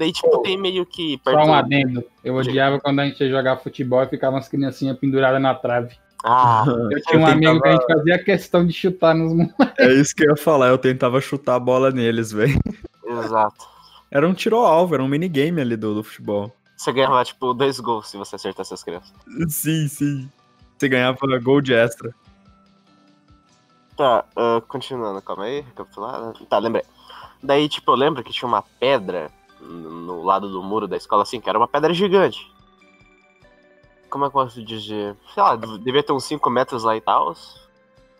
Daí, 0.00 0.12
tipo, 0.12 0.38
tem 0.38 0.56
meio 0.56 0.86
que 0.86 1.18
perto. 1.18 1.44
Só 1.44 1.50
um 1.50 1.52
adendo. 1.52 2.02
Eu 2.24 2.34
odiava 2.34 2.80
quando 2.80 3.00
a 3.00 3.04
gente 3.04 3.22
ia 3.22 3.28
jogar 3.28 3.58
futebol 3.58 4.02
e 4.02 4.06
ficavam 4.06 4.38
as 4.38 4.48
criancinhas 4.48 4.98
penduradas 4.98 5.42
na 5.42 5.54
trave. 5.54 5.94
Ah, 6.24 6.64
Eu 6.90 7.02
tinha 7.02 7.20
um 7.20 7.26
amigo 7.26 7.60
que 7.60 7.68
a 7.68 7.72
gente 7.72 7.86
fazia 7.86 8.24
questão 8.24 8.66
de 8.66 8.72
chutar 8.72 9.14
nos 9.14 9.34
moleques. 9.34 9.78
É 9.78 9.92
isso 9.92 10.16
que 10.16 10.24
eu 10.24 10.30
ia 10.30 10.36
falar, 10.38 10.68
eu 10.68 10.78
tentava 10.78 11.20
chutar 11.20 11.56
a 11.56 11.60
bola 11.60 11.90
neles, 11.90 12.32
velho. 12.32 12.58
exato. 13.04 13.68
Era 14.10 14.26
um 14.26 14.32
tiro-alvo, 14.32 14.94
era 14.94 15.04
um 15.04 15.06
minigame 15.06 15.60
ali 15.60 15.76
do, 15.76 15.96
do 15.96 16.02
futebol. 16.02 16.50
Você 16.78 16.94
ganhava, 16.94 17.22
tipo, 17.22 17.52
dois 17.52 17.78
gols 17.78 18.08
se 18.08 18.16
você 18.16 18.36
acertasse 18.36 18.72
as 18.72 18.82
crianças. 18.82 19.12
Sim, 19.50 19.86
sim. 19.86 20.30
Você 20.78 20.88
ganhava 20.88 21.18
gol 21.42 21.60
de 21.60 21.74
extra. 21.74 22.14
Tá, 23.98 24.24
ah, 24.34 24.62
continuando, 24.66 25.20
calma 25.20 25.44
aí, 25.44 25.60
recapitular. 25.60 26.32
Tá, 26.48 26.58
lembrei. 26.58 26.84
Daí, 27.42 27.68
tipo, 27.68 27.90
eu 27.92 27.96
lembro 27.96 28.24
que 28.24 28.32
tinha 28.32 28.48
uma 28.48 28.62
pedra 28.62 29.30
no 29.60 30.22
lado 30.22 30.48
do 30.48 30.62
muro 30.62 30.88
da 30.88 30.96
escola, 30.96 31.22
assim, 31.22 31.40
que 31.40 31.48
era 31.48 31.58
uma 31.58 31.68
pedra 31.68 31.92
gigante. 31.92 32.50
Como 34.08 34.24
é 34.24 34.30
que 34.30 34.36
eu 34.36 34.42
posso 34.42 34.62
dizer? 34.64 35.16
Sei 35.32 35.42
lá, 35.42 35.56
devia 35.56 36.02
ter 36.02 36.12
uns 36.12 36.24
5 36.24 36.50
metros 36.50 36.82
lá 36.82 36.96
e 36.96 37.00
tal. 37.00 37.34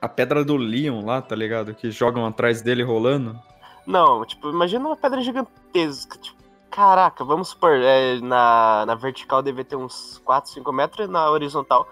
A 0.00 0.08
pedra 0.08 0.44
do 0.44 0.56
Leon 0.56 1.04
lá, 1.04 1.20
tá 1.20 1.34
ligado? 1.34 1.74
Que 1.74 1.90
jogam 1.90 2.24
atrás 2.24 2.62
dele 2.62 2.82
rolando. 2.82 3.38
Não, 3.86 4.24
tipo, 4.24 4.48
imagina 4.48 4.86
uma 4.86 4.96
pedra 4.96 5.20
gigantesca. 5.20 6.16
Tipo, 6.18 6.40
caraca, 6.70 7.24
vamos 7.24 7.48
supor, 7.48 7.72
é, 7.72 8.20
na, 8.20 8.84
na 8.86 8.94
vertical 8.94 9.42
devia 9.42 9.64
ter 9.64 9.76
uns 9.76 10.20
4, 10.24 10.52
5 10.52 10.72
metros 10.72 11.08
e 11.08 11.10
na 11.10 11.28
horizontal 11.28 11.88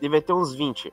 devia 0.00 0.22
ter 0.22 0.32
uns 0.32 0.54
20. 0.54 0.92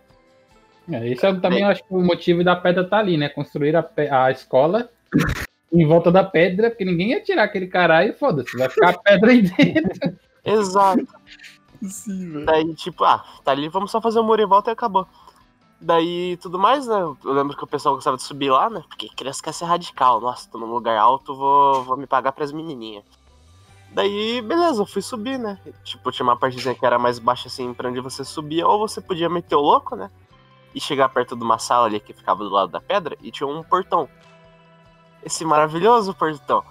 É, 0.91 1.07
esse 1.09 1.25
é 1.25 1.33
também, 1.35 1.61
eu 1.61 1.67
acho 1.67 1.83
que 1.83 1.93
o 1.93 2.01
motivo 2.01 2.43
da 2.43 2.55
pedra 2.55 2.83
tá 2.83 2.97
ali, 2.97 3.17
né? 3.17 3.29
Construir 3.29 3.75
a, 3.75 3.85
a 4.25 4.31
escola 4.31 4.89
em 5.71 5.85
volta 5.85 6.11
da 6.11 6.23
pedra, 6.23 6.69
porque 6.69 6.85
ninguém 6.85 7.11
ia 7.11 7.23
tirar 7.23 7.43
aquele 7.43 7.67
caralho 7.67 8.11
e 8.11 8.13
foda-se, 8.13 8.57
vai 8.57 8.69
ficar 8.69 8.89
a 8.89 8.97
pedra 8.97 9.31
aí 9.31 9.41
dentro. 9.41 10.17
Exato. 10.43 11.07
Sim, 11.83 12.31
velho. 12.31 12.45
Daí, 12.45 12.75
tipo, 12.75 13.03
ah, 13.03 13.23
tá 13.43 13.51
ali, 13.51 13.67
vamos 13.69 13.91
só 13.91 14.01
fazer 14.01 14.19
o 14.19 14.23
muro 14.23 14.41
em 14.41 14.47
volta 14.47 14.71
e 14.71 14.73
acabou. 14.73 15.07
Daí, 15.79 16.37
tudo 16.37 16.57
mais, 16.57 16.87
né? 16.87 16.95
Eu 16.95 17.33
lembro 17.33 17.55
que 17.55 17.63
o 17.63 17.67
pessoal 17.67 17.95
gostava 17.95 18.17
de 18.17 18.23
subir 18.23 18.49
lá, 18.49 18.69
né? 18.69 18.81
Porque 18.87 19.09
criança 19.09 19.43
quer 19.43 19.53
ser 19.53 19.65
radical. 19.65 20.19
Nossa, 20.19 20.49
tô 20.49 20.57
num 20.57 20.65
lugar 20.65 20.97
alto, 20.97 21.35
vou, 21.35 21.83
vou 21.83 21.97
me 21.97 22.07
pagar 22.07 22.31
pras 22.31 22.51
menininhas. 22.51 23.03
Daí, 23.91 24.41
beleza, 24.41 24.81
eu 24.81 24.85
fui 24.87 25.01
subir, 25.01 25.37
né? 25.37 25.59
Tipo, 25.83 26.11
tinha 26.11 26.23
uma 26.23 26.35
partezinha 26.35 26.73
que 26.73 26.85
era 26.85 26.97
mais 26.97 27.19
baixa, 27.19 27.47
assim, 27.47 27.73
pra 27.73 27.89
onde 27.89 28.01
você 28.01 28.25
subia. 28.25 28.67
Ou 28.67 28.79
você 28.79 28.99
podia 28.99 29.29
meter 29.29 29.55
o 29.55 29.61
louco, 29.61 29.95
né? 29.95 30.09
e 30.77 30.79
chegar 30.79 31.09
perto 31.09 31.35
de 31.35 31.43
uma 31.43 31.57
sala 31.57 31.87
ali 31.87 31.99
que 31.99 32.13
ficava 32.13 32.43
do 32.43 32.51
lado 32.51 32.71
da 32.71 32.79
pedra 32.79 33.17
e 33.21 33.31
tinha 33.31 33.47
um 33.47 33.63
portão. 33.63 34.07
Esse 35.27 35.43
maravilhoso 35.43 36.13
portão. 36.13 36.63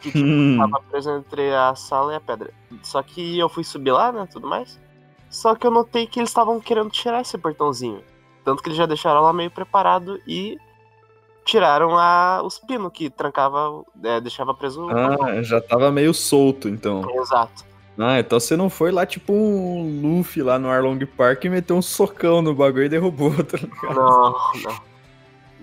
Que 0.00 0.12
tipo, 0.12 0.18
Hum. 0.18 0.56
tava 0.58 0.82
preso 0.88 1.10
entre 1.10 1.52
a 1.52 1.74
sala 1.74 2.12
e 2.12 2.16
a 2.16 2.20
pedra. 2.20 2.50
Só 2.82 3.02
que 3.02 3.36
eu 3.38 3.48
fui 3.48 3.64
subir 3.64 3.90
lá, 3.90 4.12
né, 4.12 4.28
tudo 4.32 4.46
mais. 4.46 4.80
Só 5.28 5.56
que 5.56 5.66
eu 5.66 5.70
notei 5.72 6.06
que 6.06 6.20
eles 6.20 6.30
estavam 6.30 6.60
querendo 6.60 6.88
tirar 6.90 7.20
esse 7.20 7.36
portãozinho. 7.36 8.00
Tanto 8.44 8.62
que 8.62 8.68
eles 8.68 8.78
já 8.78 8.86
deixaram 8.86 9.22
lá 9.22 9.32
meio 9.32 9.50
preparado 9.50 10.20
e 10.26 10.56
tiraram 11.44 11.98
a, 11.98 12.42
os 12.44 12.58
pinos 12.58 12.92
que 12.92 13.10
trancava, 13.10 13.82
é, 14.04 14.20
deixava 14.20 14.54
preso. 14.54 14.86
Ah, 14.90 15.42
já 15.42 15.60
tava 15.60 15.90
meio 15.90 16.14
solto, 16.14 16.68
então. 16.68 17.02
Exato. 17.20 17.64
Ah, 17.98 18.20
então 18.20 18.38
você 18.38 18.56
não 18.56 18.70
foi 18.70 18.92
lá 18.92 19.04
tipo 19.06 19.32
um 19.32 20.00
Luffy 20.02 20.42
lá 20.42 20.58
no 20.58 20.68
Arlong 20.68 21.04
Park 21.06 21.44
e 21.44 21.48
meteu 21.48 21.76
um 21.76 21.82
socão 21.82 22.40
no 22.40 22.54
bagulho 22.54 22.84
e 22.84 22.88
derrubou, 22.88 23.32
tá 23.44 23.56
ligado? 23.56 23.94
Não, 23.94 24.32
não. 24.62 24.93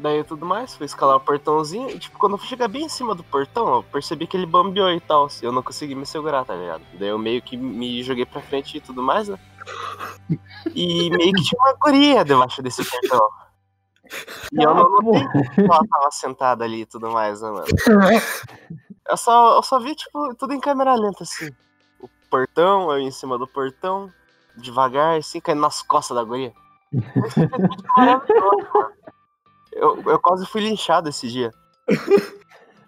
Daí 0.02 0.24
tudo 0.24 0.48
mais, 0.48 0.76
fui 0.76 0.88
escalar 0.88 1.16
o 1.18 1.20
portãozinho 1.20 1.92
e, 1.92 2.00
tipo, 2.00 2.18
quando 2.18 2.34
eu 2.34 2.38
fui 2.40 2.48
chegar 2.48 2.68
bem 2.68 2.86
em 2.86 2.90
cima 2.90 3.14
do 3.14 3.24
portão, 3.24 3.76
eu 3.76 3.84
percebi 3.84 4.26
que 4.26 4.36
ele 4.36 4.48
bambeou 4.48 4.92
e 4.92 5.00
tal. 5.00 5.26
assim, 5.26 5.46
Eu 5.46 5.52
não 5.52 5.62
consegui 5.62 5.94
me 5.94 6.08
segurar, 6.08 6.44
tá 6.44 6.56
ligado? 6.56 6.82
Daí 6.98 7.10
eu 7.10 7.20
meio 7.20 7.40
que 7.40 7.56
me 7.56 8.02
joguei 8.02 8.26
pra 8.26 8.42
frente 8.42 8.78
e 8.78 8.82
tudo 8.82 9.04
mais, 9.04 9.28
né? 9.28 9.38
E 10.74 11.10
meio 11.12 11.32
que 11.34 11.44
tinha 11.44 11.62
uma 11.62 11.74
guria 11.74 12.26
debaixo 12.26 12.64
desse 12.64 12.84
portão. 12.84 13.30
E 14.52 14.64
eu 14.64 14.74
não 14.74 14.90
notei 14.90 15.28
que 15.54 15.62
ela 15.62 15.88
tava 15.88 16.10
sentada 16.10 16.66
ali 16.66 16.82
e 16.82 16.86
tudo 16.86 17.12
mais, 17.12 17.40
né, 17.42 17.52
mano? 17.52 17.66
Eu 19.08 19.18
só, 19.18 19.56
eu 19.58 19.64
só 19.64 19.80
vi, 19.80 19.94
tipo, 19.94 20.34
tudo 20.36 20.54
em 20.54 20.60
câmera 20.60 20.96
lenta, 20.96 21.24
assim. 21.24 21.52
O 22.00 22.10
portão, 22.30 22.92
eu 22.92 22.98
em 23.00 23.12
cima 23.12 23.38
do 23.38 23.46
portão, 23.48 24.12
devagar, 24.58 25.20
assim, 25.20 25.40
caindo 25.40 25.62
nas 25.62 25.84
costas 25.84 26.18
da 26.18 26.24
guria. 26.24 26.54
Maravilhoso, 27.98 28.68
mano. 28.74 29.01
Eu, 29.74 30.02
eu 30.06 30.20
quase 30.20 30.46
fui 30.46 30.62
linchado 30.62 31.10
esse 31.10 31.28
dia. 31.30 31.52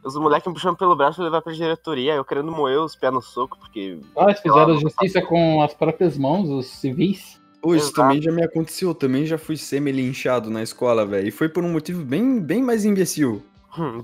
Os 0.03 0.15
moleques 0.15 0.45
me 0.47 0.53
puxando 0.53 0.75
pelo 0.75 0.95
braço 0.97 1.15
pra 1.15 1.25
levar 1.25 1.41
pra 1.41 1.53
diretoria, 1.53 2.13
eu 2.15 2.25
querendo 2.25 2.51
moer 2.51 2.77
os 2.81 2.93
pés 2.93 3.13
no 3.13 3.21
soco, 3.21 3.57
porque. 3.57 4.01
Ah, 4.17 4.25
eles 4.25 4.41
fizeram 4.41 4.77
justiça 4.77 5.21
com 5.21 5.61
as 5.61 5.73
próprias 5.73 6.17
mãos, 6.17 6.49
os 6.49 6.65
civis. 6.67 7.39
Pô, 7.61 7.73
isso 7.73 7.85
Exato. 7.85 7.95
também 7.95 8.21
já 8.21 8.29
me 8.29 8.43
aconteceu, 8.43 8.89
eu 8.89 8.95
também 8.95 9.25
já 9.25 9.37
fui 9.37 9.55
semi-linchado 9.55 10.49
na 10.49 10.61
escola, 10.61 11.05
velho. 11.05 11.29
E 11.29 11.31
foi 11.31 11.47
por 11.47 11.63
um 11.63 11.71
motivo 11.71 12.03
bem, 12.03 12.41
bem 12.41 12.61
mais 12.61 12.83
imbecil. 12.83 13.41
Hum, 13.79 14.03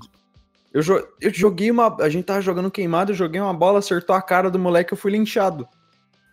Eu, 0.72 0.80
jo- 0.80 1.06
eu 1.20 1.34
joguei 1.34 1.70
uma. 1.70 1.94
A 2.00 2.08
gente 2.08 2.24
tava 2.24 2.40
jogando 2.40 2.70
queimado, 2.70 3.12
eu 3.12 3.16
joguei 3.16 3.38
uma 3.38 3.52
bola, 3.52 3.80
acertou 3.80 4.16
a 4.16 4.22
cara 4.22 4.50
do 4.50 4.58
moleque, 4.58 4.94
eu 4.94 4.96
fui 4.96 5.10
linchado. 5.12 5.68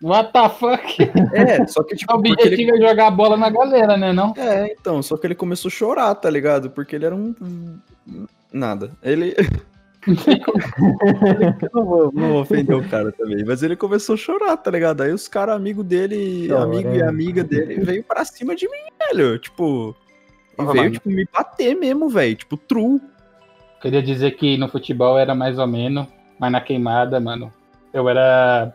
What 0.02 0.32
the 0.32 0.50
fuck? 0.50 1.02
É, 1.34 1.66
só 1.68 1.84
que 1.84 1.96
tipo. 1.96 2.14
O 2.14 2.18
porque 2.22 2.30
ele- 2.44 2.54
objetivo 2.54 2.78
é 2.78 2.90
jogar 2.90 3.08
a 3.08 3.12
bola 3.12 3.36
na 3.36 3.50
galera, 3.50 3.98
né? 3.98 4.14
Não? 4.14 4.34
É, 4.38 4.72
então, 4.80 5.02
só 5.02 5.18
que 5.18 5.26
ele 5.26 5.34
começou 5.36 5.70
a 5.70 5.72
chorar, 5.72 6.14
tá 6.16 6.30
ligado? 6.30 6.70
Porque 6.70 6.96
ele 6.96 7.06
era 7.06 7.16
um. 7.16 7.34
Nada. 8.54 8.92
Ele. 9.02 9.36
Não, 11.74 11.86
vou, 11.86 12.12
não 12.14 12.30
vou 12.30 12.42
ofender 12.42 12.76
o 12.76 12.88
cara 12.88 13.12
também, 13.12 13.44
mas 13.46 13.62
ele 13.62 13.76
começou 13.76 14.14
a 14.16 14.18
chorar, 14.18 14.56
tá 14.56 14.72
ligado? 14.72 15.02
Aí 15.02 15.12
os 15.12 15.28
caras, 15.28 15.56
amigo 15.56 15.84
dele, 15.84 16.50
amigo 16.54 16.94
e 16.94 17.02
amiga 17.04 17.44
dele, 17.44 17.80
veio 17.82 18.04
pra 18.04 18.24
cima 18.24 18.56
de 18.56 18.70
mim, 18.70 18.78
velho. 19.12 19.38
Tipo. 19.38 19.96
E 20.60 20.66
veio, 20.74 20.92
tipo, 20.92 21.10
me 21.10 21.28
bater 21.32 21.76
mesmo, 21.76 22.08
velho. 22.10 22.36
Tipo, 22.36 22.56
true. 22.56 23.02
Queria 23.82 24.02
dizer 24.02 24.32
que 24.32 24.58
no 24.58 24.68
futebol 24.70 25.18
era 25.20 25.36
mais 25.36 25.60
ou 25.60 25.68
menos, 25.68 26.08
mas 26.40 26.52
na 26.52 26.62
queimada, 26.62 27.20
mano, 27.20 27.54
eu 27.94 28.08
era 28.10 28.74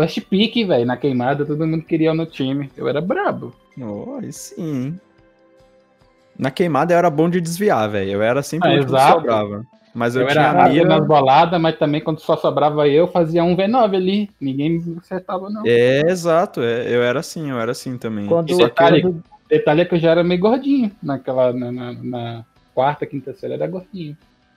first 0.00 0.20
pick, 0.28 0.54
velho. 0.66 0.86
Na 0.86 0.96
queimada 0.96 1.44
todo 1.44 1.66
mundo 1.66 1.82
queria 1.84 2.08
eu 2.10 2.14
no 2.14 2.26
time. 2.26 2.70
Eu 2.76 2.88
era 2.88 3.00
brabo. 3.00 3.54
Oh, 3.80 4.18
aí 4.22 4.32
sim. 4.32 4.98
Na 6.38 6.50
queimada 6.50 6.94
eu 6.94 6.98
era 6.98 7.10
bom 7.10 7.28
de 7.28 7.40
desviar, 7.40 7.88
velho. 7.90 8.12
Eu 8.12 8.22
era 8.22 8.42
sempre 8.42 8.68
Ah, 8.68 8.72
o 8.74 8.78
que 8.78 8.84
exato. 8.84 9.14
sobrava. 9.14 9.64
Mas 9.94 10.14
eu, 10.14 10.22
Eu, 10.22 10.28
tinha 10.28 10.44
era 10.44 10.64
a 10.64 10.68
mira. 10.68 10.84
nas 10.86 11.06
boladas, 11.06 11.60
mas 11.60 11.76
também 11.78 12.00
quando 12.00 12.20
só 12.20 12.36
sobrava 12.36 12.86
eu, 12.86 13.08
fazia 13.08 13.42
um 13.42 13.56
V9 13.56 13.96
ali. 13.96 14.30
Ninguém 14.40 14.78
me 14.78 14.96
acertava, 14.98 15.50
não. 15.50 15.62
É, 15.66 16.02
exato. 16.08 16.60
é, 16.60 16.94
eu 16.94 17.02
era 17.02 17.18
assim, 17.20 17.50
eu 17.50 17.58
era 17.58 17.72
assim 17.72 17.98
também. 17.98 18.26
Quando, 18.26 18.56
detalhe- 18.56 19.02
quando- 19.02 19.24
Detalhe 19.48 19.80
é 19.80 19.84
que 19.86 19.94
eu 19.94 19.98
já 19.98 20.10
era 20.10 20.22
meio 20.22 20.40
gordinho. 20.40 20.92
Naquela, 21.02 21.52
na, 21.54 21.72
na- 21.72 21.92
na 21.94 22.44
quarta, 22.74 23.06
quinta 23.06 23.32
série, 23.34 23.54
eu 23.54 23.56
era 23.56 23.66
gordinho. 23.66 24.14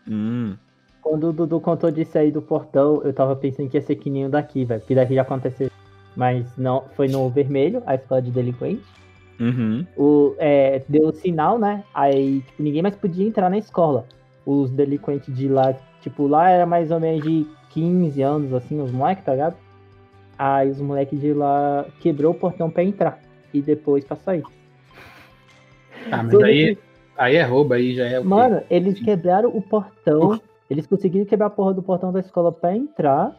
Hum. 0.07 0.55
Quando 1.01 1.29
o 1.29 1.33
Dudu 1.33 1.59
contou 1.59 1.89
disso 1.91 2.17
aí 2.17 2.31
do 2.31 2.41
portão, 2.41 3.01
eu 3.03 3.11
tava 3.11 3.35
pensando 3.35 3.69
que 3.69 3.77
ia 3.77 3.81
ser 3.81 3.95
que 3.95 4.09
nem 4.09 4.25
o 4.25 4.29
daqui, 4.29 4.63
velho. 4.65 4.79
Porque 4.81 4.93
daqui 4.95 5.15
já 5.15 5.23
aconteceu. 5.23 5.69
Mas 6.15 6.45
não, 6.57 6.83
foi 6.95 7.07
no 7.07 7.27
vermelho, 7.29 7.81
a 7.85 7.95
escola 7.95 8.21
de 8.21 8.29
delinquente. 8.31 8.83
Uhum. 9.39 9.85
O, 9.97 10.35
é, 10.37 10.83
deu 10.87 11.07
o 11.07 11.11
sinal, 11.13 11.57
né? 11.57 11.83
Aí, 11.93 12.41
tipo, 12.41 12.61
ninguém 12.61 12.81
mais 12.83 12.95
podia 12.95 13.25
entrar 13.27 13.49
na 13.49 13.57
escola. 13.57 14.05
Os 14.45 14.69
delinquentes 14.69 15.35
de 15.35 15.47
lá, 15.47 15.73
tipo, 16.01 16.27
lá 16.27 16.49
era 16.49 16.65
mais 16.65 16.91
ou 16.91 16.99
menos 16.99 17.23
de 17.23 17.47
15 17.71 18.21
anos, 18.21 18.53
assim, 18.53 18.79
os 18.79 18.91
moleques, 18.91 19.23
tá 19.23 19.31
ligado? 19.31 19.55
Aí 20.37 20.69
os 20.69 20.79
moleques 20.79 21.19
de 21.19 21.33
lá 21.33 21.85
quebrou 21.99 22.33
o 22.33 22.37
portão 22.37 22.69
pra 22.69 22.83
entrar. 22.83 23.19
E 23.53 23.61
depois 23.61 24.03
pra 24.05 24.15
sair. 24.17 24.43
Ah, 26.11 26.23
mas 26.23 26.35
aí, 26.41 26.75
que- 26.75 26.81
aí 27.17 27.35
é 27.35 27.43
roubo, 27.43 27.73
aí 27.73 27.95
já 27.95 28.05
é 28.05 28.19
o 28.19 28.23
quê? 28.23 28.27
Mano, 28.27 28.61
eles 28.69 28.99
quebraram 28.99 29.49
o 29.55 29.61
portão. 29.61 30.39
Eles 30.71 30.87
conseguiram 30.87 31.25
quebrar 31.25 31.47
a 31.47 31.49
porra 31.49 31.73
do 31.73 31.83
portão 31.83 32.13
da 32.13 32.21
escola 32.21 32.49
pra 32.49 32.73
entrar. 32.73 33.37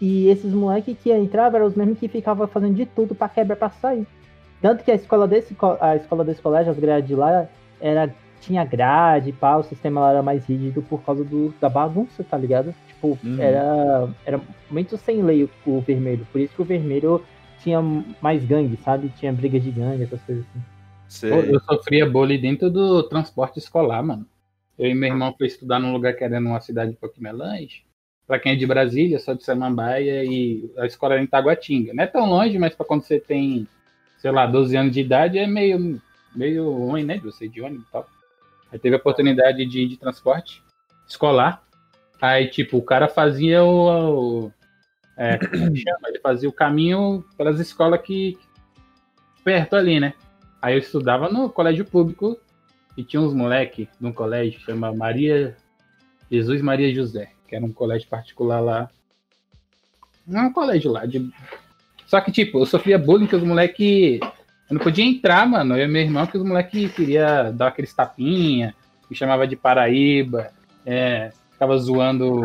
E 0.00 0.26
esses 0.26 0.52
moleques 0.52 0.98
que 0.98 1.16
entravam 1.16 1.58
eram 1.58 1.68
os 1.68 1.76
mesmos 1.76 1.96
que 1.96 2.08
ficavam 2.08 2.48
fazendo 2.48 2.74
de 2.74 2.84
tudo 2.84 3.14
pra 3.14 3.28
quebrar 3.28 3.54
pra 3.54 3.70
sair. 3.70 4.04
Tanto 4.60 4.82
que 4.82 4.90
a 4.90 4.96
escola 4.96 5.28
desse, 5.28 5.56
a 5.80 5.94
escola 5.94 6.24
desse 6.24 6.42
colégio, 6.42 6.72
as 6.72 6.78
grades 6.80 7.06
de 7.06 7.14
lá, 7.14 7.46
era, 7.80 8.12
tinha 8.40 8.64
grade, 8.64 9.30
pá, 9.32 9.56
o 9.56 9.62
sistema 9.62 10.00
lá 10.00 10.10
era 10.10 10.22
mais 10.24 10.44
rígido 10.44 10.82
por 10.82 11.00
causa 11.02 11.22
do, 11.22 11.54
da 11.60 11.68
bagunça, 11.68 12.24
tá 12.24 12.36
ligado? 12.36 12.74
Tipo, 12.88 13.16
Uhum. 13.22 13.40
era, 13.40 14.08
era 14.26 14.40
muito 14.68 14.96
sem 14.96 15.22
lei 15.22 15.44
o, 15.44 15.50
o 15.64 15.80
vermelho. 15.80 16.26
Por 16.32 16.40
isso 16.40 16.52
que 16.52 16.62
o 16.62 16.64
vermelho 16.64 17.24
tinha 17.62 17.80
mais 18.20 18.44
gangue, 18.44 18.76
sabe? 18.78 19.08
Tinha 19.20 19.32
brigas 19.32 19.62
de 19.62 19.70
gangue, 19.70 20.02
essas 20.02 20.20
coisas 20.22 20.44
assim. 20.50 21.30
Pô, 21.30 21.42
eu 21.42 21.60
sofria 21.60 22.10
bullying 22.10 22.40
dentro 22.40 22.68
do 22.68 23.04
transporte 23.04 23.60
escolar, 23.60 24.02
mano. 24.02 24.26
Eu 24.78 24.88
e 24.88 24.94
meu 24.94 25.10
irmão 25.10 25.34
foi 25.36 25.46
estudar 25.46 25.78
num 25.78 25.92
lugar 25.92 26.14
que 26.14 26.24
era 26.24 26.40
numa 26.40 26.60
cidade 26.60 26.92
de 26.92 26.96
Poquimelães. 26.96 27.82
Pra 28.26 28.38
quem 28.38 28.52
é 28.52 28.56
de 28.56 28.66
Brasília, 28.66 29.18
sou 29.18 29.34
de 29.34 29.44
Samambaia 29.44 30.24
e 30.24 30.70
a 30.78 30.86
escola 30.86 31.14
era 31.14 31.22
em 31.22 31.26
Taguatinga. 31.26 31.92
Não 31.92 32.04
é 32.04 32.06
tão 32.06 32.26
longe, 32.28 32.58
mas 32.58 32.74
pra 32.74 32.86
quando 32.86 33.02
você 33.02 33.18
tem, 33.20 33.66
sei 34.18 34.30
lá, 34.30 34.46
12 34.46 34.76
anos 34.76 34.92
de 34.92 35.00
idade 35.00 35.38
é 35.38 35.46
meio, 35.46 36.00
meio 36.34 36.70
ruim, 36.72 37.04
né? 37.04 37.18
De 37.18 37.24
você 37.24 37.48
de 37.48 37.60
ônibus 37.60 37.86
e 37.88 37.92
tal. 37.92 38.08
Aí 38.72 38.78
teve 38.78 38.96
a 38.96 38.98
oportunidade 38.98 39.66
de 39.66 39.80
ir 39.82 39.88
de 39.88 39.96
transporte 39.98 40.62
escolar. 41.06 41.62
Aí, 42.20 42.48
tipo, 42.48 42.78
o 42.78 42.82
cara 42.82 43.08
fazia 43.08 43.62
o. 43.64 44.44
o- 44.46 44.52
é, 45.16 45.36
como 45.36 45.64
é 45.64 45.70
que 45.70 45.76
chama? 45.82 46.08
Ele 46.08 46.20
fazia 46.20 46.48
o 46.48 46.52
caminho 46.52 47.22
pelas 47.36 47.60
escolas 47.60 48.00
que. 48.00 48.38
perto 49.44 49.74
ali, 49.76 50.00
né? 50.00 50.14
Aí 50.60 50.74
eu 50.74 50.78
estudava 50.78 51.28
no 51.28 51.50
colégio 51.50 51.84
público 51.84 52.38
e 52.96 53.04
tinha 53.04 53.20
uns 53.20 53.34
moleque 53.34 53.88
num 54.00 54.12
colégio 54.12 54.58
que 54.58 54.66
chama 54.66 54.92
Maria 54.92 55.56
Jesus 56.32 56.62
Maria 56.62 56.94
José, 56.94 57.28
que 57.46 57.54
era 57.54 57.62
um 57.62 57.72
colégio 57.72 58.08
particular 58.08 58.58
lá. 58.58 58.88
Não 60.26 60.40
é 60.40 60.42
um 60.44 60.52
colégio 60.52 60.90
lá. 60.90 61.04
De... 61.04 61.30
Só 62.06 62.22
que, 62.22 62.32
tipo, 62.32 62.58
eu 62.58 62.64
sofria 62.64 62.98
bullying 62.98 63.26
que 63.26 63.36
os 63.36 63.42
moleque. 63.42 64.18
Eu 64.22 64.74
não 64.76 64.78
podia 64.78 65.04
entrar, 65.04 65.46
mano. 65.46 65.76
Eu 65.76 65.84
e 65.84 65.88
meu 65.88 66.00
irmão, 66.00 66.26
que 66.26 66.38
os 66.38 66.42
moleque 66.42 66.88
queria 66.88 67.50
dar 67.50 67.68
aqueles 67.68 67.92
tapinha, 67.92 68.74
me 69.10 69.14
chamava 69.14 69.46
de 69.46 69.56
Paraíba, 69.56 70.50
é, 70.86 71.32
ficava 71.50 71.76
zoando 71.76 72.40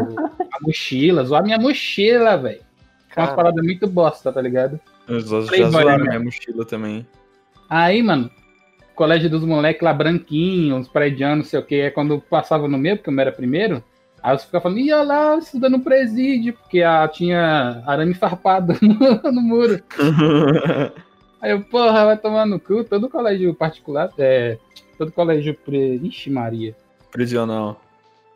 a 0.51 0.57
mochila, 0.62 1.23
zoar 1.23 1.43
minha 1.43 1.57
mochila, 1.57 2.36
velho. 2.36 2.60
Umas 3.15 3.29
Cara. 3.29 3.36
paradas 3.36 3.63
muito 3.63 3.88
bosta, 3.88 4.33
tá 4.33 4.41
ligado? 4.41 4.77
Eu 5.07 5.21
já, 5.21 5.41
já 5.55 5.69
zoaram 5.69 6.03
né? 6.03 6.10
minha 6.10 6.19
mochila 6.19 6.65
também. 6.65 7.07
Aí, 7.69 8.03
mano, 8.03 8.30
colégio 8.98 9.30
dos 9.30 9.43
moleques 9.43 9.84
lá 9.84 9.93
branquinhos, 9.93 10.80
uns 10.80 10.88
prédios, 10.88 11.38
não 11.38 11.43
sei 11.43 11.60
o 11.60 11.64
que, 11.64 11.76
é 11.76 11.91
quando 11.91 12.20
passava 12.20 12.68
no 12.68 12.80
meu, 12.80 12.98
porque 12.98 13.10
eu 13.12 13.20
era 13.20 13.32
primeiro, 13.32 13.84
aí 14.22 14.34
eu 14.34 14.39
ficava 14.39 14.64
falando, 14.64 14.80
ia 14.80 15.04
lá, 15.04 15.38
estudando 15.38 15.78
no 15.78 15.84
presídio, 15.84 16.54
porque 16.54 16.82
a, 16.82 17.08
tinha 17.08 17.84
arame 17.86 18.16
farpado 18.16 18.74
no, 18.82 19.32
no 19.32 19.41
muro. 19.41 19.82
Aí 21.39 21.52
eu, 21.52 21.62
porra, 21.62 22.04
vai 22.04 22.18
tomar 22.18 22.48
no 22.48 22.60
cu, 22.60 22.84
todo 22.84 23.08
colégio 23.08 23.54
particular, 23.54 24.10
é, 24.18 24.58
todo 24.98 25.12
colégio, 25.12 25.54
pre... 25.54 25.98
ixi 25.98 26.32
Maria, 26.32 26.76
Prisional. 27.12 27.80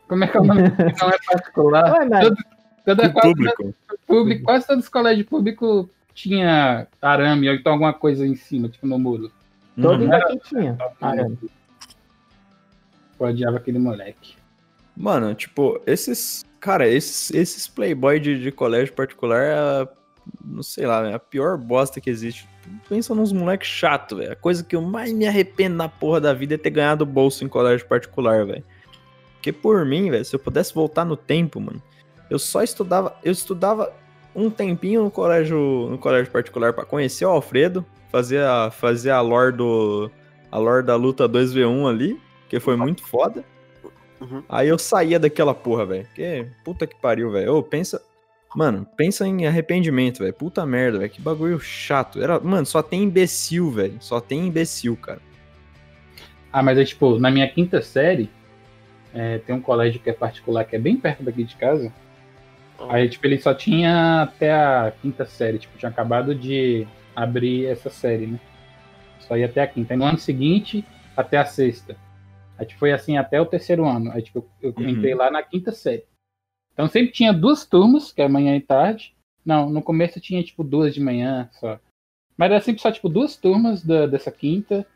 como 0.06 0.22
é 0.22 0.28
que 0.28 0.36
é 0.36 0.40
o 0.40 0.44
nome? 0.44 0.62
Não 1.00 1.08
é 1.08 1.18
particular, 1.26 1.98
Ué, 1.98 2.08
mas 2.08 2.28
todo, 2.28 2.36
todo, 2.84 3.12
quase, 3.12 3.34
Público. 3.34 3.74
público, 4.06 4.44
quase 4.44 4.66
todos 4.68 4.84
os 4.84 4.88
colégios 4.88 5.26
públicos 5.26 5.88
tinha 6.14 6.86
arame, 7.02 7.48
ou 7.48 7.56
então 7.56 7.72
alguma 7.72 7.92
coisa 7.92 8.24
em 8.24 8.36
cima, 8.36 8.68
tipo 8.68 8.86
no 8.86 9.00
muro. 9.00 9.32
Todo 9.80 10.02
Uhum. 10.02 10.08
daqui 10.08 10.38
tinha. 10.48 10.76
Eu 13.18 13.26
odiava 13.26 13.56
aquele 13.56 13.78
moleque. 13.78 14.34
Mano, 14.96 15.34
tipo, 15.34 15.80
esses. 15.86 16.44
Cara, 16.60 16.86
esses, 16.88 17.30
esses 17.32 17.66
playboy 17.66 18.20
de, 18.20 18.40
de 18.40 18.52
colégio 18.52 18.94
particular, 18.94 19.52
ah, 19.52 19.88
não 20.44 20.62
sei 20.62 20.86
lá, 20.86 21.08
é 21.08 21.14
a 21.14 21.18
pior 21.18 21.56
bosta 21.58 22.00
que 22.00 22.08
existe. 22.08 22.48
Pensa 22.88 23.12
nos 23.14 23.32
moleques 23.32 23.66
chato, 23.68 24.16
velho. 24.16 24.32
A 24.32 24.36
coisa 24.36 24.62
que 24.62 24.76
eu 24.76 24.82
mais 24.82 25.12
me 25.12 25.26
arrependo 25.26 25.76
na 25.76 25.88
porra 25.88 26.20
da 26.20 26.32
vida 26.32 26.54
é 26.54 26.58
ter 26.58 26.70
ganhado 26.70 27.04
bolso 27.04 27.44
em 27.44 27.48
colégio 27.48 27.86
particular, 27.88 28.46
velho. 28.46 28.64
Porque 29.34 29.52
por 29.52 29.84
mim, 29.84 30.08
velho, 30.08 30.24
se 30.24 30.36
eu 30.36 30.38
pudesse 30.38 30.72
voltar 30.72 31.04
no 31.04 31.16
tempo, 31.16 31.58
mano, 31.60 31.82
eu 32.30 32.38
só 32.38 32.62
estudava, 32.62 33.16
eu 33.24 33.32
estudava 33.32 33.92
um 34.34 34.48
tempinho 34.48 35.02
no 35.02 35.10
colégio, 35.10 35.88
no 35.90 35.98
colégio 35.98 36.30
particular 36.30 36.72
para 36.72 36.84
conhecer 36.84 37.24
o 37.24 37.30
Alfredo, 37.30 37.84
fazer 38.12 38.44
a, 38.44 38.70
fazer 38.70 39.10
a 39.10 39.20
lore 39.20 39.56
do 39.56 40.10
a 40.50 40.58
lore 40.58 40.84
da 40.84 40.94
luta 40.94 41.28
2v1 41.28 41.88
ali, 41.88 42.20
que 42.48 42.60
foi 42.60 42.76
muito 42.76 43.02
foda. 43.02 43.42
Uhum. 44.20 44.42
Aí 44.48 44.68
eu 44.68 44.78
saía 44.78 45.18
daquela 45.18 45.54
porra, 45.54 45.86
velho. 45.86 46.06
Que 46.14 46.46
puta 46.62 46.86
que 46.86 46.94
pariu, 46.94 47.32
velho. 47.32 47.56
Ô, 47.56 47.62
pensa, 47.62 48.00
Mano, 48.54 48.86
pensa 48.96 49.26
em 49.26 49.46
arrependimento, 49.46 50.18
velho. 50.18 50.34
Puta 50.34 50.64
merda, 50.66 50.98
velho. 50.98 51.10
Que 51.10 51.20
bagulho 51.20 51.58
chato. 51.58 52.22
Era, 52.22 52.38
mano, 52.38 52.66
só 52.66 52.82
tem 52.82 53.02
imbecil, 53.04 53.70
velho. 53.70 53.96
Só 54.00 54.20
tem 54.20 54.46
imbecil, 54.46 54.96
cara. 54.96 55.20
Ah, 56.52 56.62
mas 56.62 56.76
é 56.76 56.84
tipo, 56.84 57.18
na 57.18 57.30
minha 57.30 57.48
quinta 57.48 57.80
série, 57.80 58.28
é, 59.14 59.38
tem 59.38 59.54
um 59.54 59.60
colégio 59.60 60.00
que 60.00 60.10
é 60.10 60.12
particular 60.12 60.64
que 60.64 60.76
é 60.76 60.78
bem 60.78 60.96
perto 60.96 61.22
daqui 61.22 61.44
de 61.44 61.56
casa. 61.56 61.90
Aí, 62.90 63.08
tipo, 63.08 63.26
ele 63.26 63.40
só 63.40 63.54
tinha 63.54 64.22
até 64.22 64.52
a 64.52 64.92
quinta 65.00 65.24
série, 65.24 65.58
tipo, 65.58 65.78
tinha 65.78 65.88
acabado 65.88 66.34
de 66.34 66.86
abrir 67.14 67.66
essa 67.66 67.90
série, 67.90 68.26
né? 68.26 68.40
Só 69.20 69.36
ia 69.36 69.46
até 69.46 69.60
a 69.62 69.66
quinta. 69.66 69.94
Aí 69.94 69.98
no 69.98 70.04
ano 70.04 70.18
seguinte, 70.18 70.84
até 71.16 71.38
a 71.38 71.44
sexta. 71.44 71.96
Aí 72.58 72.66
tipo, 72.66 72.78
foi 72.80 72.92
assim 72.92 73.16
até 73.16 73.40
o 73.40 73.46
terceiro 73.46 73.84
ano. 73.86 74.10
Aí, 74.12 74.22
tipo, 74.22 74.46
eu 74.60 74.74
Uhum. 74.76 74.88
entrei 74.88 75.14
lá 75.14 75.30
na 75.30 75.42
quinta 75.42 75.72
série. 75.72 76.04
Então 76.72 76.88
sempre 76.88 77.12
tinha 77.12 77.32
duas 77.32 77.66
turmas, 77.66 78.12
que 78.12 78.22
é 78.22 78.28
manhã 78.28 78.56
e 78.56 78.60
tarde. 78.60 79.14
Não, 79.44 79.68
no 79.68 79.82
começo 79.82 80.20
tinha, 80.20 80.42
tipo, 80.42 80.62
duas 80.62 80.94
de 80.94 81.00
manhã 81.00 81.48
só. 81.52 81.78
Mas 82.36 82.50
era 82.50 82.60
sempre 82.60 82.80
só, 82.80 82.90
tipo, 82.90 83.08
duas 83.08 83.36
turmas 83.36 83.84
da, 83.84 84.06
dessa 84.06 84.30
quinta. 84.30 84.86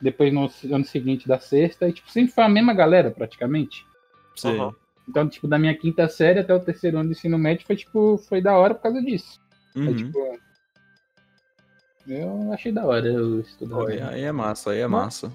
Depois 0.00 0.32
no 0.32 0.50
ano 0.74 0.84
seguinte 0.84 1.26
da 1.26 1.38
sexta. 1.38 1.88
E, 1.88 1.92
tipo, 1.92 2.10
sempre 2.10 2.32
foi 2.32 2.44
a 2.44 2.48
mesma 2.48 2.74
galera, 2.74 3.10
praticamente. 3.10 3.84
Sei. 4.36 4.58
Uhum. 4.58 4.72
Então, 5.08 5.28
tipo, 5.28 5.46
da 5.48 5.58
minha 5.58 5.74
quinta 5.76 6.08
série 6.08 6.40
até 6.40 6.54
o 6.54 6.60
terceiro 6.60 6.98
ano 6.98 7.08
do 7.08 7.12
ensino 7.12 7.38
médio 7.38 7.66
foi, 7.66 7.76
tipo, 7.76 8.16
foi 8.18 8.40
da 8.40 8.56
hora 8.56 8.74
por 8.74 8.82
causa 8.82 9.02
disso. 9.02 9.40
Uhum. 9.74 9.88
Aí, 9.88 9.94
tipo, 9.96 10.38
eu 12.08 12.52
achei 12.52 12.70
da 12.72 12.84
hora 12.84 13.06
eu 13.06 13.40
estudar. 13.40 13.88
Aí, 13.88 14.00
aí 14.02 14.22
é 14.24 14.32
massa, 14.32 14.70
aí 14.70 14.80
é 14.80 14.86
massa. 14.86 15.32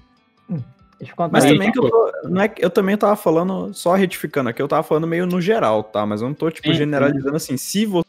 Deixa 0.99 1.13
eu 1.13 1.15
contar 1.15 1.31
Mas 1.31 1.45
Aí, 1.45 1.53
também 1.53 1.71
que 1.71 1.79
eu 1.79 1.89
tô, 1.89 2.11
não 2.25 2.41
é 2.41 2.47
que 2.47 2.63
eu 2.63 2.69
também 2.69 2.97
tava 2.97 3.15
falando, 3.15 3.73
só 3.73 3.93
retificando 3.95 4.49
aqui, 4.49 4.61
eu 4.61 4.67
tava 4.67 4.83
falando 4.83 5.07
meio 5.07 5.25
no 5.25 5.39
geral, 5.39 5.83
tá? 5.83 6.05
Mas 6.05 6.21
eu 6.21 6.27
não 6.27 6.35
tô, 6.35 6.49
tipo, 6.51 6.67
Sim, 6.67 6.73
sim. 6.73 6.79
generalizando 6.79 7.35
assim, 7.35 7.55
se 7.55 7.85
vo- 7.85 8.03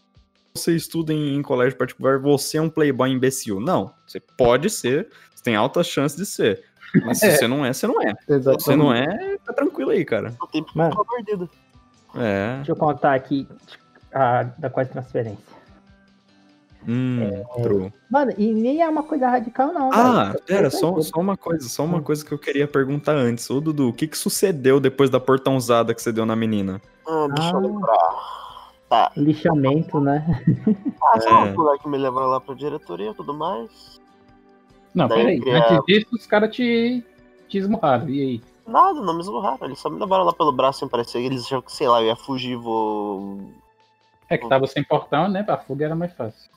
você 0.55 0.75
estuda 0.75 1.13
em, 1.13 1.37
em 1.37 1.43
colégio 1.43 1.79
particular, 1.79 2.19
você 2.19 2.59
é 2.59 2.63
um 2.63 2.69
playboy 2.69 3.09
imbecil. 3.11 3.61
Não, 3.61 3.93
você 4.07 4.19
pode 4.19 4.69
ser, 4.69 5.09
você 5.35 5.43
tem 5.45 5.55
altas 5.55 5.87
chances 5.87 6.19
de 6.19 6.27
ser. 6.27 6.65
Mas 7.05 7.19
se 7.19 7.27
É. 7.31 7.37
você 7.37 7.47
não 7.47 7.65
é, 7.65 7.73
você 7.73 7.87
não 7.87 8.03
é. 8.03 8.15
Se 8.27 8.33
Exatamente. 8.33 8.65
você 8.65 8.77
não 8.77 8.93
é, 8.93 9.37
tá 9.47 9.53
tranquilo 9.53 9.91
aí, 9.91 10.05
cara. 10.05 10.35
O 10.43 10.47
tempo 10.49 10.71
Mano. 10.75 10.97
É. 12.17 12.57
Deixa 12.57 12.73
eu 12.73 12.77
contar 12.77 13.15
aqui 13.15 13.47
a, 14.13 14.43
da 14.59 14.69
quase 14.69 14.91
transferência. 14.91 15.39
Hum, 16.89 17.43
true. 17.63 17.93
Mano, 18.11 18.33
e 18.39 18.53
nem 18.53 18.81
é 18.83 18.89
uma 18.89 19.03
coisa 19.03 19.29
radical, 19.29 19.73
não. 19.73 19.91
Ah, 19.93 20.31
velho. 20.33 20.43
pera, 20.47 20.67
Eu 20.67 20.71
só, 20.71 21.01
só 21.03 21.21
uma 21.21 21.37
coisa, 21.37 21.69
só 21.69 21.85
uma 21.85 21.99
Hum. 21.99 22.03
coisa 22.03 22.25
que 22.25 22.33
eu 22.33 22.39
queria 22.39 22.67
perguntar 22.67 23.13
antes. 23.15 23.49
Ô, 23.51 23.61
Dudu, 23.61 23.89
o 23.89 23.93
que 23.93 24.07
que 24.07 24.17
sucedeu 24.17 24.81
depois 24.81 25.11
da 25.11 25.21
portãozada 25.21 25.95
que 25.95 26.01
você 26.03 26.11
deu 26.13 26.25
na 26.25 26.35
menina? 26.35 26.81
Ah, 27.07 27.27
deixa 27.35 27.51
Ah. 27.51 27.61
eu 27.61 27.61
lembrar. 27.61 28.41
Tá. 28.89 29.11
que 29.15 29.21
Lixamento, 29.21 30.01
né? 30.01 30.43
Ah, 31.03 31.21
só 31.21 31.29
É. 31.29 31.51
um 31.51 31.55
moleque 31.55 31.89
me 31.89 31.97
levou 31.99 32.23
lá 32.25 32.41
pra 32.41 32.55
diretoria 32.55 33.11
e 33.11 33.15
tudo 33.15 33.33
mais. 33.33 34.01
Não, 34.93 35.07
Daí 35.07 35.41
peraí. 35.41 35.57
Antes 35.63 35.85
disso, 35.87 36.09
os 36.13 36.27
caras 36.27 36.53
te, 36.55 37.05
te 37.49 37.59
esmurraram. 37.59 38.09
E 38.09 38.21
aí? 38.21 38.43
Nada, 38.67 39.01
não 39.01 39.15
me 39.15 39.21
esmurraram. 39.21 39.59
Eles 39.63 39.79
só 39.79 39.89
me 39.89 40.01
levaram 40.01 40.25
lá 40.25 40.33
pelo 40.33 40.51
braço 40.51 40.85
e 40.85 40.89
parecia 40.89 41.21
que 41.21 41.27
eles 41.29 41.45
achavam 41.45 41.63
que, 41.63 41.73
sei 41.73 41.87
lá, 41.87 42.01
eu 42.03 42.07
ia 42.09 42.17
fugir, 42.17 42.57
vou. 42.57 43.39
É 44.31 44.39
que 44.39 44.49
tava 44.49 44.67
sem 44.67 44.83
portão, 44.85 45.29
né? 45.29 45.43
Pra 45.43 45.59
fuga 45.59 45.85
era 45.85 45.95
mais 45.97 46.13
fácil. 46.15 46.49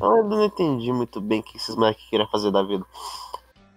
Eu 0.00 0.10
ainda 0.14 0.28
não 0.36 0.44
entendi 0.44 0.92
muito 0.92 1.20
bem 1.20 1.40
o 1.40 1.42
que 1.42 1.56
esses 1.56 1.74
moleques 1.74 2.04
queriam 2.10 2.28
fazer 2.28 2.50
da 2.50 2.62
vida. 2.62 2.84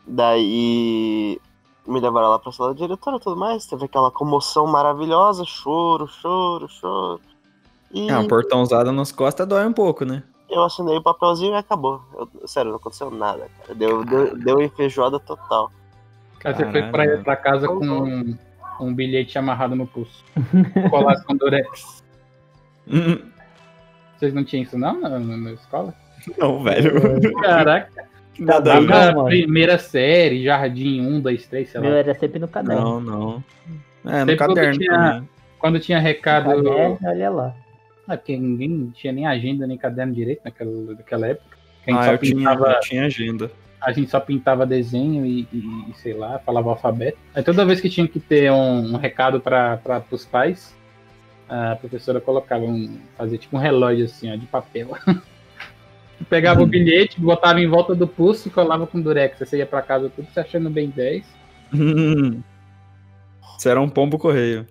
Daí 0.06 1.40
me 1.88 2.00
levaram 2.00 2.30
lá 2.30 2.40
pra 2.40 2.52
sala 2.52 2.74
da 2.74 2.80
diretora 2.80 3.18
e 3.18 3.20
tudo 3.20 3.38
mais. 3.38 3.66
Teve 3.66 3.86
aquela 3.86 4.12
comoção 4.12 4.68
maravilhosa, 4.68 5.46
choro, 5.46 6.08
choro, 6.08 6.68
choro. 6.68 7.22
E 7.92 8.10
Ah, 8.10 8.20
uma 8.20 8.28
portãozada 8.28 8.92
nas 8.92 9.12
costas 9.12 9.48
dói 9.48 9.66
um 9.66 9.74
pouco, 9.74 10.04
né? 10.06 10.24
eu 10.50 10.64
assinei 10.66 10.98
o 10.98 11.02
papelzinho 11.02 11.54
e 11.54 11.58
acabou. 11.58 12.02
Eu- 12.14 12.46
sério, 12.46 12.72
não 12.72 12.78
aconteceu 12.78 13.10
nada, 13.10 13.50
cara. 13.62 13.74
Deu, 13.74 14.04
deu, 14.04 14.38
deu 14.38 14.62
enfeijoada 14.62 15.18
total. 15.18 15.72
Cara, 16.40 16.58
você 16.58 16.70
foi 16.72 16.84
pra, 16.92 17.18
pra 17.20 17.36
casa 17.38 17.68
com 17.70 18.36
um, 18.80 18.86
um 18.88 18.94
bilhete 18.94 19.38
amarrado 19.38 19.76
no 19.76 19.86
pulso. 19.88 20.24
Colado 20.90 21.24
com 21.26 21.36
durex. 21.36 22.04
Hum, 22.88 23.20
Vocês 24.18 24.34
não 24.34 24.44
tinham 24.44 24.64
isso 24.64 24.78
não 24.78 25.00
na, 25.00 25.10
na- 25.10 25.20
na 25.20 25.52
escola? 25.54 25.94
Não, 26.38 26.64
velho. 26.64 26.92
Caraca. 27.42 27.92
Nada 28.40 28.74
a 28.76 28.82
Não, 28.82 29.26
ver. 29.26 29.30
Primeira 29.30 29.78
série, 29.78 30.44
jardim 30.44 31.02
1, 31.02 31.20
2, 31.22 31.48
3, 31.48 31.70
sei 31.70 31.82
lá. 31.82 31.88
Meu 31.88 31.96
era 31.98 32.14
sempre 32.16 32.40
no 32.40 32.48
caderno. 32.48 32.82
Não, 32.82 33.02
não. 33.02 33.44
É, 34.06 34.12
no 34.12 34.18
Sempre 34.20 34.38
quando 34.38 34.56
caderno 34.56 34.80
tinha- 34.80 34.92
também. 34.98 35.30
Quando 35.60 35.80
tinha 35.80 36.00
recado. 36.00 36.46
Caderno, 36.64 36.98
olha 37.04 37.30
lá. 37.30 37.56
Ah, 38.08 38.18
porque 38.18 38.36
ninguém 38.36 38.92
tinha 38.96 39.14
nem 39.14 39.28
agenda 39.28 39.68
nem 39.68 39.78
caderno 39.78 40.14
direito 40.14 40.42
naquela, 40.44 40.72
naquela 40.72 41.28
época. 41.28 41.58
Que 41.84 41.92
a 41.92 41.94
gente 41.94 42.02
Ah, 42.02 42.06
só 42.06 42.12
eu 42.14 42.18
tinha, 42.18 42.36
pintava. 42.38 42.72
eu 42.72 42.80
tinha 42.82 43.06
agenda. 43.06 43.52
A 43.82 43.92
gente 43.92 44.12
só 44.12 44.20
pintava 44.20 44.66
desenho 44.66 45.26
e, 45.26 45.48
e- 45.52 45.94
sei 45.96 46.14
lá, 46.14 46.38
falava 46.40 46.70
alfabeto. 46.70 47.18
Aí 47.34 47.44
toda 47.44 47.66
vez 47.66 47.82
que 47.82 47.90
tinha 47.90 48.08
que 48.08 48.20
ter 48.20 48.52
um, 48.52 48.94
um 48.94 48.98
recado 48.98 49.42
para 49.42 50.04
os 50.12 50.26
pais, 50.26 50.76
a 51.50 51.76
professora 51.76 52.22
colocava 52.22 52.64
um, 52.64 53.00
fazia 53.18 53.38
tipo 53.38 53.58
um 53.58 53.60
relógio 53.60 54.06
assim, 54.06 54.32
ó, 54.32 54.36
de 54.36 54.46
papel. 54.46 54.92
Pegava 56.30 56.62
o 56.62 56.68
bilhete, 56.68 57.20
botava 57.20 57.60
em 57.60 57.68
volta 57.68 57.96
do 57.96 58.08
pulso 58.08 58.48
e 58.48 58.52
colava 58.52 58.86
com 58.86 59.02
durex. 59.02 59.42
Aí 59.42 59.48
Você 59.48 59.58
ia 59.58 59.66
pra 59.66 59.82
casa 59.82 60.08
tudo 60.10 60.30
se 60.32 60.40
achando 60.40 60.70
bem 60.70 60.88
10. 60.90 61.26
Hum. 61.74 62.44
Você 63.58 63.70
era 63.70 63.82
um 63.82 63.90
pombo 63.90 64.20
correio. 64.20 64.68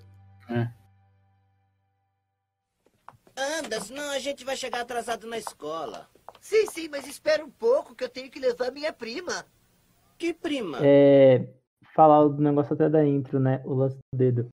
Anda, 3.37 3.81
senão 3.81 4.11
a 4.11 4.19
gente 4.19 4.45
vai 4.45 4.57
chegar 4.57 4.83
atrasado 4.83 5.27
na 5.27 5.39
escola. 5.39 6.07
Sim, 6.41 6.67
sim, 6.67 6.89
mas 6.89 7.07
espera 7.07 7.45
um 7.45 7.51
pouco 7.51 7.95
que 7.95 8.03
eu 8.03 8.09
tenho 8.09 8.31
que 8.31 8.39
levar 8.41 8.73
minha 8.73 8.93
prima. 8.93 9.45
Que 10.19 10.33
prima? 10.33 10.79
É, 10.81 11.47
falar 11.95 12.27
do 12.29 12.43
negócio 12.43 12.75
até 12.75 12.89
da 12.89 13.05
intro, 13.07 13.39
né? 13.39 13.61
O 13.65 13.75
lance 13.75 13.97
do 14.13 14.19
dedo. 14.19 14.49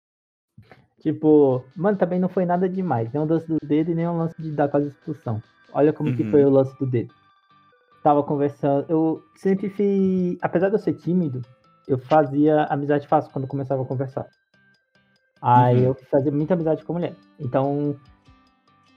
Tipo, 1.01 1.65
mano, 1.77 1.99
também 1.99 2.19
não 2.19 2.29
foi 2.29 2.47
nada 2.47 2.69
demais. 2.69 3.13
Nem 3.13 3.23
o 3.23 3.27
lance 3.27 3.47
do 3.47 3.59
dedo 3.63 3.91
e 3.91 3.95
nem 3.95 4.09
o 4.09 4.17
lance 4.17 4.35
de 4.41 4.51
dar 4.53 4.69
quase 4.69 4.89
expulsão. 4.89 5.43
Olha 5.73 5.93
como 5.93 6.15
que 6.15 6.23
Uhum. 6.23 6.31
foi 6.31 6.45
o 6.45 6.51
lance 6.51 6.77
do 6.79 6.87
dedo. 6.87 7.13
Tava 8.03 8.23
conversando. 8.23 8.87
Eu 8.89 9.23
sempre 9.37 9.69
fiz. 9.69 10.39
Apesar 10.41 10.69
de 10.69 10.77
eu 10.77 10.79
ser 10.79 10.95
tímido, 10.95 11.43
eu 11.87 11.99
fazia 11.99 12.65
amizade 12.65 13.07
fácil 13.07 13.31
quando 13.33 13.47
começava 13.47 13.83
a 13.83 13.87
conversar. 13.87 14.27
Aí 15.43 15.81
Uhum. 15.81 15.89
eu 15.89 15.95
fazia 16.11 16.33
muita 16.33 16.55
amizade 16.55 16.83
com 16.85 16.95
mulher. 16.95 17.15
Então, 17.39 17.99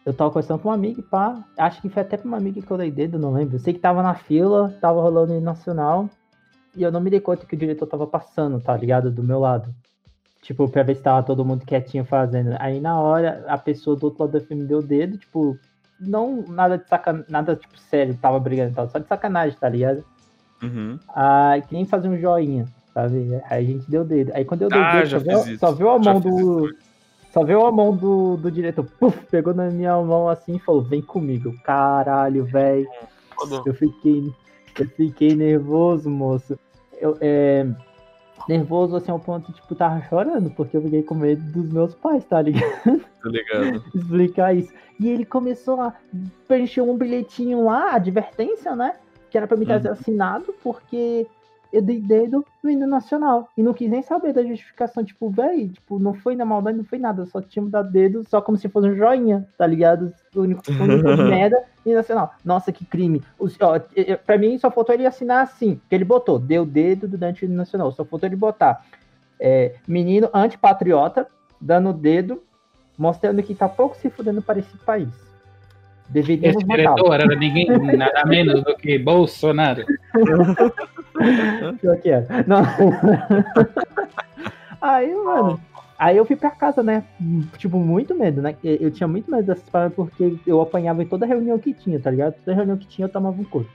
eu 0.08 0.14
tava 0.14 0.30
conversando 0.32 0.60
com 0.60 0.70
uma 0.70 0.76
amiga 0.76 1.02
e 1.02 1.04
pá. 1.04 1.44
Acho 1.58 1.82
que 1.82 1.90
foi 1.90 2.02
até 2.02 2.16
pra 2.16 2.26
uma 2.26 2.38
amiga 2.38 2.62
que 2.62 2.72
eu 2.72 2.78
dei 2.78 2.90
dedo, 2.90 3.20
não 3.20 3.34
lembro. 3.34 3.58
Eu 3.58 3.60
sei 3.60 3.74
que 3.74 3.80
tava 3.80 4.02
na 4.02 4.16
fila, 4.16 4.74
tava 4.80 5.02
rolando 5.02 5.34
em 5.34 5.42
nacional. 5.42 6.10
E 6.74 6.82
eu 6.82 6.90
não 6.92 7.02
me 7.02 7.10
dei 7.10 7.20
conta 7.20 7.46
que 7.46 7.56
o 7.56 7.60
diretor 7.60 7.86
tava 7.88 8.08
passando, 8.08 8.62
tá 8.62 8.76
ligado? 8.78 9.12
Do 9.12 9.22
meu 9.22 9.40
lado. 9.40 9.74
Tipo, 10.42 10.70
pra 10.70 10.82
ver 10.82 10.96
se 10.96 11.02
tava 11.02 11.24
todo 11.24 11.44
mundo 11.44 11.66
quietinho 11.66 12.06
fazendo. 12.06 12.56
Aí 12.58 12.80
na 12.80 12.98
hora, 12.98 13.44
a 13.50 13.58
pessoa 13.58 13.98
do 13.98 14.06
outro 14.06 14.24
lado 14.24 14.32
da 14.32 14.40
fila 14.40 14.62
me 14.62 14.66
deu 14.66 14.80
o 14.80 14.84
dedo, 14.84 15.18
tipo, 15.18 15.60
não 16.00 16.46
nada 16.48 16.78
de 16.78 16.88
sacanagem, 16.88 17.26
nada 17.30 17.56
tipo 17.58 17.78
sério, 17.78 18.18
tava 18.22 18.40
brigando 18.40 18.72
e 18.72 18.76
tal, 18.76 18.88
só 18.88 19.00
de 19.00 19.08
sacanagem, 19.08 19.58
tá 19.60 19.68
ligado? 19.68 20.06
Uhum. 20.64 20.98
Ah, 21.10 21.56
que 21.68 21.74
nem 21.74 21.84
fazer 21.84 22.08
um 22.08 22.18
joinha, 22.18 22.66
sabe? 22.94 23.42
Aí 23.50 23.66
a 23.66 23.68
gente 23.68 23.92
deu 23.92 24.04
o 24.04 24.06
dedo. 24.06 24.32
Aí 24.34 24.46
quando 24.46 24.62
eu 24.62 24.70
dei 24.70 24.80
o 24.80 24.84
Ah, 24.86 24.92
dedo, 25.02 25.10
só 25.10 25.20
viu, 25.20 25.58
só 25.58 25.72
viu 25.74 25.90
a 25.90 26.00
mão 26.00 26.22
do. 26.22 26.70
isso. 26.70 26.87
Só 27.38 27.44
viu 27.44 27.64
a 27.68 27.72
mão 27.72 27.96
do, 27.96 28.36
do 28.36 28.50
diretor, 28.50 28.84
puf, 29.00 29.16
pegou 29.28 29.54
na 29.54 29.70
minha 29.70 29.96
mão 30.02 30.28
assim 30.28 30.56
e 30.56 30.60
falou, 30.60 30.82
vem 30.82 31.04
comigo. 31.04 31.54
Caralho, 31.64 32.44
velho. 32.44 32.88
Eu 33.64 33.76
fiquei, 33.76 34.34
eu 34.80 34.88
fiquei 34.88 35.36
nervoso, 35.36 36.10
moço. 36.10 36.58
Eu, 37.00 37.16
é, 37.22 37.64
nervoso 38.50 38.96
assim 38.96 39.12
ao 39.12 39.20
ponto 39.20 39.52
de, 39.52 39.62
tipo, 39.62 39.76
tava 39.76 40.02
chorando, 40.10 40.50
porque 40.50 40.78
eu 40.78 40.82
fiquei 40.82 41.04
com 41.04 41.14
medo 41.14 41.44
dos 41.52 41.72
meus 41.72 41.94
pais, 41.94 42.26
tá 42.26 42.42
ligado? 42.42 42.66
Tá 43.22 43.30
ligado? 43.30 43.84
Explicar 43.94 44.56
isso. 44.56 44.74
E 45.00 45.08
ele 45.08 45.26
começou 45.26 45.80
a 45.82 45.94
preencher 46.48 46.82
um 46.82 46.98
bilhetinho 46.98 47.66
lá, 47.66 47.94
advertência, 47.94 48.76
né? 48.76 48.96
Que 49.30 49.38
era 49.38 49.46
pra 49.46 49.58
me 49.58 49.66
trazer 49.66 49.90
assinado, 49.90 50.56
porque 50.64 51.28
eu 51.72 51.82
dei 51.82 52.00
dedo 52.00 52.46
no 52.64 52.70
hino 52.70 52.88
nacional. 52.88 53.50
E 53.58 53.64
não 53.64 53.74
quis 53.74 53.90
nem 53.90 54.02
saber 54.02 54.34
da 54.34 54.44
justificação, 54.44 55.04
tipo, 55.04 55.30
véi, 55.30 55.70
tipo, 55.70 56.00
não 56.00 56.14
foi 56.14 56.36
na 56.36 56.46
maldade, 56.46 56.78
não 56.78 56.86
foi 56.86 57.00
nada, 57.00 57.26
só 57.26 57.42
tinha 57.42 57.66
dado 57.66 57.92
dedo, 57.92 58.24
só 58.30 58.42
como 58.42 58.58
se 58.58 58.70
fosse 58.70 58.88
um 58.88 58.96
joinha, 58.96 59.48
tá 59.58 59.66
ligado? 59.66 60.14
O 60.36 60.42
único, 60.42 60.62
o 60.70 60.84
único 60.84 61.16
de 61.16 61.24
merda, 61.24 61.64
hino 61.86 61.96
nacional. 61.96 62.34
Nossa, 62.44 62.72
que 62.72 62.86
crime. 62.86 63.24
O, 63.40 63.48
ó, 63.62 63.80
pra 64.26 64.38
mim, 64.38 64.58
só 64.58 64.72
faltou 64.72 64.96
ele 64.96 65.06
assinar 65.06 65.44
assim, 65.44 65.80
que 65.90 65.96
ele 65.96 66.06
botou, 66.06 66.40
deu 66.40 66.66
dedo 66.66 67.08
durante 67.08 67.44
o 67.44 67.46
hino 67.46 67.56
nacional, 67.56 67.92
só 67.92 68.04
faltou 68.06 68.28
ele 68.28 68.36
botar 68.36 68.86
é, 69.40 69.76
menino 69.88 70.30
antipatriota, 70.34 71.28
dando 71.60 71.94
dedo, 71.94 72.44
mostrando 72.98 73.44
que 73.44 73.54
tá 73.54 73.70
pouco 73.70 73.96
se 73.98 74.10
fudendo 74.10 74.42
para 74.42 74.60
esse 74.60 74.76
país. 74.78 75.27
Deveríamos 76.10 76.58
Esse 76.58 76.66
diretor 76.68 77.14
era 77.14 77.36
ninguém, 77.36 77.68
nada 77.98 78.26
menos 78.26 78.64
do 78.64 78.76
que 78.76 78.98
Bolsonaro. 78.98 79.84
Pior 81.82 81.98
que 81.98 82.10
era. 82.10 82.46
Não. 82.48 82.62
aí, 84.82 85.14
mano. 85.16 85.60
Aí 86.00 86.16
eu 86.16 86.26
fui 86.26 86.36
pra 86.36 86.52
casa, 86.52 86.84
né? 86.84 87.04
Tipo, 87.58 87.80
muito 87.80 88.14
medo, 88.14 88.42
né? 88.42 88.56
Eu 88.64 88.92
tinha 88.92 89.08
muito 89.08 89.30
medo 89.32 89.48
dessas 89.48 89.68
paradas 89.68 89.96
porque 89.96 90.38
eu 90.46 90.62
apanhava 90.62 91.02
em 91.02 91.08
toda 91.08 91.26
reunião 91.26 91.58
que 91.58 91.74
tinha, 91.74 92.00
tá 92.00 92.12
ligado? 92.12 92.36
Toda 92.36 92.56
reunião 92.56 92.78
que 92.78 92.88
tinha 92.88 93.06
eu 93.08 93.12
tomava 93.12 93.40
um 93.42 93.44
couro. 93.44 93.68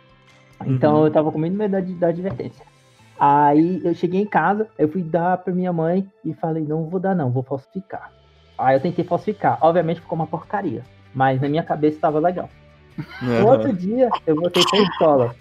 Então 0.65 0.99
Uhum. 1.01 1.07
eu 1.07 1.11
tava 1.11 1.33
com 1.33 1.39
muito 1.39 1.57
medo 1.57 1.73
da, 1.73 1.81
da 1.81 2.07
advertência. 2.09 2.65
Aí 3.19 3.81
eu 3.85 3.95
cheguei 3.95 4.21
em 4.21 4.27
casa, 4.27 4.69
eu 4.79 4.89
fui 4.89 5.03
dar 5.03 5.37
pra 5.39 5.53
minha 5.53 5.73
mãe 5.73 6.09
e 6.25 6.33
falei, 6.35 6.63
não 6.65 6.85
vou 6.89 7.01
dar 7.01 7.15
não, 7.15 7.31
vou 7.31 7.43
falsificar. 7.43 8.13
Aí 8.57 8.77
eu 8.77 8.81
tentei 8.81 9.05
falsificar. 9.05 9.59
Obviamente 9.61 10.01
ficou 10.01 10.15
uma 10.17 10.27
porcaria. 10.27 10.83
Mas 11.15 11.41
na 11.41 11.49
minha 11.49 11.63
cabeça 11.63 11.99
tava 12.01 12.19
legal. 12.19 12.49
Aham. 13.23 13.45
outro 13.45 13.73
dia, 13.73 14.11
eu 14.27 14.37
voltei 14.37 14.63
pra 14.65 14.79
escola. 14.81 15.35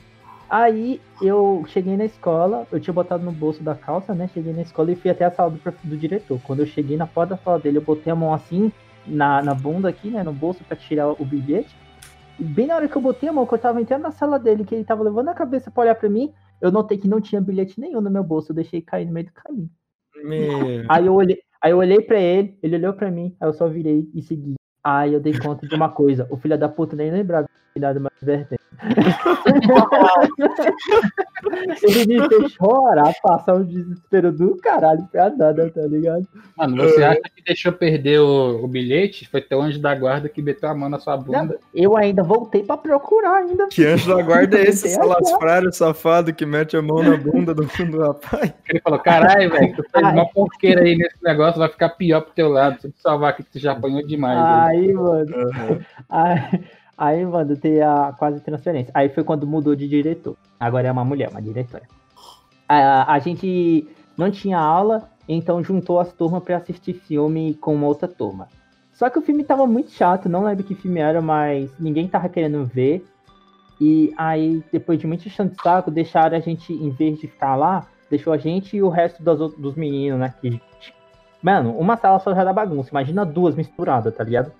Aí 0.50 1.00
eu 1.22 1.64
cheguei 1.68 1.96
na 1.96 2.04
escola, 2.04 2.68
eu 2.72 2.80
tinha 2.80 2.94
botado 2.94 3.24
no 3.24 3.32
bolso 3.32 3.64
da 3.64 3.74
calça, 3.74 4.14
né? 4.14 4.30
Cheguei 4.34 4.52
na 4.52 4.64
escola 4.64 4.92
e 4.92 4.96
fui 4.96 5.10
até 5.10 5.24
a 5.24 5.32
sala 5.32 5.50
do, 5.50 5.60
do 5.84 5.98
diretor. 5.98 6.42
Quando 6.44 6.60
eu 6.60 6.66
cheguei 6.66 6.98
na 6.98 7.08
porta 7.08 7.36
da 7.36 7.42
sala 7.42 7.58
dele, 7.58 7.78
eu 7.78 7.82
botei 7.82 8.12
a 8.12 8.16
mão 8.16 8.34
assim, 8.34 8.70
na, 9.08 9.42
na 9.42 9.54
bunda 9.54 9.88
aqui, 9.88 10.10
né? 10.10 10.24
No 10.24 10.34
bolso 10.34 10.62
pra 10.66 10.76
tirar 10.76 11.10
o 11.10 11.26
bilhete. 11.26 11.74
E 12.38 12.44
bem 12.44 12.68
na 12.68 12.76
hora 12.76 12.90
que 12.90 12.96
eu 12.96 13.02
botei 13.02 13.30
a 13.30 13.32
mão, 13.32 13.46
que 13.46 13.54
eu 13.54 13.60
tava 13.60 13.82
entrando 13.82 14.02
na 14.02 14.12
sala 14.12 14.38
dele, 14.38 14.66
que 14.66 14.76
ele 14.76 14.84
tava 14.84 15.04
levando 15.04 15.30
a 15.30 15.34
cabeça 15.34 15.72
pra 15.72 15.84
olhar 15.84 15.96
pra 15.96 16.10
mim, 16.10 16.34
eu 16.60 16.70
notei 16.70 16.98
que 16.98 17.08
não 17.08 17.22
tinha 17.22 17.40
bilhete 17.40 17.80
nenhum 17.80 18.02
no 18.02 18.12
meu 18.12 18.24
bolso. 18.24 18.52
Eu 18.52 18.56
deixei 18.56 18.82
cair 18.82 19.06
no 19.06 19.14
meio 19.14 19.28
do 19.28 19.34
caminho. 19.34 19.70
Meu. 20.22 20.86
Aí 20.90 21.06
eu 21.06 21.16
olhei, 21.16 21.40
aí 21.62 21.72
eu 21.72 21.78
olhei 21.78 22.02
pra 22.02 22.20
ele, 22.20 22.58
ele 22.62 22.76
olhou 22.76 22.94
pra 22.94 23.10
mim, 23.10 23.36
aí 23.40 23.48
eu 23.48 23.54
só 23.54 23.70
virei 23.70 24.10
e 24.14 24.22
segui. 24.22 24.56
Aí 24.84 25.14
eu 25.14 25.20
dei 25.20 25.38
conta 25.38 25.68
de 25.68 25.76
uma 25.76 25.90
coisa, 25.90 26.28
o 26.30 26.38
filho 26.38 26.58
da 26.58 26.68
puta 26.68 26.96
nem 26.96 27.12
lembrava 27.12 27.48
de 27.76 27.82
nada 27.82 28.00
mais. 28.00 28.61
ele 31.84 32.20
me 32.20 32.28
fez 32.28 32.52
chorar, 32.54 33.14
passar 33.22 33.56
um 33.56 33.64
desespero 33.64 34.32
do 34.32 34.58
caralho 34.58 35.08
pra 35.12 35.30
nada, 35.30 35.70
tá 35.70 35.82
ligado? 35.82 36.28
Mano, 36.58 36.78
você 36.78 37.04
acha 37.04 37.22
que 37.22 37.44
deixou 37.46 37.72
perder 37.72 38.20
o, 38.20 38.64
o 38.64 38.68
bilhete? 38.68 39.30
Foi 39.30 39.42
teu 39.42 39.62
anjo 39.62 39.80
da 39.80 39.94
guarda 39.94 40.28
que 40.28 40.42
meteu 40.42 40.70
a 40.70 40.76
mão 40.76 40.90
na 40.90 41.00
sua 41.00 41.16
bunda. 41.16 41.60
Eu 41.74 41.96
ainda 41.96 42.24
voltei 42.24 42.64
pra 42.64 42.76
procurar 42.76 43.38
ainda. 43.38 43.68
Que 43.68 43.86
anjo 43.86 44.16
da 44.16 44.22
guarda 44.22 44.58
é 44.58 44.64
esse 44.64 44.90
salafrário 44.90 45.72
safado 45.72 46.34
que 46.34 46.46
mete 46.46 46.76
a 46.76 46.82
mão 46.82 47.04
na 47.04 47.18
bunda 47.18 47.54
do, 47.54 47.66
do 47.66 48.00
rapaz? 48.00 48.52
Ele 48.68 48.82
falou, 48.82 49.00
caralho, 49.00 49.52
velho, 49.52 49.76
tu 49.76 49.84
fez 49.92 50.04
Ai. 50.04 50.14
uma 50.14 50.28
porqueira 50.28 50.82
aí 50.82 50.98
nesse 50.98 51.18
negócio, 51.22 51.60
vai 51.60 51.70
ficar 51.70 51.90
pior 51.90 52.22
pro 52.22 52.34
teu 52.34 52.50
lado. 52.50 52.82
Se 52.82 52.92
te 52.92 53.00
salvar 53.00 53.32
aqui, 53.32 53.44
que 53.44 53.52
tu 53.52 53.60
já 53.60 53.74
apanhou 53.74 54.06
demais. 54.06 54.38
velho. 54.38 54.72
Aí, 54.72 54.94
mano. 54.94 55.86
Aí, 56.10 56.64
aí, 56.98 57.26
mano, 57.26 57.56
tem 57.56 57.82
a 57.82 58.14
quase 58.18 58.40
transferência. 58.40 58.92
Aí 58.94 59.10
foi 59.10 59.24
quando 59.24 59.48
mudou 59.48 59.76
de 59.76 59.88
diretor. 59.88 60.36
Agora 60.60 60.88
é 60.88 60.92
uma 60.92 61.06
mulher, 61.06 61.30
uma 61.30 61.42
diretora. 61.42 61.84
A, 62.68 63.14
a 63.14 63.20
gente 63.20 63.88
não 64.18 64.30
tinha 64.32 64.60
aula, 64.60 65.10
então 65.28 65.64
juntou 65.64 66.00
as 66.00 66.14
turmas 66.14 66.44
pra 66.44 66.58
assistir 66.58 66.94
filme 66.94 67.54
com 67.56 67.76
uma 67.76 67.88
outra 67.88 68.08
turma. 68.08 68.48
Só 68.94 69.10
que 69.10 69.18
o 69.18 69.22
filme 69.22 69.44
tava 69.44 69.66
muito 69.66 69.92
chato, 69.92 70.30
não 70.30 70.44
lembro 70.44 70.64
que 70.64 70.76
filme 70.76 71.00
era, 71.00 71.22
mas 71.22 71.72
ninguém 71.80 72.08
tava 72.08 72.30
querendo 72.30 72.66
ver. 72.66 73.06
E 73.80 74.14
aí, 74.16 74.64
depois 74.72 75.00
de 75.00 75.08
muito 75.08 75.28
chão 75.28 75.48
de 75.48 75.60
saco, 75.60 75.90
deixaram 75.90 76.38
a 76.38 76.40
gente, 76.40 76.72
em 76.72 76.92
vez 76.92 77.20
de 77.20 77.28
ficar 77.28 77.56
lá, 77.56 77.88
deixou 78.12 78.32
a 78.32 78.38
gente 78.38 78.78
e 78.78 78.84
o 78.84 78.90
resto 78.90 79.28
out- 79.28 79.60
dos 79.60 79.74
meninos, 79.76 80.20
né? 80.20 80.34
Que, 80.40 80.62
mano, 81.42 81.76
uma 81.76 81.98
sala 81.98 82.20
só 82.20 82.36
já 82.36 82.44
dá 82.44 82.54
bagunça. 82.54 82.92
Imagina 82.92 83.26
duas 83.26 83.56
misturadas, 83.56 84.16
tá 84.16 84.24
ligado? 84.24 84.52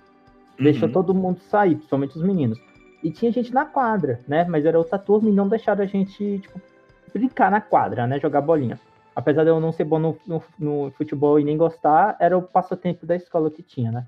Deixou 0.58 0.86
Uhum. 0.88 0.92
todo 0.92 1.14
mundo 1.14 1.40
sair, 1.50 1.74
principalmente 1.76 2.16
os 2.16 2.22
meninos. 2.22 2.58
E 3.02 3.10
tinha 3.10 3.32
gente 3.32 3.52
na 3.52 3.64
quadra, 3.64 4.20
né? 4.28 4.44
Mas 4.44 4.64
era 4.64 4.78
outra 4.78 4.98
turma 4.98 5.28
e 5.28 5.32
não 5.32 5.48
deixaram 5.48 5.82
a 5.82 5.86
gente, 5.86 6.38
tipo, 6.38 6.60
brincar 7.12 7.50
na 7.50 7.60
quadra, 7.60 8.06
né? 8.06 8.20
Jogar 8.20 8.40
bolinha. 8.40 8.78
Apesar 9.14 9.42
de 9.44 9.50
eu 9.50 9.60
não 9.60 9.72
ser 9.72 9.84
bom 9.84 9.98
no, 9.98 10.16
no- 10.26 10.42
no 10.58 10.90
futebol 10.92 11.38
e 11.38 11.44
nem 11.44 11.56
gostar, 11.56 12.16
era 12.20 12.36
o 12.38 12.42
passatempo 12.42 13.04
da 13.04 13.16
escola 13.16 13.50
que 13.50 13.62
tinha, 13.62 13.90
né? 13.90 14.06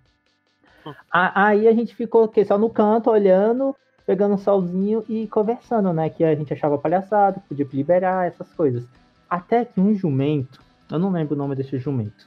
A- 1.10 1.46
Aí 1.48 1.66
a 1.68 1.72
gente 1.72 1.94
ficou 1.94 2.24
o 2.24 2.28
quê? 2.28 2.44
só 2.44 2.56
no 2.58 2.70
canto, 2.70 3.10
olhando, 3.10 3.74
pegando 4.06 4.34
um 4.34 4.38
solzinho 4.38 5.04
e 5.08 5.26
conversando, 5.28 5.92
né? 5.92 6.08
Que 6.08 6.22
a 6.24 6.34
gente 6.34 6.52
achava 6.52 6.78
palhaçada, 6.78 7.42
podia 7.48 7.66
liberar, 7.72 8.26
essas 8.26 8.50
coisas. 8.52 8.84
Até 9.28 9.64
que 9.64 9.80
um 9.80 9.94
jumento, 9.94 10.60
eu 10.90 10.98
não 10.98 11.10
lembro 11.10 11.34
o 11.34 11.38
nome 11.38 11.54
desse 11.56 11.78
jumento. 11.78 12.26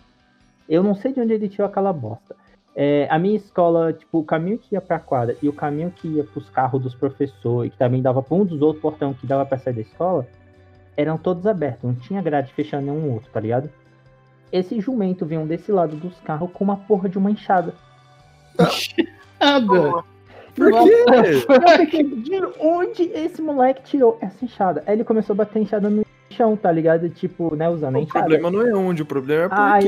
Eu 0.67 0.83
não 0.83 0.95
sei 0.95 1.13
de 1.13 1.21
onde 1.21 1.33
ele 1.33 1.47
tirou 1.47 1.67
aquela 1.67 1.93
bosta. 1.93 2.35
É, 2.79 3.07
a 3.09 3.17
minha 3.17 3.35
escola, 3.35 3.91
tipo, 3.91 4.19
o 4.19 4.23
caminho 4.23 4.59
que 4.59 4.75
ia 4.75 4.81
pra 4.81 4.99
quadra 4.99 5.35
e 5.41 5.49
o 5.49 5.53
caminho 5.53 5.89
que 5.89 6.07
ia 6.07 6.23
pros 6.23 6.47
carros 6.51 6.79
dos 6.79 6.93
professores, 6.93 7.71
que 7.71 7.77
também 7.77 8.03
dava 8.03 8.21
pra 8.21 8.35
um 8.37 8.45
dos 8.45 8.61
outros 8.61 8.79
portão 8.79 9.15
que 9.15 9.25
dava 9.25 9.43
pra 9.47 9.57
sair 9.57 9.73
da 9.73 9.81
escola, 9.81 10.27
eram 10.95 11.17
todos 11.17 11.47
abertos, 11.47 11.83
não 11.83 11.95
tinha 11.95 12.21
grade 12.21 12.53
fechando 12.53 12.85
nenhum 12.85 13.13
outro, 13.13 13.31
tá 13.31 13.39
ligado? 13.39 13.67
Esse 14.51 14.79
jumento 14.79 15.25
vinha 15.25 15.43
desse 15.43 15.71
lado 15.71 15.95
dos 15.95 16.19
carros 16.19 16.51
com 16.53 16.63
uma 16.63 16.77
porra 16.77 17.09
de 17.09 17.17
uma 17.17 17.31
enxada. 17.31 17.73
Nada. 19.39 20.03
Por 20.55 20.71
quê? 20.71 22.03
De 22.03 22.41
onde 22.59 23.03
esse 23.03 23.41
moleque 23.41 23.81
tirou 23.83 24.17
essa 24.21 24.45
enxada? 24.45 24.83
Aí 24.85 24.93
ele 24.95 25.03
começou 25.03 25.33
a 25.33 25.37
bater 25.37 25.61
enxada 25.61 25.89
no 25.89 26.05
chão, 26.29 26.55
tá 26.55 26.71
ligado? 26.71 27.09
Tipo, 27.09 27.55
né, 27.55 27.67
usando 27.69 27.95
a 27.95 27.99
O 27.99 28.01
enxada. 28.03 28.19
problema 28.27 28.51
não 28.51 28.61
é 28.67 28.73
onde, 28.75 29.01
o 29.01 29.05
problema 29.05 29.45
é 29.45 29.49
por 29.49 29.57
Ai. 29.59 29.81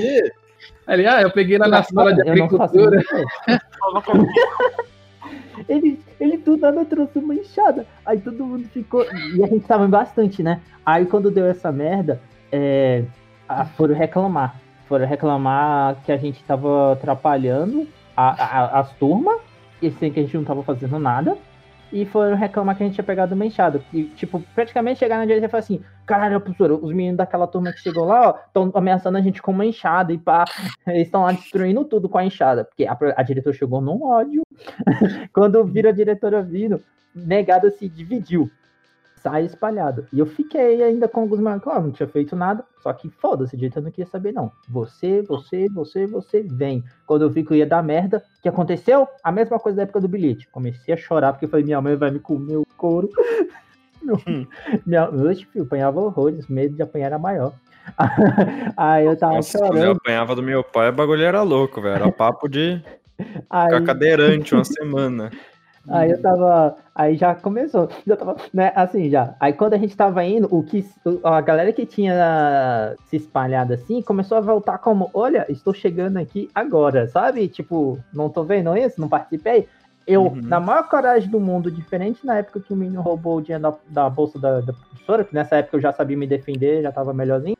Ele, 0.87 1.07
ah, 1.07 1.21
eu 1.21 1.31
peguei 1.31 1.57
lá 1.57 1.67
na 1.67 1.83
sala 1.83 2.13
de 2.13 2.21
agricultura. 2.21 3.01
ele, 5.67 5.99
ele 6.19 6.37
do 6.37 6.57
nada 6.57 6.85
trouxe 6.85 7.19
uma 7.19 7.35
enxada. 7.35 7.85
Aí 8.05 8.19
todo 8.19 8.45
mundo 8.45 8.67
ficou. 8.69 9.05
E 9.35 9.43
a 9.43 9.47
gente 9.47 9.65
tava 9.65 9.87
bastante, 9.87 10.41
né? 10.41 10.61
Aí 10.85 11.05
quando 11.05 11.31
deu 11.31 11.45
essa 11.45 11.71
merda, 11.71 12.19
é, 12.51 13.03
foram 13.75 13.95
reclamar. 13.95 14.55
Foram 14.87 15.05
reclamar 15.05 15.97
que 16.05 16.11
a 16.11 16.17
gente 16.17 16.43
tava 16.43 16.93
atrapalhando 16.93 17.87
a- 18.17 18.43
a- 18.43 18.79
as 18.79 18.91
turmas, 18.93 19.39
e 19.81 19.91
sem 19.91 20.11
que 20.11 20.19
a 20.19 20.23
gente 20.23 20.35
não 20.35 20.43
tava 20.43 20.63
fazendo 20.63 20.97
nada. 20.99 21.37
E 21.91 22.05
foram 22.05 22.35
reclamar 22.35 22.77
que 22.77 22.83
a 22.83 22.85
gente 22.85 22.95
tinha 22.95 23.03
pegado 23.03 23.33
uma 23.33 23.45
enxada. 23.45 23.81
E, 23.93 24.03
tipo, 24.03 24.43
praticamente 24.53 24.99
chegaram 24.99 25.21
na 25.21 25.25
direita 25.25 25.47
e 25.47 25.49
falaram 25.49 25.65
assim: 25.65 25.81
caralho, 26.05 26.39
professor, 26.39 26.71
os 26.71 26.93
meninos 26.93 27.17
daquela 27.17 27.47
turma 27.47 27.71
que 27.71 27.79
chegou 27.79 28.05
lá, 28.05 28.29
ó, 28.29 28.39
estão 28.45 28.71
ameaçando 28.75 29.17
a 29.17 29.21
gente 29.21 29.41
com 29.41 29.51
uma 29.51 29.65
enxada 29.65 30.13
e 30.13 30.17
pá. 30.17 30.45
Eles 30.87 31.07
estão 31.07 31.23
lá 31.23 31.31
destruindo 31.31 31.83
tudo 31.85 32.07
com 32.07 32.17
a 32.17 32.25
enxada. 32.25 32.63
Porque 32.63 32.85
a, 32.85 32.97
a 33.15 33.23
diretora 33.23 33.55
chegou 33.55 33.81
num 33.81 34.03
ódio. 34.03 34.43
Quando 35.33 35.63
viram 35.65 35.89
a 35.89 35.93
diretora 35.93 36.41
vindo, 36.41 36.81
negada 37.15 37.69
se 37.71 37.89
dividiu. 37.89 38.49
Sai 39.21 39.45
espalhado. 39.45 40.07
E 40.13 40.19
eu 40.19 40.25
fiquei 40.25 40.81
ainda 40.83 41.07
com 41.07 41.21
alguns 41.21 41.39
marcos. 41.39 41.71
Ah, 41.71 41.79
não 41.79 41.91
tinha 41.91 42.07
feito 42.07 42.35
nada. 42.35 42.63
Só 42.81 42.93
que 42.93 43.09
foda-se, 43.09 43.55
a 43.55 43.59
diretora 43.59 43.85
não 43.85 43.91
queria 43.91 44.09
saber, 44.09 44.31
não. 44.31 44.51
Você, 44.69 45.21
você, 45.23 45.67
você, 45.69 46.05
você, 46.05 46.41
vem. 46.41 46.83
Quando 47.05 47.23
eu 47.23 47.29
vi 47.29 47.43
que 47.43 47.51
eu 47.51 47.57
ia 47.57 47.65
dar 47.65 47.83
merda, 47.83 48.23
o 48.37 48.41
que 48.41 48.49
aconteceu? 48.49 49.07
A 49.23 49.31
mesma 49.31 49.59
coisa 49.59 49.77
da 49.77 49.83
época 49.83 50.01
do 50.01 50.07
bilhete. 50.07 50.47
Comecei 50.51 50.93
a 50.93 50.97
chorar 50.97 51.33
porque 51.33 51.45
eu 51.45 51.49
falei, 51.49 51.65
minha 51.65 51.81
mãe 51.81 51.95
vai 51.95 52.11
me 52.11 52.19
comer 52.19 52.57
o 52.57 52.65
couro. 52.77 53.09
minha, 54.85 55.09
oxe, 55.09 55.45
filho, 55.45 55.65
apanhava 55.65 55.99
horrores, 55.99 56.47
medo 56.47 56.75
de 56.75 56.81
apanhar 56.81 57.07
era 57.07 57.19
maior. 57.19 57.53
Aí 58.77 59.05
eu 59.05 59.17
tava 59.17 59.35
Nossa, 59.35 59.57
quando 59.57 59.75
eu 59.75 59.81
chorando. 59.81 59.97
apanhava 59.97 60.35
do 60.35 60.43
meu 60.43 60.63
pai, 60.63 60.89
o 60.89 60.93
bagulho 60.93 61.23
era 61.23 61.41
louco, 61.41 61.81
velho. 61.81 61.95
Era 61.95 62.11
papo 62.11 62.47
de 62.47 62.81
Aí, 63.49 63.65
ficar 63.65 63.83
cadeirante 63.83 64.53
uma 64.53 64.63
semana. 64.63 65.31
Aí 65.87 66.11
eu 66.11 66.21
tava. 66.21 66.75
Aí 66.93 67.15
já 67.15 67.33
começou. 67.33 67.89
Já 68.05 68.15
tava, 68.15 68.35
né, 68.53 68.71
assim, 68.75 69.09
já. 69.09 69.35
Aí 69.39 69.53
quando 69.53 69.73
a 69.73 69.77
gente 69.77 69.95
tava 69.95 70.23
indo, 70.23 70.47
o 70.51 70.63
que. 70.63 70.85
A 71.23 71.39
galera 71.41 71.71
que 71.71 71.85
tinha 71.85 72.95
se 73.05 73.15
espalhado 73.17 73.73
assim 73.73 74.01
começou 74.01 74.37
a 74.37 74.41
voltar 74.41 74.77
como: 74.79 75.09
olha, 75.13 75.45
estou 75.49 75.73
chegando 75.73 76.17
aqui 76.17 76.49
agora, 76.53 77.07
sabe? 77.07 77.47
Tipo, 77.47 77.97
não 78.13 78.29
tô 78.29 78.43
vendo 78.43 78.75
isso, 78.75 78.99
não 78.99 79.07
participei. 79.07 79.67
Eu, 80.05 80.23
Uhum. 80.23 80.41
na 80.41 80.59
maior 80.59 80.87
coragem 80.89 81.29
do 81.29 81.39
mundo, 81.39 81.69
diferente 81.69 82.25
na 82.25 82.37
época 82.39 82.59
que 82.59 82.73
o 82.73 82.75
menino 82.75 82.99
roubou 83.01 83.37
o 83.37 83.41
dinheiro 83.41 83.61
da, 83.61 83.73
da 84.03 84.09
bolsa 84.09 84.39
da, 84.39 84.59
da 84.59 84.73
professora, 84.73 85.23
que 85.23 85.35
nessa 85.35 85.57
época 85.57 85.77
eu 85.77 85.81
já 85.81 85.93
sabia 85.93 86.17
me 86.17 86.25
defender, 86.25 86.81
já 86.81 86.91
tava 86.91 87.13
melhorzinho. 87.13 87.55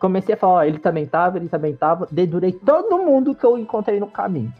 Comecei 0.00 0.34
a 0.34 0.38
falar, 0.38 0.52
ó, 0.54 0.64
ele 0.64 0.80
também 0.80 1.06
tava, 1.06 1.36
ele 1.38 1.48
também 1.48 1.76
tava. 1.76 2.08
Dedurei 2.10 2.50
todo 2.50 2.98
mundo 2.98 3.36
que 3.36 3.44
eu 3.44 3.56
encontrei 3.56 4.00
no 4.00 4.08
caminho. 4.08 4.52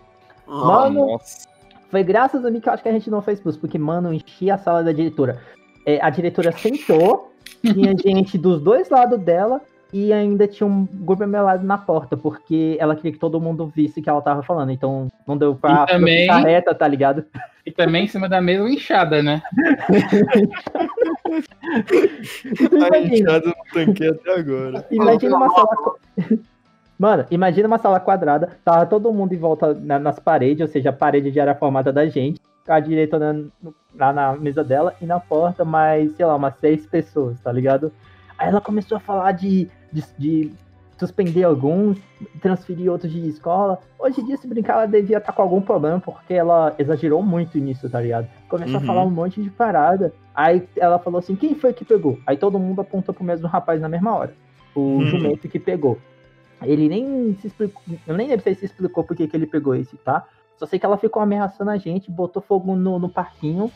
Mano, 0.47 1.07
Nossa. 1.07 1.49
Foi 1.93 2.03
graças 2.03 2.45
a 2.45 2.51
mim 2.51 2.59
que 2.59 2.69
eu 2.69 2.73
acho 2.73 2.83
que 2.83 2.89
a 2.89 2.93
gente 2.93 3.09
não 3.11 3.23
fez 3.23 3.39
expulso, 3.39 3.61
porque, 3.61 3.79
mano, 3.79 4.09
eu 4.09 4.15
enchi 4.15 4.51
a 4.51 4.59
sala 4.59 4.83
da 4.83 4.91
diretora. 4.93 5.39
É, 5.87 6.01
a 6.03 6.11
diretora 6.11 6.51
sentou, 6.51 7.31
Tinha 7.63 7.93
gente 8.05 8.37
dos 8.39 8.61
dois 8.61 8.89
lados 8.91 9.21
dela 9.21 9.61
e 9.93 10.11
ainda 10.13 10.49
tinha 10.49 10.67
um 10.67 10.87
grupo 10.91 11.27
melado 11.27 11.67
na 11.67 11.77
porta, 11.77 12.17
porque 12.17 12.77
ela 12.81 12.97
queria 12.97 13.13
que 13.13 13.19
todo 13.19 13.39
mundo 13.41 13.71
visse 13.77 14.01
o 14.01 14.03
que 14.03 14.09
ela 14.09 14.23
tava 14.23 14.43
falando. 14.43 14.71
Então 14.73 15.13
não 15.27 15.37
deu 15.37 15.55
pra, 15.55 15.85
E 15.85 15.93
também- 15.93 16.27
pra 16.27 16.39
reta, 16.39 16.75
tá 16.75 16.89
ligado? 16.89 17.25
E 17.67 17.71
também 17.71 18.05
em 18.05 18.09
cima 18.09 18.27
da 18.29 18.41
mesa 18.41 18.67
inchada, 18.69 19.23
né? 19.23 19.43
A 22.83 22.87
imagina, 22.99 23.15
enxada 23.15 23.47
no 23.47 23.55
tanque 23.73 24.05
até 24.09 24.35
agora. 24.35 24.87
imagina 24.91 25.37
uma 25.37 25.51
sala. 25.51 25.69
Mano, 27.03 27.27
imagina 27.33 27.67
uma 27.67 27.79
sala 27.79 27.99
quadrada, 27.99 28.51
tava 28.65 28.87
todo 28.87 29.13
mundo 29.13 29.33
em 29.33 29.37
volta 29.37 29.75
na- 29.75 29.99
nas 29.99 30.21
paredes, 30.21 30.61
ou 30.61 30.69
seja, 30.69 30.91
a 30.91 30.93
parede 30.93 31.33
já 31.33 31.43
era 31.43 31.53
formada 31.53 31.93
da 31.93 32.07
gente, 32.07 32.41
a 32.69 32.79
diretora 32.79 33.33
no- 33.33 33.75
lá 33.99 34.13
na 34.13 34.37
mesa 34.37 34.63
dela 34.63 34.95
e 35.01 35.05
na 35.05 35.19
porta, 35.19 35.65
mais, 35.65 36.13
sei 36.13 36.25
lá, 36.25 36.37
umas 36.37 36.55
seis 36.61 36.87
pessoas, 36.87 37.41
tá 37.41 37.51
ligado? 37.51 37.91
Aí 38.39 38.49
ela 38.49 38.61
começou 38.61 38.99
a 38.99 39.01
falar 39.01 39.33
de, 39.33 39.69
de, 39.93 40.05
de 40.17 40.53
suspender 40.97 41.43
alguns, 41.43 41.99
transferir 42.41 42.89
outros 42.89 43.11
de 43.11 43.27
escola. 43.29 43.81
Hoje 43.99 44.21
em 44.21 44.25
dia, 44.25 44.37
se 44.37 44.47
brincar, 44.47 44.75
ela 44.75 44.87
devia 44.87 45.19
estar 45.19 45.33
com 45.33 45.43
algum 45.43 45.61
problema, 45.61 45.99
porque 45.99 46.33
ela 46.35 46.73
exagerou 46.79 47.21
muito 47.21 47.59
nisso, 47.59 47.91
tá 47.91 48.01
ligado? 48.01 48.29
Começou 48.49 48.77
Uhum. 48.77 48.85
a 48.85 48.87
falar 48.87 49.03
um 49.03 49.11
monte 49.11 49.43
de 49.43 49.51
parada. 49.51 50.13
Aí 50.33 50.69
ela 50.77 51.01
falou 51.01 51.19
assim: 51.19 51.35
quem 51.35 51.57
foi 51.57 51.73
que 51.73 51.85
pegou? 51.85 52.21
Aí 52.25 52.37
todo 52.37 52.61
mundo 52.61 52.81
apontou 52.81 53.13
pro 53.13 53.25
mesmo 53.25 53.49
rapaz 53.49 53.81
na 53.81 53.89
mesma 53.89 54.15
hora. 54.15 54.33
O 54.73 55.01
Hum. 55.01 55.07
jumento 55.07 55.49
que 55.49 55.59
pegou. 55.59 55.99
Ele 56.65 56.89
nem 56.89 57.37
se 57.41 57.47
explicou. 57.47 57.83
Eu 58.07 58.17
nem 58.17 58.29
lembro 58.29 58.43
se 58.43 58.51
ele 58.51 58.57
se 58.57 58.67
explicou 58.67 59.05
por 59.05 59.17
que 59.17 59.29
ele 59.33 59.47
pegou 59.47 59.75
esse, 59.75 59.97
tá? 59.99 60.27
Só 60.57 60.67
sei 60.67 60.79
que 60.79 60.87
ela 60.87 60.97
ficou 60.97 61.23
ameaçando 61.23 61.71
a 61.71 61.77
gente, 61.77 62.11
botou 62.11 62.43
fogo 62.43 62.77
no, 62.77 62.99
no 62.99 63.09
parquinho 63.09 63.71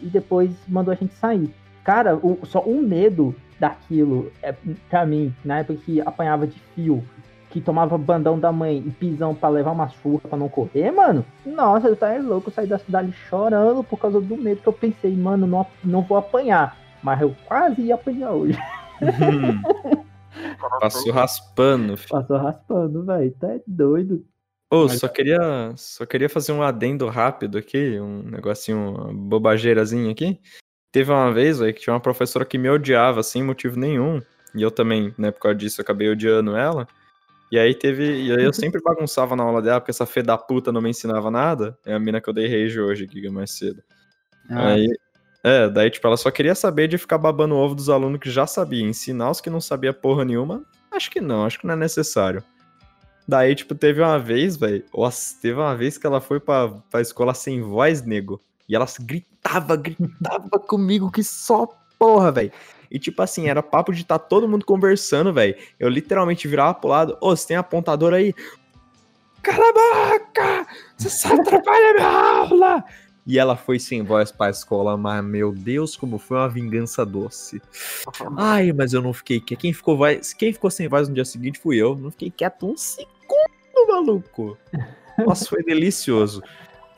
e 0.00 0.06
depois 0.06 0.50
mandou 0.66 0.92
a 0.92 0.94
gente 0.94 1.14
sair. 1.14 1.54
Cara, 1.84 2.16
o, 2.16 2.38
só 2.44 2.60
o 2.60 2.80
medo 2.80 3.34
daquilo, 3.58 4.32
é, 4.42 4.54
pra 4.88 5.04
mim, 5.04 5.34
na 5.44 5.58
época 5.58 5.80
que 5.84 6.00
apanhava 6.00 6.46
de 6.46 6.58
fio, 6.74 7.04
que 7.50 7.60
tomava 7.60 7.98
bandão 7.98 8.38
da 8.38 8.50
mãe 8.50 8.78
e 8.78 8.90
pisão 8.90 9.34
pra 9.34 9.50
levar 9.50 9.72
uma 9.72 9.88
surra 9.88 10.22
pra 10.28 10.38
não 10.38 10.48
correr, 10.48 10.90
mano. 10.90 11.24
Nossa, 11.44 11.88
eu 11.88 11.96
tava 11.96 12.18
louco, 12.18 12.48
eu 12.48 12.52
saí 12.54 12.66
da 12.66 12.78
cidade 12.78 13.12
chorando 13.12 13.84
por 13.84 13.98
causa 13.98 14.20
do 14.20 14.36
medo 14.36 14.62
que 14.62 14.68
eu 14.68 14.72
pensei, 14.72 15.14
mano, 15.14 15.46
não, 15.46 15.66
não 15.84 16.02
vou 16.02 16.16
apanhar. 16.16 16.76
Mas 17.02 17.20
eu 17.20 17.36
quase 17.46 17.82
ia 17.82 17.94
apanhar 17.94 18.30
hoje. 18.30 18.58
Passou 20.80 21.12
raspando. 21.12 21.96
filho. 21.96 22.10
Passou 22.10 22.36
raspando, 22.36 23.04
velho. 23.04 23.32
Tá 23.40 23.48
doido. 23.66 24.24
Ô, 24.70 24.84
Mas- 24.86 25.00
só 25.00 25.08
queria, 25.08 25.72
só 25.76 26.06
queria 26.06 26.28
fazer 26.28 26.52
um 26.52 26.62
adendo 26.62 27.06
rápido 27.08 27.58
aqui, 27.58 28.00
um 28.00 28.22
negocinho, 28.22 28.78
uma 28.78 29.12
bobageirazinha 29.12 30.10
aqui. 30.10 30.40
Teve 30.90 31.10
uma 31.10 31.30
vez, 31.32 31.58
velho, 31.58 31.74
que 31.74 31.80
tinha 31.80 31.92
uma 31.94 32.00
professora 32.00 32.44
que 32.44 32.56
me 32.58 32.68
odiava 32.70 33.22
sem 33.22 33.42
motivo 33.42 33.78
nenhum. 33.78 34.20
E 34.54 34.62
eu 34.62 34.70
também, 34.70 35.14
né, 35.18 35.30
por 35.30 35.40
causa 35.40 35.56
disso, 35.56 35.80
eu 35.80 35.82
acabei 35.82 36.08
odiando 36.10 36.56
ela. 36.56 36.86
E 37.50 37.58
aí 37.58 37.74
teve. 37.74 38.04
E 38.26 38.32
aí 38.32 38.44
eu 38.44 38.52
sempre 38.78 38.80
bagunçava 38.82 39.36
na 39.36 39.42
aula 39.42 39.60
dela, 39.60 39.80
porque 39.80 39.90
essa 39.90 40.06
fé 40.06 40.22
da 40.22 40.38
puta 40.38 40.72
não 40.72 40.80
me 40.80 40.88
ensinava 40.90 41.30
nada. 41.30 41.76
É 41.84 41.92
a 41.94 41.98
mina 41.98 42.20
que 42.20 42.28
eu 42.28 42.34
dei 42.34 42.46
rage 42.46 42.80
hoje, 42.80 43.06
Giga, 43.10 43.30
mais 43.30 43.50
cedo. 43.52 43.82
Ah, 44.50 44.68
Aí. 44.68 44.88
É, 45.44 45.68
daí, 45.68 45.90
tipo, 45.90 46.06
ela 46.06 46.16
só 46.16 46.30
queria 46.30 46.54
saber 46.54 46.86
de 46.86 46.96
ficar 46.96 47.18
babando 47.18 47.54
o 47.54 47.58
ovo 47.58 47.74
dos 47.74 47.88
alunos 47.88 48.20
que 48.20 48.30
já 48.30 48.46
sabiam. 48.46 48.88
Ensinar 48.88 49.30
os 49.30 49.40
que 49.40 49.50
não 49.50 49.60
sabia 49.60 49.92
porra 49.92 50.24
nenhuma, 50.24 50.64
acho 50.90 51.10
que 51.10 51.20
não, 51.20 51.44
acho 51.44 51.58
que 51.58 51.66
não 51.66 51.74
é 51.74 51.76
necessário. 51.76 52.42
Daí, 53.26 53.54
tipo, 53.54 53.74
teve 53.74 54.00
uma 54.00 54.18
vez, 54.18 54.56
velho. 54.56 54.84
Nossa, 54.94 55.36
teve 55.40 55.58
uma 55.58 55.74
vez 55.74 55.98
que 55.98 56.06
ela 56.06 56.20
foi 56.20 56.38
pra, 56.38 56.68
pra 56.90 57.00
escola 57.00 57.34
sem 57.34 57.60
voz, 57.62 58.02
nego. 58.02 58.40
E 58.68 58.74
ela 58.74 58.86
gritava, 59.00 59.76
gritava 59.76 60.58
comigo 60.66 61.10
que 61.10 61.22
só 61.24 61.66
porra, 61.98 62.30
velho. 62.32 62.52
E 62.90 62.98
tipo 62.98 63.22
assim, 63.22 63.48
era 63.48 63.62
papo 63.62 63.92
de 63.92 64.04
tá 64.04 64.18
todo 64.18 64.48
mundo 64.48 64.66
conversando, 64.66 65.32
velho. 65.32 65.56
Eu 65.78 65.88
literalmente 65.88 66.46
virava 66.46 66.74
pro 66.74 66.90
lado, 66.90 67.16
ô, 67.20 67.34
você 67.34 67.48
tem 67.48 67.56
apontador 67.56 68.12
aí? 68.12 68.34
Cala 69.42 69.64
a 69.70 70.18
boca! 70.18 70.66
Você 70.98 71.08
só 71.08 71.34
atrapalha 71.34 71.94
minha 71.94 72.06
aula! 72.06 72.84
E 73.24 73.38
ela 73.38 73.56
foi 73.56 73.78
sem 73.78 74.02
voz 74.02 74.32
pra 74.32 74.50
escola, 74.50 74.96
mas 74.96 75.24
meu 75.24 75.52
Deus, 75.52 75.96
como 75.96 76.18
foi 76.18 76.38
uma 76.38 76.48
vingança 76.48 77.06
doce. 77.06 77.62
Ai, 78.36 78.72
mas 78.72 78.92
eu 78.92 79.00
não 79.00 79.12
fiquei 79.12 79.40
quieto. 79.40 79.60
Quem 79.60 79.72
ficou, 79.72 79.96
voz... 79.96 80.32
Quem 80.32 80.52
ficou 80.52 80.70
sem 80.70 80.88
voz 80.88 81.08
no 81.08 81.14
dia 81.14 81.24
seguinte 81.24 81.60
fui 81.60 81.76
eu. 81.76 81.94
Não 81.96 82.10
fiquei 82.10 82.30
quieto 82.30 82.68
um 82.68 82.76
segundo, 82.76 83.08
maluco. 83.88 84.58
Nossa, 85.24 85.44
foi 85.44 85.62
delicioso. 85.62 86.42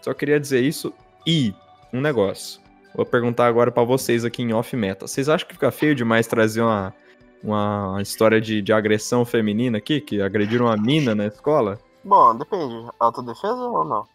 Só 0.00 0.14
queria 0.14 0.40
dizer 0.40 0.62
isso. 0.62 0.94
E 1.26 1.54
um 1.92 2.00
negócio. 2.00 2.60
Vou 2.94 3.04
perguntar 3.04 3.46
agora 3.46 3.70
pra 3.70 3.82
vocês 3.82 4.24
aqui 4.24 4.42
em 4.42 4.54
off 4.54 4.74
meta. 4.76 5.06
Vocês 5.06 5.28
acham 5.28 5.46
que 5.46 5.54
fica 5.54 5.70
feio 5.70 5.94
demais 5.94 6.26
trazer 6.26 6.62
uma, 6.62 6.94
uma 7.42 8.00
história 8.00 8.40
de, 8.40 8.62
de 8.62 8.72
agressão 8.72 9.26
feminina 9.26 9.76
aqui? 9.76 10.00
Que 10.00 10.22
agrediram 10.22 10.66
uma 10.66 10.76
mina 10.76 11.14
na 11.14 11.26
escola? 11.26 11.78
Bom, 12.02 12.34
depende. 12.36 12.86
Autodefesa 12.98 13.54
ou 13.54 13.84
não? 13.84 14.13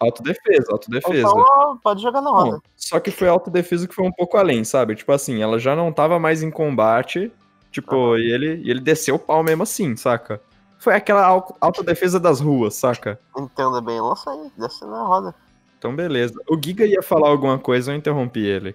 Autodefesa, 0.00 0.66
autodefesa. 0.72 1.28
Então 1.28 1.78
pode 1.82 2.02
jogar 2.02 2.20
na 2.20 2.30
roda. 2.30 2.50
Não, 2.52 2.62
só 2.76 2.98
que 3.00 3.10
foi 3.10 3.28
autodefesa 3.28 3.86
que 3.88 3.94
foi 3.94 4.04
um 4.06 4.12
pouco 4.12 4.36
além, 4.36 4.64
sabe? 4.64 4.94
Tipo 4.94 5.12
assim, 5.12 5.40
ela 5.42 5.58
já 5.58 5.74
não 5.76 5.92
tava 5.92 6.18
mais 6.18 6.42
em 6.42 6.50
combate, 6.50 7.32
tipo, 7.70 7.94
Aham. 7.94 8.18
e 8.18 8.32
ele, 8.32 8.56
e 8.64 8.70
ele 8.70 8.80
desceu 8.80 9.14
o 9.14 9.18
pau 9.18 9.42
mesmo 9.42 9.62
assim, 9.62 9.96
saca? 9.96 10.40
Foi 10.78 10.94
aquela 10.94 11.24
au- 11.24 11.56
autodefesa 11.60 12.20
das 12.20 12.40
ruas, 12.40 12.74
saca? 12.74 13.18
Entenda 13.36 13.80
bem, 13.80 14.00
lança 14.00 14.30
aí, 14.30 14.50
desce 14.58 14.84
na 14.84 15.02
roda. 15.02 15.34
Então, 15.78 15.94
beleza. 15.94 16.34
O 16.48 16.60
Giga 16.62 16.84
ia 16.84 17.02
falar 17.02 17.28
alguma 17.28 17.58
coisa, 17.58 17.92
eu 17.92 17.96
interrompi 17.96 18.44
ele. 18.44 18.74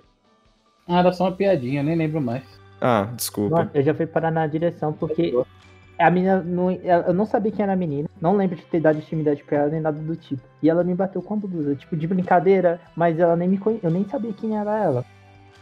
Ah, 0.87 0.99
era 0.99 1.11
só 1.13 1.25
uma 1.25 1.31
piadinha, 1.31 1.83
nem 1.83 1.95
lembro 1.95 2.19
mais. 2.21 2.43
Ah, 2.81 3.09
desculpa. 3.15 3.57
Mano, 3.57 3.71
eu 3.73 3.83
já 3.83 3.93
fui 3.93 4.07
parar 4.07 4.31
na 4.31 4.47
direção 4.47 4.93
porque 4.93 5.35
a 6.03 6.11
menina 6.11 6.41
não. 6.41 6.71
Eu 6.71 7.13
não 7.13 7.25
sabia 7.25 7.51
quem 7.51 7.63
era 7.63 7.73
a 7.73 7.75
menina. 7.75 8.09
Não 8.21 8.35
lembro 8.35 8.55
de 8.55 8.63
ter 8.63 8.79
dado 8.79 8.97
intimidade 8.97 9.43
pra 9.43 9.59
ela 9.59 9.69
nem 9.69 9.81
nada 9.81 9.99
do 9.99 10.15
tipo. 10.15 10.41
E 10.61 10.69
ela 10.69 10.83
me 10.83 10.95
bateu 10.95 11.21
com 11.21 11.33
a 11.33 11.37
blusa, 11.37 11.75
tipo, 11.75 11.95
de 11.95 12.07
brincadeira, 12.07 12.79
mas 12.95 13.19
ela 13.19 13.35
nem 13.35 13.49
me 13.49 13.57
conhe... 13.57 13.79
Eu 13.83 13.91
nem 13.91 14.07
sabia 14.07 14.33
quem 14.33 14.57
era 14.57 14.77
ela. 14.77 15.05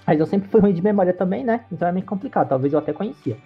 Mas 0.05 0.19
eu 0.19 0.25
sempre 0.25 0.49
fui 0.49 0.61
ruim 0.61 0.73
de 0.73 0.81
memória 0.81 1.13
também, 1.13 1.43
né? 1.43 1.65
Então 1.71 1.87
é 1.87 1.91
meio 1.91 2.05
complicado. 2.05 2.49
Talvez 2.49 2.73
eu 2.73 2.79
até 2.79 2.93
conhecia. 2.93 3.37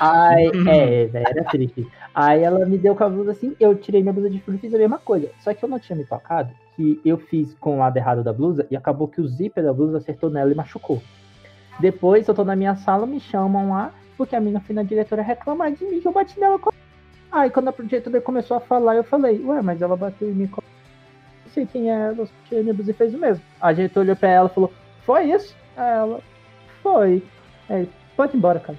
Aí, 0.00 0.50
é, 0.68 1.06
velho, 1.06 1.26
era 1.28 1.44
triste. 1.44 1.86
Aí 2.14 2.42
ela 2.42 2.64
me 2.66 2.78
deu 2.78 2.94
com 2.94 3.04
a 3.04 3.08
blusa 3.08 3.32
assim, 3.32 3.54
eu 3.60 3.74
tirei 3.74 4.02
minha 4.02 4.12
blusa 4.12 4.30
de 4.30 4.40
frio 4.40 4.56
e 4.56 4.58
fiz 4.58 4.74
a 4.74 4.78
mesma 4.78 4.98
coisa. 4.98 5.30
Só 5.40 5.52
que 5.52 5.64
eu 5.64 5.68
não 5.68 5.78
tinha 5.78 5.96
me 5.96 6.04
tocado 6.04 6.50
que 6.76 7.00
eu 7.04 7.16
fiz 7.16 7.54
com 7.54 7.76
o 7.76 7.78
lado 7.78 7.96
errado 7.96 8.22
da 8.22 8.32
blusa 8.32 8.66
e 8.70 8.76
acabou 8.76 9.08
que 9.08 9.20
o 9.20 9.26
zíper 9.26 9.64
da 9.64 9.72
blusa 9.72 9.96
acertou 9.96 10.28
nela 10.28 10.52
e 10.52 10.54
machucou. 10.54 11.02
Depois 11.80 12.28
eu 12.28 12.34
tô 12.34 12.44
na 12.44 12.54
minha 12.54 12.76
sala, 12.76 13.06
me 13.06 13.18
chamam 13.18 13.70
lá, 13.70 13.92
porque 14.16 14.34
a 14.34 14.40
mina 14.40 14.60
foi 14.60 14.74
na 14.74 14.82
diretora 14.82 15.22
reclamar 15.22 15.72
de 15.72 15.84
mim 15.84 16.00
que 16.00 16.08
eu 16.08 16.12
bati 16.12 16.38
nela 16.38 16.58
com. 16.58 16.70
Aí 17.30 17.50
quando 17.50 17.68
a 17.68 17.72
diretora 17.72 18.20
começou 18.20 18.56
a 18.56 18.60
falar, 18.60 18.96
eu 18.96 19.04
falei, 19.04 19.42
ué, 19.44 19.60
mas 19.62 19.82
ela 19.82 19.96
bateu 19.96 20.28
em 20.28 20.34
mim 20.34 20.46
com. 20.46 20.62
Não 21.44 21.52
sei 21.52 21.66
quem 21.66 21.90
é 21.90 21.94
ela, 21.94 22.28
tirei 22.44 22.62
minha 22.62 22.74
blusa 22.74 22.90
e 22.90 22.94
fez 22.94 23.14
o 23.14 23.18
mesmo. 23.18 23.42
A 23.60 23.72
diretora 23.72 24.04
olhou 24.04 24.16
pra 24.16 24.28
ela 24.28 24.48
e 24.48 24.54
falou, 24.54 24.72
foi 25.04 25.24
isso? 25.24 25.54
Aí 25.76 25.90
ela, 25.90 26.20
foi. 26.82 27.22
Aí, 27.68 27.90
pode 28.16 28.34
ir 28.34 28.38
embora, 28.38 28.60
cara. 28.60 28.78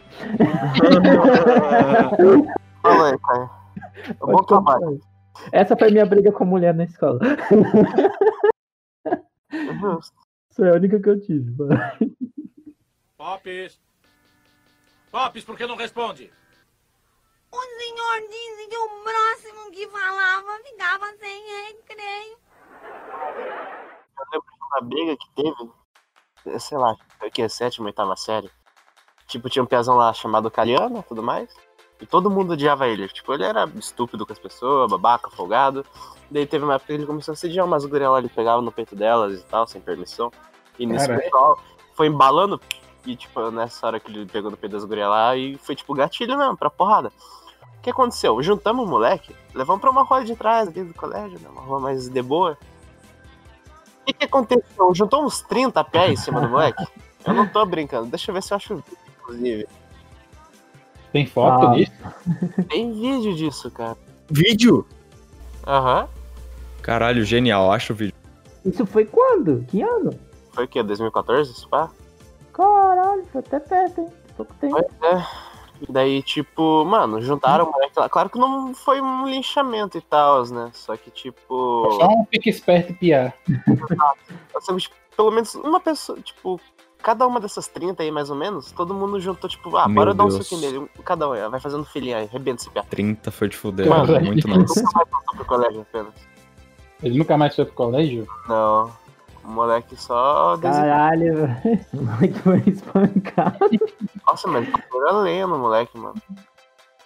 Caio. 2.83 3.49
Bom 4.19 4.31
Pode 4.31 4.47
trabalho. 4.47 4.99
Essa 5.51 5.75
foi 5.75 5.91
minha 5.91 6.05
briga 6.05 6.31
com 6.31 6.45
mulher 6.45 6.73
na 6.73 6.85
escola. 6.85 7.19
Justo. 9.79 10.15
Essa 10.51 10.65
é 10.65 10.69
a 10.71 10.75
única 10.75 10.99
que 10.99 11.09
eu 11.09 11.19
tive, 11.19 11.51
mano. 11.51 11.79
Popes! 13.17 13.79
Popes, 15.11 15.43
por 15.43 15.57
que 15.57 15.65
não 15.65 15.75
responde? 15.75 16.31
O 17.51 17.61
senhor 17.61 18.29
disse 18.29 18.67
que 18.67 18.77
o 18.77 18.89
próximo 19.03 19.71
que 19.71 19.87
falava 19.87 20.57
ficava 20.63 21.05
sem 21.17 21.43
recreio. 21.65 22.37
Eu 24.17 24.25
lembro 24.31 24.47
de 24.51 24.63
uma 24.71 24.81
briga 24.81 25.17
que 25.17 25.29
teve, 25.35 26.59
sei 26.59 26.77
lá, 26.77 26.95
foi 27.19 27.31
que 27.31 27.47
sétima, 27.47 27.87
oitava 27.87 28.15
série. 28.15 28.51
Tipo, 29.27 29.49
tinha 29.49 29.63
um 29.63 29.67
piazão 29.67 29.95
lá 29.95 30.13
chamado 30.13 30.51
Caliano 30.51 30.99
e 30.99 31.03
tudo 31.03 31.23
mais. 31.23 31.53
E 31.99 32.05
todo 32.05 32.29
mundo 32.29 32.53
odiava 32.53 32.87
ele. 32.87 33.07
Tipo, 33.07 33.33
ele 33.33 33.43
era 33.43 33.65
estúpido 33.75 34.25
com 34.25 34.33
as 34.33 34.39
pessoas, 34.39 34.89
babaca, 34.91 35.29
folgado. 35.31 35.85
Daí 36.29 36.45
teve 36.45 36.63
uma 36.63 36.75
época 36.75 36.87
que 36.87 36.93
ele 36.93 37.05
começou 37.05 37.31
a 37.31 37.35
sediar 37.35 37.65
umas 37.65 37.85
gurias 37.85 38.11
lá, 38.11 38.19
ele 38.19 38.29
pegava 38.29 38.61
no 38.61 38.71
peito 38.71 38.95
delas 38.95 39.39
e 39.39 39.43
tal, 39.45 39.65
sem 39.65 39.81
permissão. 39.81 40.31
E 40.77 40.85
nesse 40.85 41.07
Caralho. 41.07 41.23
pessoal 41.23 41.59
foi 41.93 42.07
embalando. 42.07 42.61
E, 43.07 43.15
tipo, 43.15 43.49
nessa 43.51 43.87
hora 43.87 43.99
que 44.01 44.11
ele 44.11 44.25
pegou 44.25 44.51
no 44.51 44.57
peito 44.57 44.73
das 44.73 44.83
gurias 44.83 45.07
lá, 45.09 45.33
e 45.35 45.57
foi, 45.57 45.75
tipo, 45.75 45.93
gatilho 45.93 46.37
mesmo, 46.37 46.57
pra 46.57 46.69
porrada. 46.69 47.09
O 47.77 47.81
que 47.81 47.89
aconteceu? 47.89 48.43
Juntamos 48.43 48.85
o 48.85 48.89
moleque, 48.89 49.33
levamos 49.55 49.79
pra 49.79 49.89
uma 49.89 50.03
rua 50.03 50.25
de 50.25 50.35
trás 50.35 50.67
aqui 50.67 50.83
do 50.83 50.93
colégio, 50.93 51.39
né? 51.39 51.47
Uma 51.49 51.61
rua 51.61 51.79
mais 51.79 52.09
de 52.09 52.21
boa. 52.21 52.57
O 54.01 54.05
que, 54.05 54.11
que 54.13 54.25
aconteceu? 54.25 54.93
Juntou 54.93 55.23
uns 55.25 55.41
30 55.41 55.81
pés 55.85 56.11
em 56.19 56.21
cima 56.21 56.41
do 56.41 56.49
moleque? 56.49 56.85
Eu 57.25 57.33
não 57.33 57.47
tô 57.47 57.65
brincando, 57.65 58.07
deixa 58.07 58.29
eu 58.29 58.35
ver 58.35 58.43
se 58.43 58.51
eu 58.53 58.57
acho 58.57 58.73
o 58.73 58.77
vídeo, 58.77 58.97
inclusive. 59.21 59.67
Tem 61.13 61.25
foto 61.25 61.67
Ah. 61.67 61.73
disso? 61.75 61.91
Tem 62.67 62.91
vídeo 62.91 63.33
disso, 63.35 63.71
cara. 63.71 63.97
Vídeo? 64.29 64.85
Aham. 65.65 66.09
Caralho, 66.81 67.23
genial, 67.23 67.71
acho 67.71 67.93
o 67.93 67.95
vídeo. 67.95 68.13
Isso 68.65 68.85
foi 68.85 69.05
quando? 69.05 69.63
Que 69.69 69.81
ano? 69.81 70.11
Foi 70.51 70.65
o 70.65 70.67
quê? 70.67 70.83
2014? 70.83 71.51
esse 71.51 71.67
pá? 71.67 71.89
Caralho, 72.57 73.23
foi 73.31 73.39
até 73.39 73.59
perto, 73.59 74.01
hein? 74.01 74.07
Pouco 74.35 74.53
tempo. 74.55 74.75
Pois 74.75 75.13
é. 75.13 75.27
Daí, 75.89 76.23
tipo, 76.23 76.83
mano, 76.85 77.21
juntaram 77.21 77.65
o 77.65 77.71
moleque 77.71 77.99
lá. 77.99 78.09
Claro 78.09 78.31
que 78.31 78.39
não 78.39 78.73
foi 78.73 78.99
um 78.99 79.27
linchamento 79.27 79.95
e 79.95 80.01
tal, 80.01 80.43
né? 80.47 80.71
Só 80.73 80.97
que, 80.97 81.11
tipo. 81.11 81.91
Só 81.99 82.07
um 82.07 82.25
pique 82.25 82.49
esperto 82.49 82.93
e 82.93 82.95
piar. 82.95 83.35
assim, 84.55 84.75
tipo, 84.77 84.95
pelo 85.15 85.29
menos 85.29 85.53
uma 85.53 85.79
pessoa, 85.79 86.19
tipo, 86.19 86.59
cada 86.97 87.27
uma 87.27 87.39
dessas 87.39 87.67
30 87.67 88.01
aí, 88.01 88.09
mais 88.09 88.31
ou 88.31 88.35
menos, 88.35 88.71
todo 88.71 88.91
mundo 88.91 89.19
juntou, 89.19 89.47
tipo, 89.47 89.77
ah, 89.77 89.87
Meu 89.87 89.95
bora 89.95 90.15
dar 90.15 90.25
um 90.25 90.29
Deus. 90.29 90.47
soquinho 90.47 90.61
nele. 90.61 90.89
Cada 91.05 91.29
um, 91.29 91.33
aí, 91.33 91.47
vai 91.47 91.59
fazendo 91.59 91.85
filhinha 91.85 92.17
aí, 92.17 92.25
arrebenta 92.25 92.63
esse 92.63 92.71
piá. 92.71 92.83
30 92.83 93.29
foi 93.29 93.47
de 93.47 93.55
fuder, 93.55 93.87
Mano. 93.87 94.19
Muito 94.21 94.47
nice. 94.47 94.81
Nunca 94.81 94.97
mais 94.97 95.09
passou 95.09 95.35
pro 95.35 95.45
colégio 95.45 95.81
apenas. 95.81 96.13
Ele 97.03 97.19
nunca 97.19 97.37
mais 97.37 97.55
foi 97.55 97.65
pro 97.65 97.75
colégio? 97.75 98.27
Não. 98.49 98.91
O 99.47 99.49
moleque 99.49 99.95
só. 99.95 100.57
Caralho, 100.57 101.47
velho. 101.47 101.85
Muito 101.93 102.49
bem 102.49 102.63
espancado. 102.67 103.57
Nossa, 104.27 104.45
mas 104.49 104.67
ele 104.67 104.83
era 104.93 105.11
lendo, 105.19 105.57
moleque, 105.57 105.97
mano. 105.97 106.21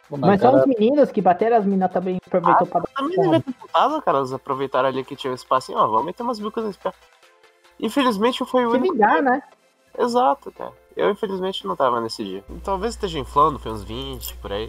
Mas 0.09 0.41
cara, 0.41 0.57
só 0.57 0.59
os 0.59 0.65
meninos 0.65 1.11
que 1.11 1.21
bateram, 1.21 1.57
as 1.57 1.65
minas 1.65 1.91
também 1.91 2.19
aproveitou 2.25 2.65
pra 2.65 2.79
dar 2.81 2.87
Também 2.95 3.21
devia 3.21 3.41
ter 3.41 3.53
tentado, 3.53 4.01
cara. 4.01 4.17
Eles 4.17 4.33
aproveitaram 4.33 4.89
ali 4.89 5.03
que 5.05 5.15
tinha 5.15 5.31
um 5.31 5.35
espaço 5.35 5.71
assim, 5.71 5.79
ó, 5.79 5.85
vamos 5.87 6.03
meter 6.03 6.23
umas 6.23 6.39
bicas 6.39 6.65
nesse 6.65 6.79
piá. 6.79 6.91
Infelizmente 7.79 8.43
foi 8.43 8.65
o 8.65 8.71
se 8.71 8.77
único. 8.77 8.93
vingar, 8.93 9.21
né? 9.21 9.43
Exato, 9.97 10.51
cara. 10.51 10.73
Eu, 10.97 11.11
infelizmente, 11.11 11.65
não 11.65 11.75
tava 11.75 12.01
nesse 12.01 12.23
dia. 12.23 12.43
Talvez 12.63 12.95
esteja 12.95 13.19
inflando, 13.19 13.59
foi 13.59 13.71
uns 13.71 13.83
20, 13.83 14.35
por 14.37 14.51
aí. 14.51 14.67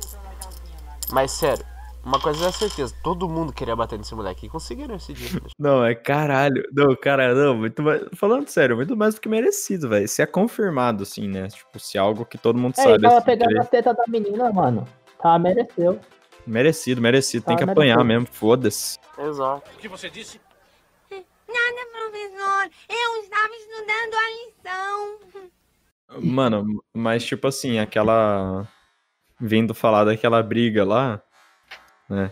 Mas, 1.10 1.32
sério, 1.32 1.64
uma 2.05 2.18
coisa 2.20 2.46
é 2.48 2.53
certeza, 2.53 2.94
todo 3.03 3.28
mundo 3.28 3.53
queria 3.53 3.76
bater 3.76 3.98
nesse 3.98 4.14
moleque 4.14 4.46
e 4.46 4.48
conseguiram 4.48 4.96
esse 4.96 5.12
dia. 5.12 5.40
Não, 5.59 5.84
é 5.84 5.94
caralho. 5.94 6.62
Não, 6.72 6.94
cara, 6.96 7.34
não, 7.34 7.55
muito 7.57 7.82
mais. 7.82 8.03
Falando 8.14 8.48
sério, 8.48 8.76
muito 8.76 8.96
mais 8.96 9.14
do 9.14 9.20
que 9.20 9.28
merecido, 9.28 9.88
velho. 9.88 10.09
Se 10.09 10.20
é 10.22 10.26
confirmado, 10.26 11.03
assim, 11.05 11.28
né? 11.28 11.48
Tipo, 11.48 11.78
se 11.78 11.96
é 11.96 12.00
algo 12.00 12.24
que 12.24 12.36
todo 12.36 12.59
mundo 12.59 12.74
É, 12.78 12.82
ele 12.82 12.90
sabe. 12.90 13.03
tava 13.03 13.16
assim, 13.18 13.26
pegando 13.26 13.61
as 13.61 13.68
tetas 13.68 13.96
da 13.96 14.05
menina, 14.09 14.53
mano. 14.53 14.86
Tá, 15.22 15.38
mereceu. 15.38 16.00
Merecido, 16.46 17.00
merecido. 17.00 17.44
Tem 17.46 17.55
Ah, 17.55 17.59
que 17.59 17.64
merecido. 17.64 17.80
apanhar 17.92 18.05
mesmo, 18.05 18.26
foda-se. 18.32 18.98
Exato. 19.18 19.70
O 19.76 19.78
que 19.78 19.86
você 19.86 20.11
disse? 20.11 20.40
Nada, 21.11 21.86
professor. 21.92 22.70
Eu 22.88 23.22
estava 23.22 23.53
estudando 23.55 24.14
a 24.14 24.30
lição. 25.38 25.50
Mano, 26.20 26.82
mas 26.92 27.24
tipo 27.24 27.46
assim, 27.46 27.78
aquela. 27.78 28.66
Vindo 29.40 29.74
falar 29.74 30.05
daquela 30.05 30.42
briga 30.42 30.84
lá, 30.84 31.20
né? 32.12 32.30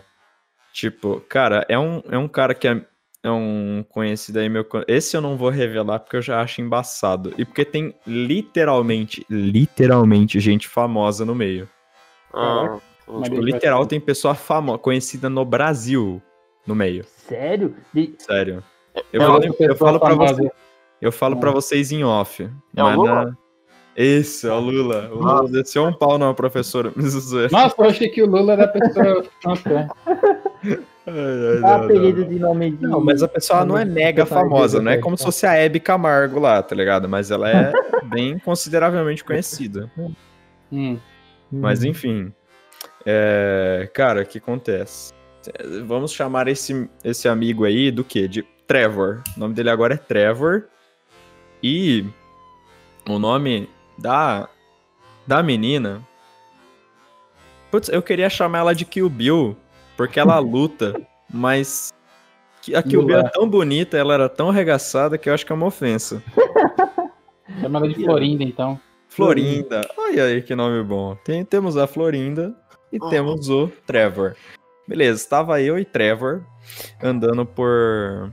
Tipo, 0.73 1.19
cara, 1.27 1.65
é 1.67 1.77
um, 1.77 2.01
é 2.09 2.17
um 2.17 2.27
cara 2.27 2.53
que 2.53 2.67
é, 2.67 2.81
é 3.23 3.29
um 3.31 3.83
conhecido 3.89 4.39
aí 4.39 4.47
meu. 4.47 4.65
Esse 4.87 5.17
eu 5.17 5.21
não 5.21 5.35
vou 5.35 5.49
revelar 5.49 5.99
porque 5.99 6.15
eu 6.17 6.21
já 6.21 6.41
acho 6.41 6.61
embaçado. 6.61 7.33
E 7.37 7.43
porque 7.43 7.65
tem 7.65 7.93
literalmente, 8.07 9.25
literalmente 9.29 10.39
gente 10.39 10.67
famosa 10.67 11.25
no 11.25 11.35
meio. 11.35 11.67
Ah, 12.33 12.79
Tipo, 13.23 13.41
literal 13.41 13.85
tem 13.85 13.99
pessoa 13.99 14.33
famosa, 14.33 14.77
conhecida 14.77 15.29
no 15.29 15.43
Brasil 15.43 16.21
no 16.65 16.73
meio. 16.73 17.03
Sério? 17.05 17.75
De- 17.93 18.15
Sério. 18.19 18.63
Eu, 19.11 19.21
É 19.21 19.25
falo, 19.25 19.33
outra 19.45 19.65
eu 19.65 19.75
falo 19.75 19.99
pra 19.99 20.09
famosa. 20.09 20.35
você, 20.35 20.51
eu 21.01 21.11
falo 21.11 21.37
pra 21.37 21.51
vocês 21.51 21.91
em 21.91 22.03
off. 22.05 22.43
É 22.73 22.81
o 22.81 22.85
mas 22.85 22.95
Lula? 22.95 23.25
na- 23.25 23.37
Isso, 23.95 24.47
é 24.47 24.53
o 24.53 24.59
Lula. 24.59 25.09
O 25.11 25.15
Lula 25.15 25.49
desceu 25.49 25.83
um 25.85 25.93
pau 25.93 26.17
numa 26.17 26.33
professora. 26.33 26.93
Nossa, 27.51 27.75
eu 27.77 27.85
achei 27.85 28.09
que 28.09 28.21
o 28.21 28.25
Lula 28.25 28.53
era 28.53 28.63
a 28.65 28.67
pessoa. 28.67 29.25
Nossa, 29.43 29.87
Ai, 31.07 31.15
ai, 31.55 31.61
Dá 31.61 31.77
não, 31.79 31.85
apelido 31.85 32.21
não. 32.21 32.29
de 32.29 32.39
nome 32.39 32.71
de. 32.71 32.83
Não, 32.87 33.01
mas 33.01 33.23
a 33.23 33.27
pessoa 33.27 33.65
não 33.65 33.77
é 33.77 33.83
mega 33.83 34.25
famosa, 34.25 34.79
não 34.81 34.91
é 34.91 34.97
como 34.97 35.17
se 35.17 35.23
fosse 35.23 35.45
a 35.47 35.53
Hebe 35.55 35.79
Camargo 35.79 36.39
lá, 36.39 36.61
tá 36.61 36.75
ligado? 36.75 37.09
Mas 37.09 37.31
ela 37.31 37.49
é 37.49 37.73
bem 38.05 38.37
consideravelmente 38.39 39.23
conhecida. 39.23 39.91
hum. 40.71 40.97
Mas 41.51 41.83
enfim. 41.83 42.31
É, 43.05 43.89
Cara, 43.93 44.21
o 44.21 44.25
que 44.25 44.37
acontece? 44.37 45.11
Vamos 45.85 46.13
chamar 46.13 46.47
esse, 46.47 46.87
esse 47.03 47.27
amigo 47.27 47.65
aí 47.65 47.89
do 47.89 48.03
quê? 48.03 48.27
De 48.27 48.43
Trevor. 48.67 49.21
O 49.35 49.39
nome 49.39 49.55
dele 49.55 49.71
agora 49.71 49.95
é 49.95 49.97
Trevor. 49.97 50.65
E 51.63 52.05
o 53.09 53.17
nome 53.17 53.67
da, 54.01 54.49
da 55.25 55.41
menina. 55.43 56.01
Putz, 57.69 57.89
eu 57.89 58.01
queria 58.01 58.29
chamar 58.29 58.59
ela 58.59 58.75
de 58.75 58.83
Kill 58.85 59.09
Bill, 59.09 59.55
porque 59.95 60.19
ela 60.19 60.37
luta, 60.39 60.99
mas 61.29 61.93
que- 62.61 62.75
a 62.75 62.83
Kill 62.83 63.05
Bill 63.05 63.15
é 63.17 63.19
Lula. 63.19 63.31
tão 63.31 63.47
bonita, 63.49 63.97
ela 63.97 64.13
era 64.13 64.27
tão 64.29 64.49
arregaçada 64.49 65.17
que 65.17 65.29
eu 65.29 65.33
acho 65.33 65.45
que 65.45 65.51
é 65.51 65.55
uma 65.55 65.67
ofensa. 65.67 66.21
Chama 67.61 67.79
ela 67.79 67.87
de 67.89 67.95
Florinda, 68.03 68.43
então. 68.43 68.79
Florinda. 69.09 69.81
Olha 69.97 70.23
aí 70.25 70.41
que 70.41 70.55
nome 70.55 70.81
bom. 70.83 71.15
Tem- 71.23 71.43
temos 71.45 71.75
a 71.77 71.85
Florinda 71.85 72.55
e 72.91 72.97
Oh. 73.01 73.09
temos 73.09 73.49
o 73.49 73.67
Trevor. 73.85 74.35
Beleza, 74.87 75.21
estava 75.21 75.61
eu 75.61 75.77
e 75.77 75.85
Trevor 75.85 76.43
andando 77.01 77.45
por 77.45 78.31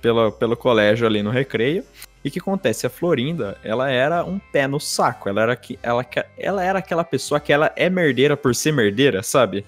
pelo, 0.00 0.30
pelo 0.32 0.56
colégio 0.56 1.06
ali 1.06 1.22
no 1.22 1.30
recreio. 1.30 1.84
E 2.24 2.28
o 2.28 2.32
que 2.32 2.38
acontece? 2.38 2.86
A 2.86 2.90
Florinda, 2.90 3.58
ela 3.62 3.90
era 3.90 4.24
um 4.24 4.38
pé 4.38 4.66
no 4.66 4.80
saco. 4.80 5.28
Ela 5.28 5.42
era, 5.42 5.56
que, 5.56 5.78
ela, 5.82 6.06
ela 6.38 6.64
era 6.64 6.78
aquela 6.78 7.04
pessoa 7.04 7.38
que 7.38 7.52
ela 7.52 7.70
é 7.76 7.90
merdeira 7.90 8.34
por 8.36 8.54
ser 8.54 8.72
merdeira, 8.72 9.22
sabe? 9.22 9.66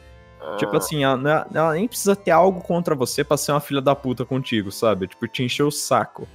Tipo 0.58 0.74
Ah, 0.74 0.78
assim, 0.78 1.04
ela, 1.04 1.46
é- 1.52 1.58
ela 1.58 1.72
nem 1.74 1.86
precisa 1.86 2.16
ter 2.16 2.30
algo 2.30 2.60
contra 2.62 2.94
você 2.94 3.22
pra 3.22 3.36
ser 3.36 3.52
uma 3.52 3.60
filha 3.60 3.80
da 3.82 3.94
puta 3.94 4.24
contigo, 4.24 4.70
sabe? 4.72 5.06
Tipo, 5.06 5.26
te 5.28 5.42
encher 5.42 5.64
o 5.64 5.70
saco. 5.70 6.26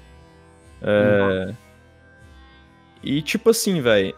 É... 0.82 1.54
E 3.04 3.22
tipo 3.22 3.50
assim, 3.50 3.82
velho. 3.82 4.14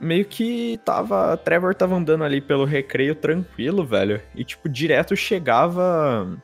Meio 0.00 0.24
que 0.24 0.78
tava. 0.84 1.36
Trevor 1.36 1.74
tava 1.74 1.94
andando 1.96 2.22
ali 2.22 2.40
pelo 2.40 2.64
recreio 2.64 3.14
tranquilo, 3.14 3.84
velho. 3.84 4.20
E, 4.34 4.44
tipo, 4.44 4.68
direto 4.68 5.16
chegava. 5.16 6.36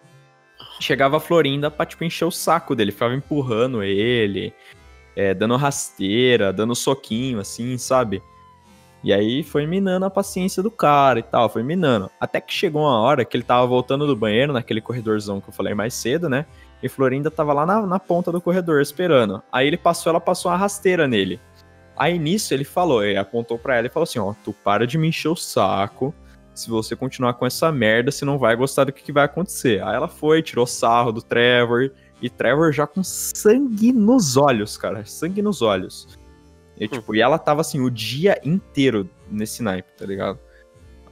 Chegava 0.80 1.16
a 1.18 1.20
Florinda 1.20 1.70
pra, 1.70 1.86
tipo, 1.86 2.04
encher 2.04 2.24
o 2.24 2.30
saco 2.30 2.74
dele. 2.74 2.92
Ficava 2.92 3.14
empurrando 3.14 3.82
ele, 3.82 4.52
é, 5.16 5.32
dando 5.32 5.56
rasteira, 5.56 6.52
dando 6.52 6.74
soquinho, 6.74 7.40
assim, 7.40 7.78
sabe? 7.78 8.22
E 9.04 9.12
aí 9.12 9.42
foi 9.42 9.66
minando 9.66 10.06
a 10.06 10.10
paciência 10.10 10.62
do 10.62 10.70
cara 10.70 11.18
e 11.18 11.22
tal, 11.22 11.48
foi 11.50 11.62
minando. 11.62 12.10
Até 12.18 12.40
que 12.40 12.54
chegou 12.54 12.82
uma 12.82 12.98
hora 13.00 13.22
que 13.22 13.36
ele 13.36 13.44
tava 13.44 13.66
voltando 13.66 14.06
do 14.06 14.16
banheiro, 14.16 14.52
naquele 14.52 14.80
corredorzão 14.80 15.42
que 15.42 15.48
eu 15.50 15.52
falei 15.52 15.74
mais 15.74 15.92
cedo, 15.92 16.26
né? 16.26 16.46
E 16.82 16.88
Florinda 16.88 17.30
tava 17.30 17.52
lá 17.52 17.66
na, 17.66 17.86
na 17.86 17.98
ponta 17.98 18.32
do 18.32 18.40
corredor 18.40 18.80
esperando. 18.80 19.42
Aí 19.52 19.66
ele 19.66 19.76
passou, 19.76 20.08
ela 20.08 20.20
passou 20.20 20.50
uma 20.50 20.56
rasteira 20.56 21.06
nele. 21.06 21.38
Aí 21.96 22.18
nisso 22.18 22.54
ele 22.54 22.64
falou, 22.64 23.04
ele 23.04 23.18
apontou 23.18 23.58
pra 23.58 23.76
ela 23.76 23.86
e 23.86 23.90
falou 23.90 24.04
assim: 24.04 24.18
Ó, 24.18 24.34
tu 24.42 24.54
para 24.64 24.86
de 24.86 24.96
me 24.96 25.08
encher 25.08 25.28
o 25.28 25.36
saco. 25.36 26.14
Se 26.54 26.70
você 26.70 26.94
continuar 26.94 27.34
com 27.34 27.44
essa 27.44 27.72
merda, 27.72 28.12
você 28.12 28.24
não 28.24 28.38
vai 28.38 28.54
gostar 28.54 28.84
do 28.84 28.92
que, 28.92 29.02
que 29.02 29.12
vai 29.12 29.24
acontecer. 29.24 29.82
Aí 29.82 29.96
ela 29.96 30.06
foi, 30.06 30.40
tirou 30.40 30.66
sarro 30.66 31.10
do 31.10 31.20
Trevor. 31.20 31.90
E 32.22 32.30
Trevor 32.30 32.72
já 32.72 32.86
com 32.86 33.02
sangue 33.02 33.92
nos 33.92 34.36
olhos, 34.36 34.76
cara. 34.76 35.04
Sangue 35.04 35.42
nos 35.42 35.62
olhos. 35.62 36.16
E, 36.78 36.86
tipo, 36.86 37.14
e 37.14 37.20
ela 37.20 37.38
tava 37.38 37.60
assim 37.60 37.80
o 37.80 37.90
dia 37.90 38.40
inteiro 38.44 39.10
nesse 39.28 39.62
naipe, 39.62 39.88
tá 39.96 40.06
ligado? 40.06 40.38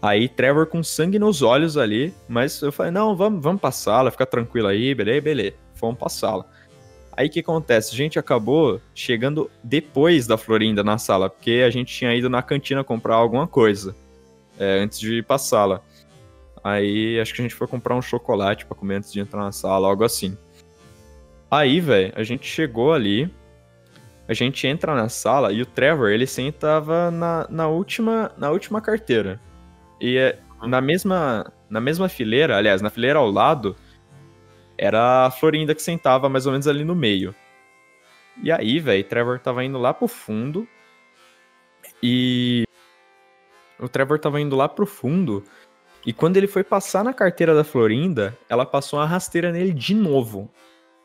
Aí 0.00 0.28
Trevor 0.28 0.66
com 0.66 0.82
sangue 0.82 1.18
nos 1.18 1.42
olhos 1.42 1.76
ali, 1.76 2.14
mas 2.28 2.60
eu 2.62 2.72
falei, 2.72 2.92
não, 2.92 3.16
vamos, 3.16 3.42
vamos 3.42 3.60
pra 3.60 3.70
sala, 3.70 4.10
fica 4.10 4.26
tranquilo 4.26 4.68
aí, 4.68 4.94
beleza, 4.94 5.20
beleza. 5.20 5.56
Fomos 5.74 5.98
pra 5.98 6.08
sala. 6.08 6.46
Aí 7.16 7.26
o 7.26 7.30
que 7.30 7.40
acontece? 7.40 7.92
A 7.92 7.96
gente 7.96 8.18
acabou 8.18 8.80
chegando 8.94 9.50
depois 9.62 10.26
da 10.26 10.38
Florinda 10.38 10.82
na 10.82 10.98
sala, 10.98 11.28
porque 11.28 11.62
a 11.66 11.70
gente 11.70 11.94
tinha 11.94 12.14
ido 12.14 12.30
na 12.30 12.42
cantina 12.42 12.82
comprar 12.82 13.16
alguma 13.16 13.46
coisa 13.46 13.94
é, 14.58 14.80
antes 14.80 14.98
de 14.98 15.24
sala. 15.38 15.82
Aí 16.62 17.18
acho 17.20 17.34
que 17.34 17.40
a 17.40 17.44
gente 17.44 17.54
foi 17.54 17.66
comprar 17.66 17.96
um 17.96 18.02
chocolate 18.02 18.66
pra 18.66 18.76
comer 18.76 18.96
antes 18.96 19.12
de 19.12 19.20
entrar 19.20 19.42
na 19.42 19.52
sala, 19.52 19.88
algo 19.88 20.04
assim. 20.04 20.36
Aí, 21.50 21.80
velho, 21.80 22.12
a 22.16 22.22
gente 22.22 22.46
chegou 22.46 22.92
ali, 22.92 23.32
a 24.28 24.32
gente 24.32 24.66
entra 24.66 24.94
na 24.94 25.08
sala 25.08 25.52
e 25.52 25.60
o 25.60 25.66
Trevor, 25.66 26.10
ele 26.10 26.26
sentava 26.26 27.10
na, 27.10 27.46
na, 27.50 27.68
última, 27.68 28.32
na 28.38 28.50
última 28.50 28.80
carteira. 28.80 29.40
E 30.00 30.16
é, 30.16 30.38
na, 30.62 30.80
mesma, 30.80 31.52
na 31.68 31.80
mesma 31.80 32.08
fileira, 32.08 32.56
aliás, 32.56 32.80
na 32.80 32.90
fileira 32.90 33.18
ao 33.18 33.30
lado, 33.30 33.76
era 34.78 35.26
a 35.26 35.30
Florinda 35.30 35.74
que 35.74 35.82
sentava 35.82 36.28
mais 36.28 36.46
ou 36.46 36.52
menos 36.52 36.66
ali 36.66 36.84
no 36.84 36.94
meio. 36.94 37.34
E 38.42 38.50
aí, 38.50 38.78
velho, 38.78 39.04
Trevor 39.04 39.38
tava 39.38 39.64
indo 39.64 39.78
lá 39.78 39.92
pro 39.92 40.08
fundo. 40.08 40.66
E. 42.02 42.64
O 43.82 43.88
Trevor 43.88 44.18
tava 44.18 44.40
indo 44.40 44.56
lá 44.56 44.68
pro 44.68 44.86
fundo. 44.86 45.44
E 46.06 46.12
quando 46.12 46.36
ele 46.36 46.46
foi 46.46 46.64
passar 46.64 47.04
na 47.04 47.12
carteira 47.12 47.54
da 47.54 47.64
Florinda, 47.64 48.36
ela 48.48 48.64
passou 48.64 48.98
uma 48.98 49.06
rasteira 49.06 49.52
nele 49.52 49.72
de 49.72 49.94
novo. 49.94 50.50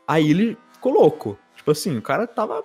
Aí 0.06 0.30
ele 0.30 0.56
ficou 0.72 0.92
louco. 0.92 1.38
Tipo 1.56 1.72
assim, 1.72 1.98
o 1.98 2.02
cara 2.02 2.26
tava. 2.26 2.64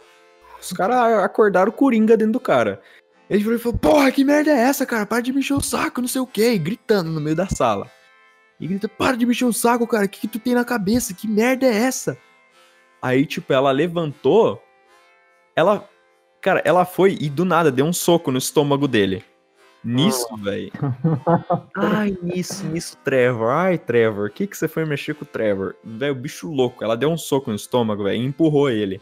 Os 0.59 0.71
caras 0.71 1.23
acordaram 1.23 1.69
o 1.69 1.73
Coringa 1.73 2.15
dentro 2.15 2.33
do 2.33 2.39
cara. 2.39 2.81
Ele 3.29 3.57
falou: 3.57 3.77
Porra, 3.77 4.11
que 4.11 4.23
merda 4.23 4.51
é 4.51 4.59
essa, 4.59 4.85
cara? 4.85 5.05
Para 5.05 5.21
de 5.21 5.33
me 5.33 5.39
encher 5.39 5.55
o 5.55 5.61
saco, 5.61 6.01
não 6.01 6.07
sei 6.07 6.21
o 6.21 6.27
quê. 6.27 6.53
E 6.53 6.59
gritando 6.59 7.09
no 7.09 7.19
meio 7.19 7.35
da 7.35 7.47
sala. 7.47 7.89
E 8.59 8.67
grita: 8.67 8.87
Para 8.87 9.17
de 9.17 9.25
me 9.25 9.31
encher 9.31 9.45
o 9.45 9.53
saco, 9.53 9.87
cara. 9.87 10.05
O 10.05 10.09
que, 10.09 10.21
que 10.21 10.27
tu 10.27 10.39
tem 10.39 10.53
na 10.53 10.63
cabeça? 10.63 11.13
Que 11.13 11.27
merda 11.27 11.65
é 11.65 11.75
essa? 11.75 12.17
Aí, 13.01 13.25
tipo, 13.25 13.51
ela 13.51 13.71
levantou. 13.71 14.63
Ela 15.55 15.87
Cara, 16.43 16.61
ela 16.65 16.83
foi 16.83 17.17
e 17.21 17.29
do 17.29 17.45
nada 17.45 17.71
deu 17.71 17.85
um 17.85 17.93
soco 17.93 18.29
no 18.29 18.37
estômago 18.37 18.85
dele. 18.85 19.23
Nisso, 19.83 20.37
velho. 20.37 20.71
Ai, 21.75 22.17
nisso, 22.21 22.65
nisso, 22.67 22.97
Trevor. 23.03 23.49
Ai, 23.49 23.77
Trevor, 23.77 24.27
o 24.27 24.31
que, 24.31 24.47
que 24.47 24.55
você 24.55 24.67
foi 24.67 24.85
mexer 24.85 25.13
com 25.13 25.25
o 25.25 25.27
Trevor? 25.27 25.75
Velho, 25.83 26.13
o 26.13 26.15
bicho 26.15 26.49
louco. 26.49 26.83
Ela 26.83 26.95
deu 26.95 27.09
um 27.09 27.17
soco 27.17 27.49
no 27.49 27.55
estômago, 27.55 28.03
velho, 28.03 28.21
e 28.21 28.25
empurrou 28.25 28.69
ele. 28.69 29.01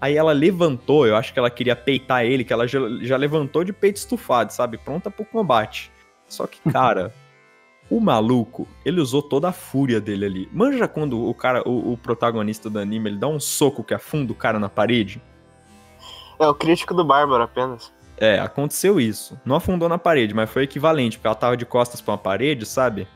Aí 0.00 0.16
ela 0.16 0.32
levantou, 0.32 1.06
eu 1.06 1.16
acho 1.16 1.32
que 1.32 1.38
ela 1.38 1.50
queria 1.50 1.74
peitar 1.74 2.24
ele, 2.24 2.44
que 2.44 2.52
ela 2.52 2.66
já, 2.66 2.78
já 3.02 3.16
levantou 3.16 3.64
de 3.64 3.72
peito 3.72 3.96
estufado, 3.96 4.52
sabe? 4.52 4.78
Pronta 4.78 5.10
pro 5.10 5.24
combate. 5.24 5.90
Só 6.26 6.46
que, 6.46 6.60
cara, 6.70 7.12
o 7.90 8.00
maluco, 8.00 8.66
ele 8.84 9.00
usou 9.00 9.20
toda 9.20 9.48
a 9.48 9.52
fúria 9.52 10.00
dele 10.00 10.24
ali. 10.24 10.48
Manja 10.52 10.86
quando 10.86 11.28
o 11.28 11.34
cara, 11.34 11.68
o, 11.68 11.92
o 11.92 11.96
protagonista 11.98 12.70
do 12.70 12.78
anime, 12.78 13.10
ele 13.10 13.18
dá 13.18 13.26
um 13.26 13.40
soco 13.40 13.84
que 13.84 13.92
afunda 13.92 14.32
o 14.32 14.36
cara 14.36 14.58
na 14.58 14.68
parede? 14.68 15.20
É 16.38 16.46
o 16.46 16.54
crítico 16.54 16.94
do 16.94 17.04
Bárbaro 17.04 17.42
apenas. 17.42 17.92
É, 18.20 18.38
aconteceu 18.38 19.00
isso. 19.00 19.38
Não 19.44 19.56
afundou 19.56 19.88
na 19.88 19.98
parede, 19.98 20.34
mas 20.34 20.50
foi 20.50 20.64
equivalente, 20.64 21.16
porque 21.18 21.26
ela 21.28 21.34
tava 21.36 21.56
de 21.56 21.64
costas 21.64 22.00
pra 22.00 22.12
uma 22.12 22.18
parede, 22.18 22.66
sabe? 22.66 23.06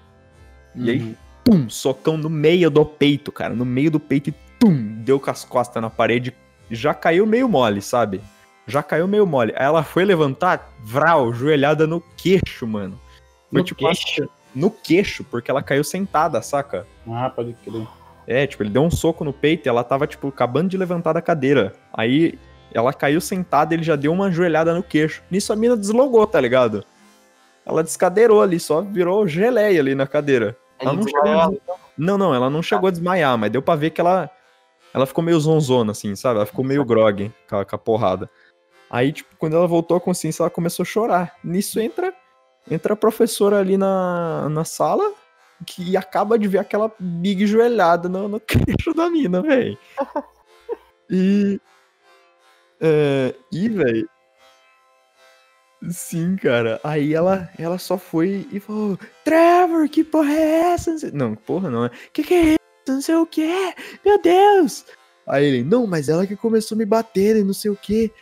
E 0.75 0.91
aí, 0.91 1.17
pum, 1.45 1.69
socão 1.69 2.17
no 2.17 2.31
meio 2.31 2.71
do 2.71 2.85
peito, 2.85 3.31
cara. 3.33 3.55
No 3.55 3.65
meio 3.65 3.91
do 3.91 4.01
peito 4.01 4.31
e 4.31 4.35
pum, 4.59 5.03
deu 5.03 5.19
com 5.19 5.31
as 5.31 5.45
costas 5.45 5.83
na 5.83 5.91
parede. 5.91 6.33
Já 6.71 6.95
caiu 6.95 7.27
meio 7.27 7.49
mole, 7.49 7.83
sabe? 7.83 8.21
Já 8.67 8.83
caiu 8.83 9.09
meio 9.09 9.27
mole. 9.27 9.53
Aí 9.57 9.65
ela 9.67 9.83
foi 9.83 10.05
levantar, 10.05 10.73
vral, 10.81 11.33
joelhada 11.35 11.87
no 11.87 12.01
queixo, 12.17 12.67
mano. 12.67 12.99
Foi 13.51 13.61
No 13.61 13.65
tipo 13.65 13.81
queixo? 13.85 14.29
no 14.55 14.71
queixo, 14.71 15.25
porque 15.25 15.51
ela 15.51 15.63
caiu 15.63 15.83
sentada, 15.83 16.41
saca? 16.41 16.87
Ah, 17.09 17.29
pode 17.29 17.55
crer. 17.65 17.87
É, 18.27 18.47
tipo, 18.47 18.63
ele 18.63 18.71
deu 18.71 18.83
um 18.83 18.91
soco 18.91 19.25
no 19.25 19.33
peito 19.33 19.67
e 19.67 19.69
ela 19.69 19.83
tava, 19.83 20.07
tipo, 20.07 20.29
acabando 20.29 20.69
de 20.71 20.77
levantar 20.79 21.13
da 21.13 21.21
cadeira. 21.21 21.75
Aí 21.93 22.39
ela 22.75 22.93
caiu 22.93 23.21
sentada 23.21 23.73
e 23.73 23.77
ele 23.77 23.83
já 23.83 23.97
deu 23.97 24.13
uma 24.13 24.31
joelhada 24.31 24.75
no 24.75 24.83
queixo. 24.83 25.23
Nisso 25.31 25.53
a 25.53 25.57
mina 25.57 25.77
deslogou, 25.77 26.27
tá 26.27 26.41
ligado? 26.41 26.85
Ela 27.65 27.83
descadeirou 27.83 28.43
ali, 28.43 28.59
só 28.59 28.81
virou 28.81 29.27
geleia 29.27 29.81
ali 29.81 29.95
na 29.95 30.07
cadeira. 30.07 30.57
Ela 30.79 30.93
não, 30.95 31.03
chegou 31.03 31.61
não, 31.97 32.19
não, 32.19 32.35
ela 32.35 32.51
não 32.51 32.63
chegou 32.63 32.89
a 32.89 32.91
desmaiar, 32.91 33.39
mas 33.39 33.51
deu 33.51 33.63
pra 33.63 33.77
ver 33.77 33.91
que 33.91 34.01
ela, 34.01 34.29
ela 34.93 35.07
ficou 35.07 35.23
meio 35.23 35.39
zonzona, 35.39 35.93
assim, 35.93 36.17
sabe? 36.17 36.37
Ela 36.37 36.47
ficou 36.47 36.65
meio 36.65 36.85
grog 36.85 37.33
com 37.49 37.57
a, 37.57 37.65
com 37.65 37.77
a 37.77 37.79
porrada. 37.79 38.29
Aí, 38.91 39.13
tipo, 39.13 39.35
quando 39.39 39.57
ela 39.57 39.67
voltou 39.67 39.97
à 39.97 40.01
consciência, 40.01 40.43
ela 40.43 40.51
começou 40.51 40.83
a 40.83 40.87
chorar. 40.87 41.37
Nisso 41.43 41.81
entra, 41.81 42.13
entra 42.71 42.95
a 42.95 42.97
professora 42.97 43.59
ali 43.59 43.79
na, 43.79 44.49
na 44.49 44.65
sala, 44.65 45.13
que 45.65 45.97
acaba 45.97 46.39
de 46.39 46.49
ver 46.49 46.59
aquela 46.59 46.91
big 46.99 47.47
joelhada 47.47 48.09
no, 48.09 48.29
no 48.29 48.41
queixo 48.41 48.93
da 48.95 49.09
mina, 49.09 49.41
velho. 49.41 49.79
E. 51.09 51.61
É, 52.83 53.35
e, 53.53 53.69
velho. 53.69 54.09
Sim, 55.91 56.37
cara. 56.37 56.81
Aí 56.85 57.15
ela, 57.15 57.49
ela 57.59 57.79
só 57.79 57.97
foi 57.99 58.47
e 58.53 58.61
falou: 58.61 58.99
Trevor, 59.25 59.89
que 59.89 60.05
porra 60.05 60.33
é 60.33 60.73
essa? 60.73 61.11
Não, 61.13 61.35
porra 61.35 61.71
não 61.71 61.87
é. 61.87 61.91
Que 62.13 62.23
que 62.23 62.35
é 62.35 62.43
isso? 62.51 62.59
Não 62.89 63.01
sei 63.01 63.15
o 63.15 63.27
que. 63.27 63.49
Meu 64.05 64.21
Deus. 64.21 64.85
Aí 65.27 65.45
ele: 65.47 65.65
Não, 65.65 65.87
mas 65.87 66.09
ela 66.09 66.27
que 66.27 66.37
começou 66.37 66.75
a 66.77 66.79
me 66.79 66.85
bater 66.85 67.37
e 67.37 67.45
não 67.45 67.53
sei 67.55 67.71
o 67.71 67.77
que. 67.77 68.13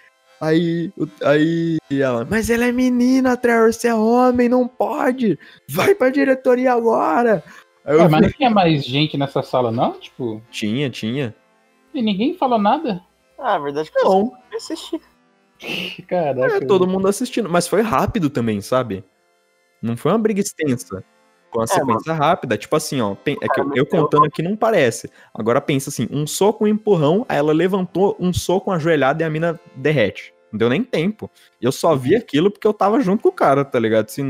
Aí, 0.41 0.91
aí 1.23 1.79
ela: 1.91 2.27
Mas 2.29 2.49
ela 2.49 2.65
é 2.65 2.73
menina, 2.73 3.37
Trevor. 3.37 3.73
Você 3.73 3.89
é 3.89 3.95
homem, 3.95 4.49
não 4.49 4.67
pode. 4.67 5.39
Vai 5.69 5.95
pra 5.95 6.09
diretoria 6.09 6.73
agora. 6.73 7.45
Aí 7.85 7.95
eu 7.95 8.09
mas 8.09 8.23
não 8.23 8.31
tinha 8.31 8.51
mais 8.51 8.85
gente 8.85 9.17
nessa 9.19 9.43
sala, 9.43 9.71
não? 9.71 9.93
Tipo, 9.93 10.43
Tinha, 10.51 10.89
tinha. 10.91 11.35
e 11.95 12.01
ninguém 12.03 12.37
falou 12.37 12.59
nada? 12.59 13.03
Ah, 13.39 13.55
a 13.55 13.59
verdade 13.59 13.89
é 13.89 13.93
que 13.93 14.05
Não. 14.05 14.33
Eu 14.61 14.75
assisti. 14.75 15.01
Caraca. 16.07 16.57
É, 16.57 16.61
todo 16.61 16.87
mundo 16.87 17.07
assistindo. 17.09 17.49
Mas 17.49 17.69
foi 17.69 17.83
rápido 17.83 18.31
também, 18.31 18.61
sabe? 18.61 19.05
Não 19.83 19.97
foi 19.97 20.13
uma 20.13 20.19
briga 20.19 20.41
extensa. 20.41 21.05
Foi 21.53 21.61
uma 21.61 21.67
sequência 21.67 22.13
rápida. 22.13 22.57
Tipo 22.57 22.77
assim, 22.77 23.01
ó. 23.01 23.15
pen- 23.15 23.37
É 23.43 23.49
que 23.49 23.61
eu, 23.61 23.71
eu 23.75 23.87
contando 23.87 24.25
aqui 24.25 24.43
não 24.43 24.57
parece. 24.57 25.11
Agora 25.35 25.61
pensa 25.61 25.91
assim: 25.91 26.09
um 26.11 26.27
soco, 26.27 26.65
um 26.65 26.69
empurrão, 26.69 27.27
aí 27.29 27.37
ela 27.39 27.53
levantou 27.53 28.17
um 28.19 28.33
soco, 28.33 28.71
uma 28.71 28.79
joelhada 28.79 29.23
e 29.23 29.27
a 29.27 29.31
mina 29.31 29.59
derrete. 29.75 30.33
Não 30.53 30.59
deu 30.59 30.69
nem 30.69 30.83
tempo. 30.83 31.31
Eu 31.61 31.71
só 31.73 31.95
vi 31.95 32.17
aquilo 32.17 32.51
porque 32.51 32.67
eu 32.67 32.73
tava 32.75 33.01
junto 33.01 33.23
com 33.23 33.29
o 33.29 33.33
cara, 33.33 33.65
tá 33.65 33.79
ligado? 33.79 34.09
Se 34.09 34.23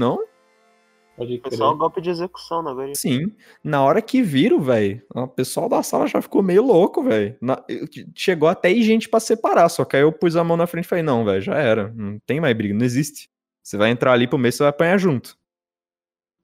Pode 1.21 1.39
Foi 1.41 1.51
crer. 1.51 1.59
só 1.59 1.73
um 1.75 1.77
golpe 1.77 2.01
de 2.01 2.09
execução 2.09 2.63
na 2.63 2.73
guria. 2.73 2.95
sim. 2.95 3.31
Na 3.63 3.83
hora 3.83 4.01
que 4.01 4.23
viram, 4.23 4.59
velho, 4.61 5.03
o 5.15 5.27
pessoal 5.29 5.69
da 5.69 5.83
sala 5.83 6.07
já 6.07 6.23
ficou 6.23 6.43
meio 6.43 6.63
louco, 6.65 7.03
velho. 7.03 7.37
Na- 7.41 7.63
Chegou 8.15 8.49
até 8.49 8.73
gente 8.77 9.09
pra 9.09 9.21
separar, 9.21 9.69
só 9.69 9.85
que 9.85 9.97
aí 9.97 10.03
eu 10.03 10.11
pus 10.13 10.35
a 10.35 10.43
mão 10.43 10.57
na 10.57 10.67
frente 10.67 10.87
e 10.87 10.89
falei: 10.89 11.05
não, 11.05 11.25
velho, 11.25 11.41
já 11.43 11.57
era. 11.57 11.93
Não 11.95 12.19
tem 12.21 12.41
mais 12.41 12.57
briga, 12.57 12.73
não 12.75 12.85
existe. 12.85 13.29
Você 13.63 13.77
vai 13.77 13.91
entrar 13.91 14.13
ali 14.13 14.27
pro 14.27 14.39
meio, 14.39 14.53
você 14.53 14.63
vai 14.63 14.71
apanhar 14.71 14.99
junto. 14.99 15.37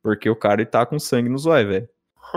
Porque 0.03 0.29
o 0.29 0.37
cara 0.37 0.61
ele 0.61 0.71
tá 0.71 0.85
com 0.87 0.99
sangue 0.99 1.29
no 1.29 1.39
zóio, 1.39 1.69
velho. 1.69 1.89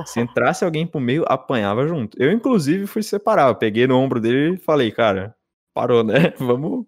Se 0.05 0.19
entrasse 0.21 0.63
alguém 0.63 0.87
pro 0.87 0.99
meio, 0.99 1.25
apanhava 1.27 1.85
junto. 1.87 2.17
Eu, 2.21 2.31
inclusive, 2.31 2.87
fui 2.87 3.03
separar. 3.03 3.49
Eu 3.49 3.55
peguei 3.55 3.85
no 3.85 3.97
ombro 3.97 4.19
dele 4.21 4.55
e 4.55 4.57
falei, 4.57 4.91
cara, 4.91 5.35
parou, 5.73 6.03
né? 6.03 6.33
Vamos 6.39 6.85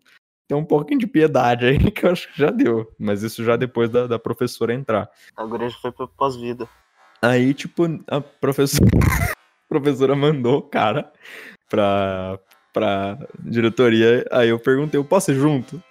ter 0.52 0.56
um 0.56 0.66
pouquinho 0.66 0.99
de 0.99 1.08
piedade 1.08 1.66
aí, 1.66 1.78
que 1.91 2.06
eu 2.06 2.12
acho 2.12 2.32
que 2.32 2.38
já 2.38 2.52
deu. 2.52 2.91
Mas 2.99 3.24
isso 3.24 3.41
já 3.41 3.56
depois 3.56 3.89
da, 3.89 4.06
da 4.06 4.20
professora 4.20 4.74
entrar. 4.74 5.10
A 5.38 5.47
já 5.70 5.78
foi 5.78 5.93
pro 5.93 6.10
pós-vida. 6.10 6.68
Aí, 7.22 7.54
tipo, 7.54 7.86
a 8.08 8.20
professora, 8.20 8.89
a 8.93 9.36
professora 9.70 10.14
mandou 10.14 10.58
o 10.58 10.62
cara 10.62 11.10
pra, 11.70 12.38
pra 12.74 13.18
diretoria. 13.39 14.26
Aí 14.30 14.49
eu 14.49 14.60
perguntei, 14.60 14.99
eu 14.99 15.06
posso 15.06 15.32
ir 15.32 15.36
junto? 15.36 15.82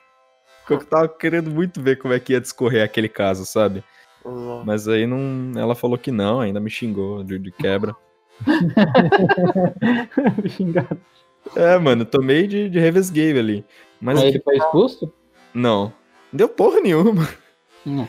Porque 0.61 0.85
eu 0.85 0.87
tava 0.87 1.09
querendo 1.09 1.51
muito 1.51 1.81
ver 1.81 1.97
como 1.97 2.13
é 2.13 2.21
que 2.21 2.35
ia 2.35 2.41
discorrer 2.41 2.85
aquele 2.85 3.09
caso, 3.09 3.47
sabe? 3.47 3.83
Exato. 4.25 4.63
Mas 4.67 4.87
aí 4.87 5.07
não. 5.07 5.59
Ela 5.59 5.75
falou 5.75 5.97
que 5.97 6.11
não, 6.11 6.41
ainda 6.41 6.61
me 6.61 6.69
xingou 6.69 7.25
de, 7.25 7.39
de 7.39 7.51
quebra. 7.51 7.97
Xingado. 10.49 11.01
É, 11.57 11.79
mano, 11.79 12.05
tomei 12.05 12.47
de, 12.47 12.69
de 12.69 12.79
revesguei 12.79 13.37
ali. 13.37 13.65
Mas 14.01 14.19
Mas 14.19 14.25
ele 14.25 14.41
foi 14.41 14.57
expulso? 14.57 15.13
não. 15.55 15.85
Não 15.85 15.93
deu 16.33 16.49
porra 16.49 16.81
nenhuma. 16.81 17.29
Hum. 17.87 18.07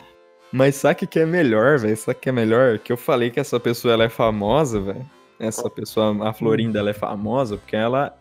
Mas 0.52 0.76
sabe 0.76 0.92
o 0.92 0.96
que 0.98 1.06
que 1.06 1.18
é 1.18 1.26
melhor, 1.26 1.78
velho? 1.78 1.96
Sabe 1.96 2.18
o 2.18 2.20
que 2.20 2.28
é 2.28 2.32
melhor? 2.32 2.78
Que 2.78 2.92
eu 2.92 2.96
falei 2.96 3.30
que 3.30 3.40
essa 3.40 3.58
pessoa 3.58 3.94
ela 3.94 4.04
é 4.04 4.08
famosa, 4.08 4.80
velho. 4.80 5.10
Essa 5.40 5.68
pessoa, 5.68 6.28
a 6.28 6.32
Florinda, 6.32 6.78
ela 6.78 6.90
é 6.90 6.94
famosa 6.94 7.56
porque 7.56 7.74
ela. 7.74 8.16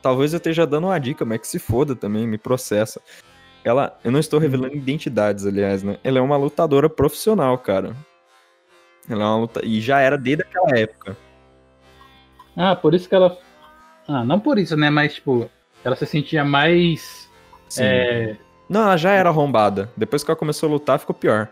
Talvez 0.00 0.32
eu 0.32 0.38
esteja 0.38 0.66
dando 0.66 0.86
uma 0.86 0.98
dica, 0.98 1.24
mas 1.24 1.40
que 1.40 1.48
se 1.48 1.58
foda 1.58 1.94
também, 1.94 2.26
me 2.26 2.38
processa. 2.38 3.02
Ela. 3.64 3.98
Eu 4.02 4.10
não 4.10 4.20
estou 4.20 4.38
revelando 4.38 4.76
identidades, 4.76 5.44
aliás, 5.44 5.82
né? 5.82 5.98
Ela 6.02 6.20
é 6.20 6.22
uma 6.22 6.36
lutadora 6.36 6.88
profissional, 6.88 7.58
cara. 7.58 7.94
Ela 9.10 9.24
é 9.24 9.26
uma 9.26 9.36
luta. 9.36 9.60
E 9.64 9.80
já 9.80 10.00
era 10.00 10.16
desde 10.16 10.44
aquela 10.44 10.78
época. 10.78 11.16
Ah, 12.56 12.74
por 12.74 12.94
isso 12.94 13.08
que 13.08 13.14
ela. 13.14 13.36
Ah, 14.06 14.24
não 14.24 14.40
por 14.40 14.58
isso, 14.58 14.76
né? 14.76 14.88
Mas, 14.88 15.14
tipo, 15.14 15.50
ela 15.84 15.96
se 15.96 16.06
sentia 16.06 16.44
mais. 16.44 17.28
Sim. 17.68 17.82
É... 17.84 18.36
Não, 18.68 18.82
ela 18.82 18.96
já 18.96 19.12
era 19.12 19.30
arrombada. 19.30 19.90
Depois 19.96 20.22
que 20.22 20.30
ela 20.30 20.38
começou 20.38 20.68
a 20.68 20.72
lutar, 20.72 20.98
ficou 20.98 21.14
pior. 21.14 21.48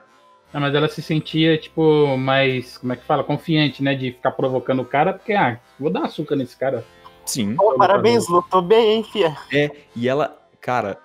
Ah, 0.53 0.61
mas 0.61 0.75
ela 0.75 0.89
se 0.89 1.03
sentia, 1.03 1.59
tipo, 1.59 2.17
mais. 2.17 2.79
Como 2.79 2.93
é 2.93 2.97
que 2.97 3.05
fala? 3.05 3.25
Confiante, 3.25 3.83
né? 3.83 3.95
De 3.95 4.13
ficar 4.13 4.33
provocando 4.33 4.81
o 4.81 4.85
cara, 4.85 5.13
porque, 5.13 5.33
ah, 5.33 5.59
vou 5.79 5.91
dar 5.91 6.05
açúcar 6.05 6.37
nesse 6.37 6.57
cara. 6.57 6.85
Sim. 7.25 7.57
Pô, 7.57 7.75
parabéns, 7.77 8.29
lutou 8.29 8.63
bem, 8.63 8.97
hein, 8.97 9.05
fia? 9.05 9.37
É, 9.53 9.71
e 9.97 10.09
ela, 10.09 10.39
cara, 10.61 10.99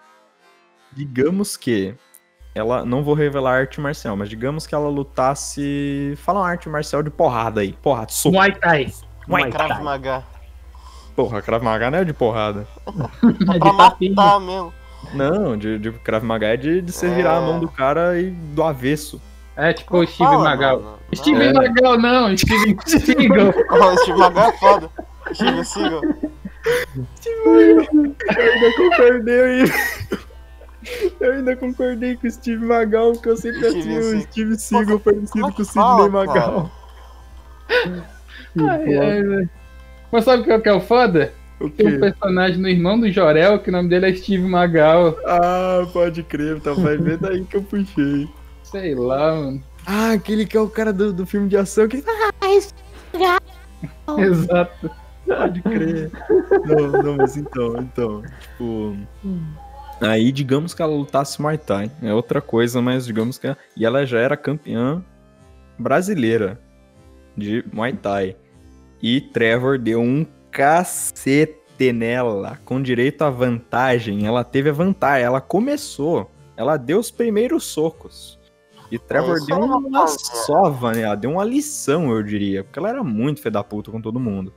digamos 0.92 1.58
que 1.58 1.96
ela, 2.54 2.86
não 2.86 3.04
vou 3.04 3.16
revelar 3.16 3.60
arte 3.60 3.82
marcial, 3.82 4.16
mas 4.16 4.30
digamos 4.30 4.68
que 4.68 4.76
ela 4.76 4.88
lutasse, 4.88 6.14
fala 6.18 6.42
uma 6.42 6.50
arte 6.50 6.70
marcial 6.70 7.02
de 7.02 7.10
porrada 7.10 7.62
aí, 7.62 7.74
porrada, 7.74 8.12
soco. 8.12 8.36
Muay 8.36 8.54
Thai. 8.54 8.94
Muay 9.28 9.50
Krav 9.50 9.82
Maga. 9.82 10.24
Porra, 11.22 11.40
Krav 11.40 11.64
Maga 11.64 11.92
não 11.92 12.00
é 12.00 12.04
de 12.04 12.14
porrada. 12.14 12.66
É 13.54 13.60
Pra 13.60 13.74
matar 13.74 14.40
mesmo. 14.40 14.74
Não, 15.14 15.56
de, 15.56 15.78
de 15.78 15.92
Krav 15.92 16.24
Maga 16.24 16.48
é 16.48 16.58
de, 16.58 16.82
de 16.82 16.92
você 16.92 17.10
virar 17.10 17.38
a 17.38 17.42
mão 17.42 17.60
do 17.60 17.68
cara 17.68 18.20
e 18.20 18.32
do 18.32 18.64
avesso. 18.64 19.22
É 19.56 19.72
tipo 19.72 19.98
o 19.98 20.08
Steve 20.08 20.18
Fala, 20.18 20.44
Magal. 20.44 20.80
mano. 20.82 20.98
Steve 21.14 21.44
É. 21.44 21.54
Magal, 21.54 21.98
não, 22.00 22.36
Steve 22.36 22.76
Seagal. 22.86 23.54
Ó, 23.70 23.98
Steve 23.98 24.18
Magal 24.18 24.50
é 24.50 24.58
foda. 24.58 24.90
Steve 25.34 25.64
Seagal. 25.64 26.02
Eu 27.46 27.54
ainda 27.54 28.76
concordei 28.78 29.72
Eu 31.20 31.34
ainda 31.34 31.56
concordei 31.56 32.16
com 32.16 32.28
o 32.28 32.32
Steve 32.32 32.66
Magal, 32.66 33.12
porque 33.12 33.30
eu 33.30 33.38
sempre 33.38 33.70
Steve 33.70 33.98
achei 33.98 34.16
o. 34.16 34.22
Steve 34.22 34.56
Seagal 34.58 35.00
parecido 35.00 35.48
é 35.48 35.52
com 35.52 35.62
o 35.62 35.66
Sidney 35.66 36.10
Magal. 36.10 36.72
Ai, 37.70 38.98
ai, 38.98 39.22
ai. 39.38 39.50
Mas 40.12 40.26
sabe 40.26 40.42
o 40.42 40.46
que 40.46 40.52
é- 40.52 40.60
que 40.60 40.70
é 40.70 40.74
o 40.74 40.82
foda? 40.82 41.34
O 41.60 41.70
Tem 41.70 41.96
um 41.96 42.00
personagem 42.00 42.58
no 42.60 42.68
Irmão 42.68 43.00
do 43.00 43.10
Jorel 43.12 43.60
que 43.60 43.70
o 43.70 43.72
nome 43.72 43.88
dele 43.88 44.10
é 44.10 44.16
Steve 44.16 44.44
Magal. 44.44 45.16
Ah, 45.26 45.86
pode 45.94 46.24
crer, 46.24 46.58
então 46.58 46.76
vai 46.76 46.98
ver 46.98 47.18
daí 47.18 47.46
que 47.46 47.56
eu 47.56 47.62
puxei. 47.62 48.28
Sei 48.64 48.96
lá, 48.96 49.36
mano. 49.36 49.64
Ah, 49.86 50.12
aquele 50.14 50.46
que 50.46 50.58
é 50.58 50.60
o 50.60 50.68
cara 50.70 50.92
do, 50.92 51.14
do 51.14 51.26
filme 51.26 51.48
de 51.48 51.58
ação 51.58 51.88
que. 51.88 52.04
Exato. 54.18 54.90
Pode 55.28 55.62
crer. 55.62 56.12
Não, 56.66 57.04
não, 57.04 57.16
mas 57.18 57.38
então, 57.38 57.76
então, 57.80 58.24
tipo. 58.42 58.98
Aí, 60.02 60.32
digamos 60.32 60.74
que 60.74 60.82
ela 60.82 60.96
lutasse 60.96 61.40
Muay 61.42 61.58
Thai. 61.60 61.92
É 62.02 62.12
outra 62.14 62.42
coisa, 62.42 62.82
mas 62.82 63.06
digamos 63.06 63.38
que. 63.38 63.56
E 63.78 63.86
ela 63.86 64.04
já 64.06 64.20
era 64.20 64.36
campeã 64.36 65.04
brasileira 65.78 66.60
de 67.38 67.64
Muay 67.72 67.94
Thai. 67.94 68.36
E 69.02 69.20
Trevor 69.20 69.78
deu 69.80 70.00
um 70.00 70.26
cacete 70.52 71.92
nela, 71.92 72.60
com 72.64 72.80
direito 72.80 73.24
à 73.24 73.30
vantagem. 73.32 74.28
Ela 74.28 74.44
teve 74.44 74.70
a 74.70 74.74
vantagem, 74.74 75.26
ela 75.26 75.42
começou, 75.42 76.30
ela 76.56 76.78
deu 76.78 77.00
os 77.00 77.10
primeiros 77.10 77.64
socos. 77.64 78.40
E 78.92 79.00
Trevor 79.00 79.38
isso 79.38 79.48
deu 79.48 79.58
uma 79.58 80.08
sova 80.08 80.92
nela, 80.92 81.16
deu 81.16 81.32
uma 81.32 81.46
lição, 81.46 82.12
eu 82.12 82.22
diria. 82.22 82.64
Porque 82.64 82.78
ela 82.78 82.90
era 82.90 83.04
muito 83.04 83.42
fé 83.42 83.50
da 83.50 83.64
puta 83.64 83.90
com 83.90 84.02
todo 84.02 84.20
mundo. 84.20 84.54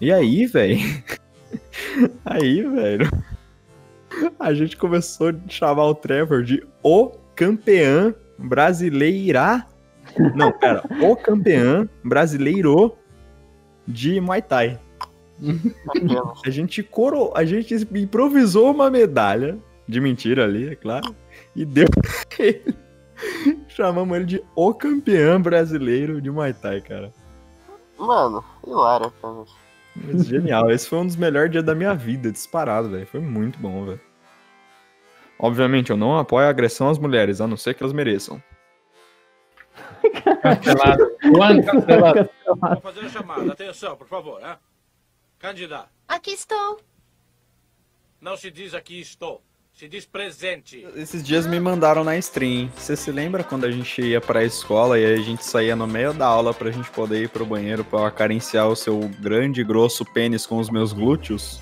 E 0.00 0.12
aí, 0.12 0.44
velho. 0.44 0.78
aí, 2.26 2.62
velho. 2.62 3.08
A 4.38 4.52
gente 4.52 4.76
começou 4.76 5.28
a 5.28 5.34
chamar 5.48 5.86
o 5.86 5.94
Trevor 5.94 6.42
de 6.42 6.66
o 6.82 7.10
campeão 7.34 8.14
brasileira. 8.36 9.64
Não, 10.34 10.50
pera. 10.50 10.82
O 11.00 11.14
campeão 11.14 11.88
brasileiro 12.02 12.96
de 13.90 14.20
Muay 14.20 14.42
Thai. 14.42 14.78
Aquela. 15.88 16.34
A 16.44 16.50
gente 16.50 16.82
coro... 16.82 17.32
a 17.34 17.44
gente 17.44 17.74
improvisou 17.94 18.70
uma 18.70 18.90
medalha 18.90 19.58
de 19.88 20.00
mentira 20.00 20.44
ali, 20.44 20.68
é 20.68 20.76
claro, 20.76 21.14
e 21.56 21.64
deu 21.64 21.88
pra 21.90 22.44
ele. 22.44 22.74
Chamamos 23.68 24.16
ele 24.16 24.24
de 24.24 24.44
o 24.54 24.72
campeão 24.72 25.40
brasileiro 25.40 26.20
de 26.20 26.30
Muay 26.30 26.54
Thai, 26.54 26.80
cara. 26.80 27.12
Mano, 27.98 28.42
hilário, 28.66 29.12
cara. 29.20 29.44
Mas 29.94 30.26
Genial, 30.26 30.70
esse 30.70 30.88
foi 30.88 30.98
um 31.00 31.06
dos 31.06 31.16
melhores 31.16 31.50
dias 31.50 31.64
da 31.64 31.74
minha 31.74 31.94
vida, 31.94 32.30
disparado, 32.30 32.88
velho. 32.88 33.06
Foi 33.06 33.20
muito 33.20 33.58
bom, 33.58 33.84
velho. 33.84 34.00
Obviamente, 35.38 35.90
eu 35.90 35.96
não 35.96 36.18
apoio 36.18 36.46
a 36.46 36.50
agressão 36.50 36.88
às 36.88 36.98
mulheres, 36.98 37.40
a 37.40 37.46
não 37.46 37.56
ser 37.56 37.74
que 37.74 37.82
elas 37.82 37.92
mereçam. 37.92 38.42
Cancelado. 40.42 41.10
Juan, 41.34 41.62
cancelado. 41.62 42.30
Vou 42.46 42.80
fazer 42.80 43.00
a 43.00 43.08
chamada. 43.08 43.52
Atenção, 43.52 43.96
por 43.96 44.06
favor, 44.08 44.40
hein? 44.42 44.56
Candidato, 45.38 45.88
Aqui 46.06 46.30
estou. 46.32 46.80
não 48.20 48.36
se 48.36 48.50
diz 48.50 48.74
aqui 48.74 49.00
estou. 49.00 49.42
Se 49.72 49.88
diz 49.88 50.04
presente. 50.04 50.86
Esses 50.94 51.22
dias 51.22 51.46
me 51.46 51.58
mandaram 51.58 52.04
na 52.04 52.14
stream. 52.18 52.68
Você 52.76 52.94
se 52.96 53.10
lembra 53.10 53.42
quando 53.42 53.64
a 53.64 53.70
gente 53.70 54.02
ia 54.02 54.20
pra 54.20 54.44
escola 54.44 54.98
e 54.98 55.06
a 55.14 55.16
gente 55.16 55.42
saía 55.44 55.74
no 55.74 55.86
meio 55.86 56.12
da 56.12 56.26
aula 56.26 56.52
pra 56.52 56.70
gente 56.70 56.90
poder 56.90 57.22
ir 57.22 57.28
pro 57.30 57.46
banheiro 57.46 57.82
pra 57.84 58.00
eu 58.00 58.04
acariciar 58.04 58.68
o 58.68 58.76
seu 58.76 58.98
grande 59.20 59.62
e 59.62 59.64
grosso 59.64 60.04
pênis 60.04 60.44
com 60.44 60.58
os 60.58 60.68
meus 60.68 60.92
glúteos? 60.92 61.60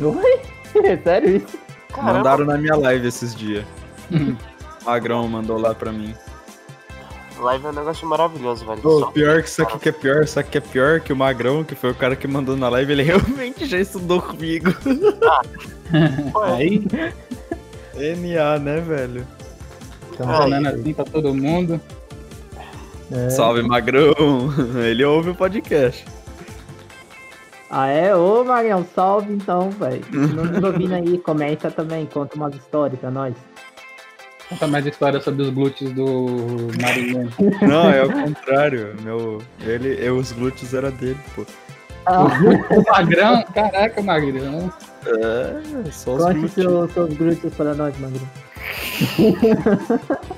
Oi? 0.00 0.40
É 0.82 0.96
sério 1.02 1.36
isso? 1.36 1.58
Caramba, 1.88 2.12
Mandaram 2.14 2.44
na 2.46 2.56
minha 2.56 2.76
live 2.76 3.06
esses 3.08 3.34
dias. 3.34 3.66
Magrão 4.86 5.28
mandou 5.28 5.58
lá 5.58 5.74
pra 5.74 5.92
mim. 5.92 6.14
Live 7.40 7.66
é 7.66 7.68
um 7.68 7.72
negócio 7.72 8.06
maravilhoso, 8.08 8.64
velho. 8.66 8.80
Pô, 8.80 9.00
Só- 9.00 9.10
pior 9.10 9.42
que 9.42 9.48
isso 9.48 9.62
aqui 9.62 9.78
que 9.78 9.88
é 9.88 9.92
pior, 9.92 10.22
isso 10.22 10.38
aqui 10.40 10.58
é 10.58 10.60
pior 10.60 11.00
que 11.00 11.12
o 11.12 11.16
Magrão, 11.16 11.64
que 11.64 11.74
foi 11.74 11.90
o 11.90 11.94
cara 11.94 12.14
que 12.16 12.26
mandou 12.28 12.56
na 12.56 12.68
live, 12.68 12.92
ele 12.92 13.02
realmente 13.04 13.66
já 13.66 13.78
estudou 13.78 14.20
comigo. 14.22 14.70
É- 15.92 16.54
Aí, 16.54 16.84
NA, 17.94 18.58
né, 18.58 18.80
velho? 18.80 19.26
estamos 20.12 20.36
falando 20.36 20.66
assim 20.66 20.92
pra 20.94 21.04
todo 21.04 21.34
mundo. 21.34 21.80
É. 23.10 23.30
Salve, 23.30 23.62
Magrão! 23.62 24.14
Ele 24.84 25.04
ouve 25.04 25.30
o 25.30 25.34
podcast. 25.34 26.04
Ah, 27.70 27.86
é? 27.88 28.14
Ô, 28.16 28.44
Marião, 28.44 28.84
salve 28.94 29.32
então, 29.32 29.70
velho. 29.70 30.02
Não 30.10 30.44
nos 30.44 30.62
ouvindo 30.64 30.94
aí, 30.94 31.18
comenta 31.18 31.70
também, 31.70 32.06
conta 32.06 32.34
umas 32.36 32.54
histórias 32.54 32.98
pra 32.98 33.10
nós. 33.10 33.34
Conta 34.48 34.66
mais 34.66 34.86
história 34.86 35.20
sobre 35.20 35.42
os 35.42 35.50
glúteos 35.50 35.92
do 35.92 36.26
Marinho. 36.80 37.30
Não, 37.60 37.90
é 37.90 38.02
o 38.02 38.10
contrário. 38.10 38.96
Meu, 39.02 39.42
ele, 39.60 39.98
eu, 40.00 40.16
os 40.16 40.32
glúteos 40.32 40.72
era 40.72 40.90
dele, 40.90 41.18
pô. 41.34 41.44
Ah, 42.06 42.24
O 42.24 42.82
Magrão, 42.90 43.42
caraca, 43.54 44.00
Magrão. 44.00 44.72
É, 45.06 45.90
só 45.90 46.14
os 46.14 46.22
conte 46.24 46.38
glúteos. 46.38 46.52
seu, 46.54 46.88
seus 46.88 47.12
glúteos 47.14 47.54
para 47.54 47.74
nós, 47.74 47.94
Magro. 47.98 48.26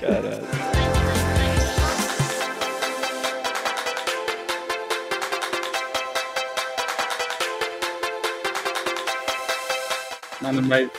Caralho. 0.00 0.46
Mano, 10.40 10.62
mas 10.62 10.90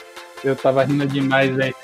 eu 0.43 0.55
tava 0.55 0.84
rindo 0.84 1.05
demais, 1.05 1.53
velho. 1.55 1.75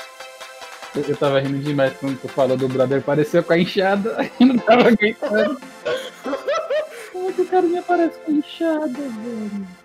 Eu, 0.96 1.16
tava 1.16 1.40
rindo 1.40 1.60
demais 1.60 1.94
quando 1.98 2.20
tu 2.20 2.28
falou 2.28 2.58
do 2.58 2.68
brother. 2.68 3.02
Pareceu 3.02 3.44
com 3.44 3.54
a 3.54 3.60
enxada. 3.60 4.30
Eu 4.40 4.48
não 4.48 4.58
tava 4.58 4.88
aguentando. 4.88 5.62
Como 7.12 7.34
que 7.34 7.42
o 7.42 7.46
cara 7.46 7.68
me 7.68 7.78
aparece 7.78 8.18
com 8.20 8.32
a 8.32 8.36
enxada, 8.36 8.88
velho? 8.88 9.79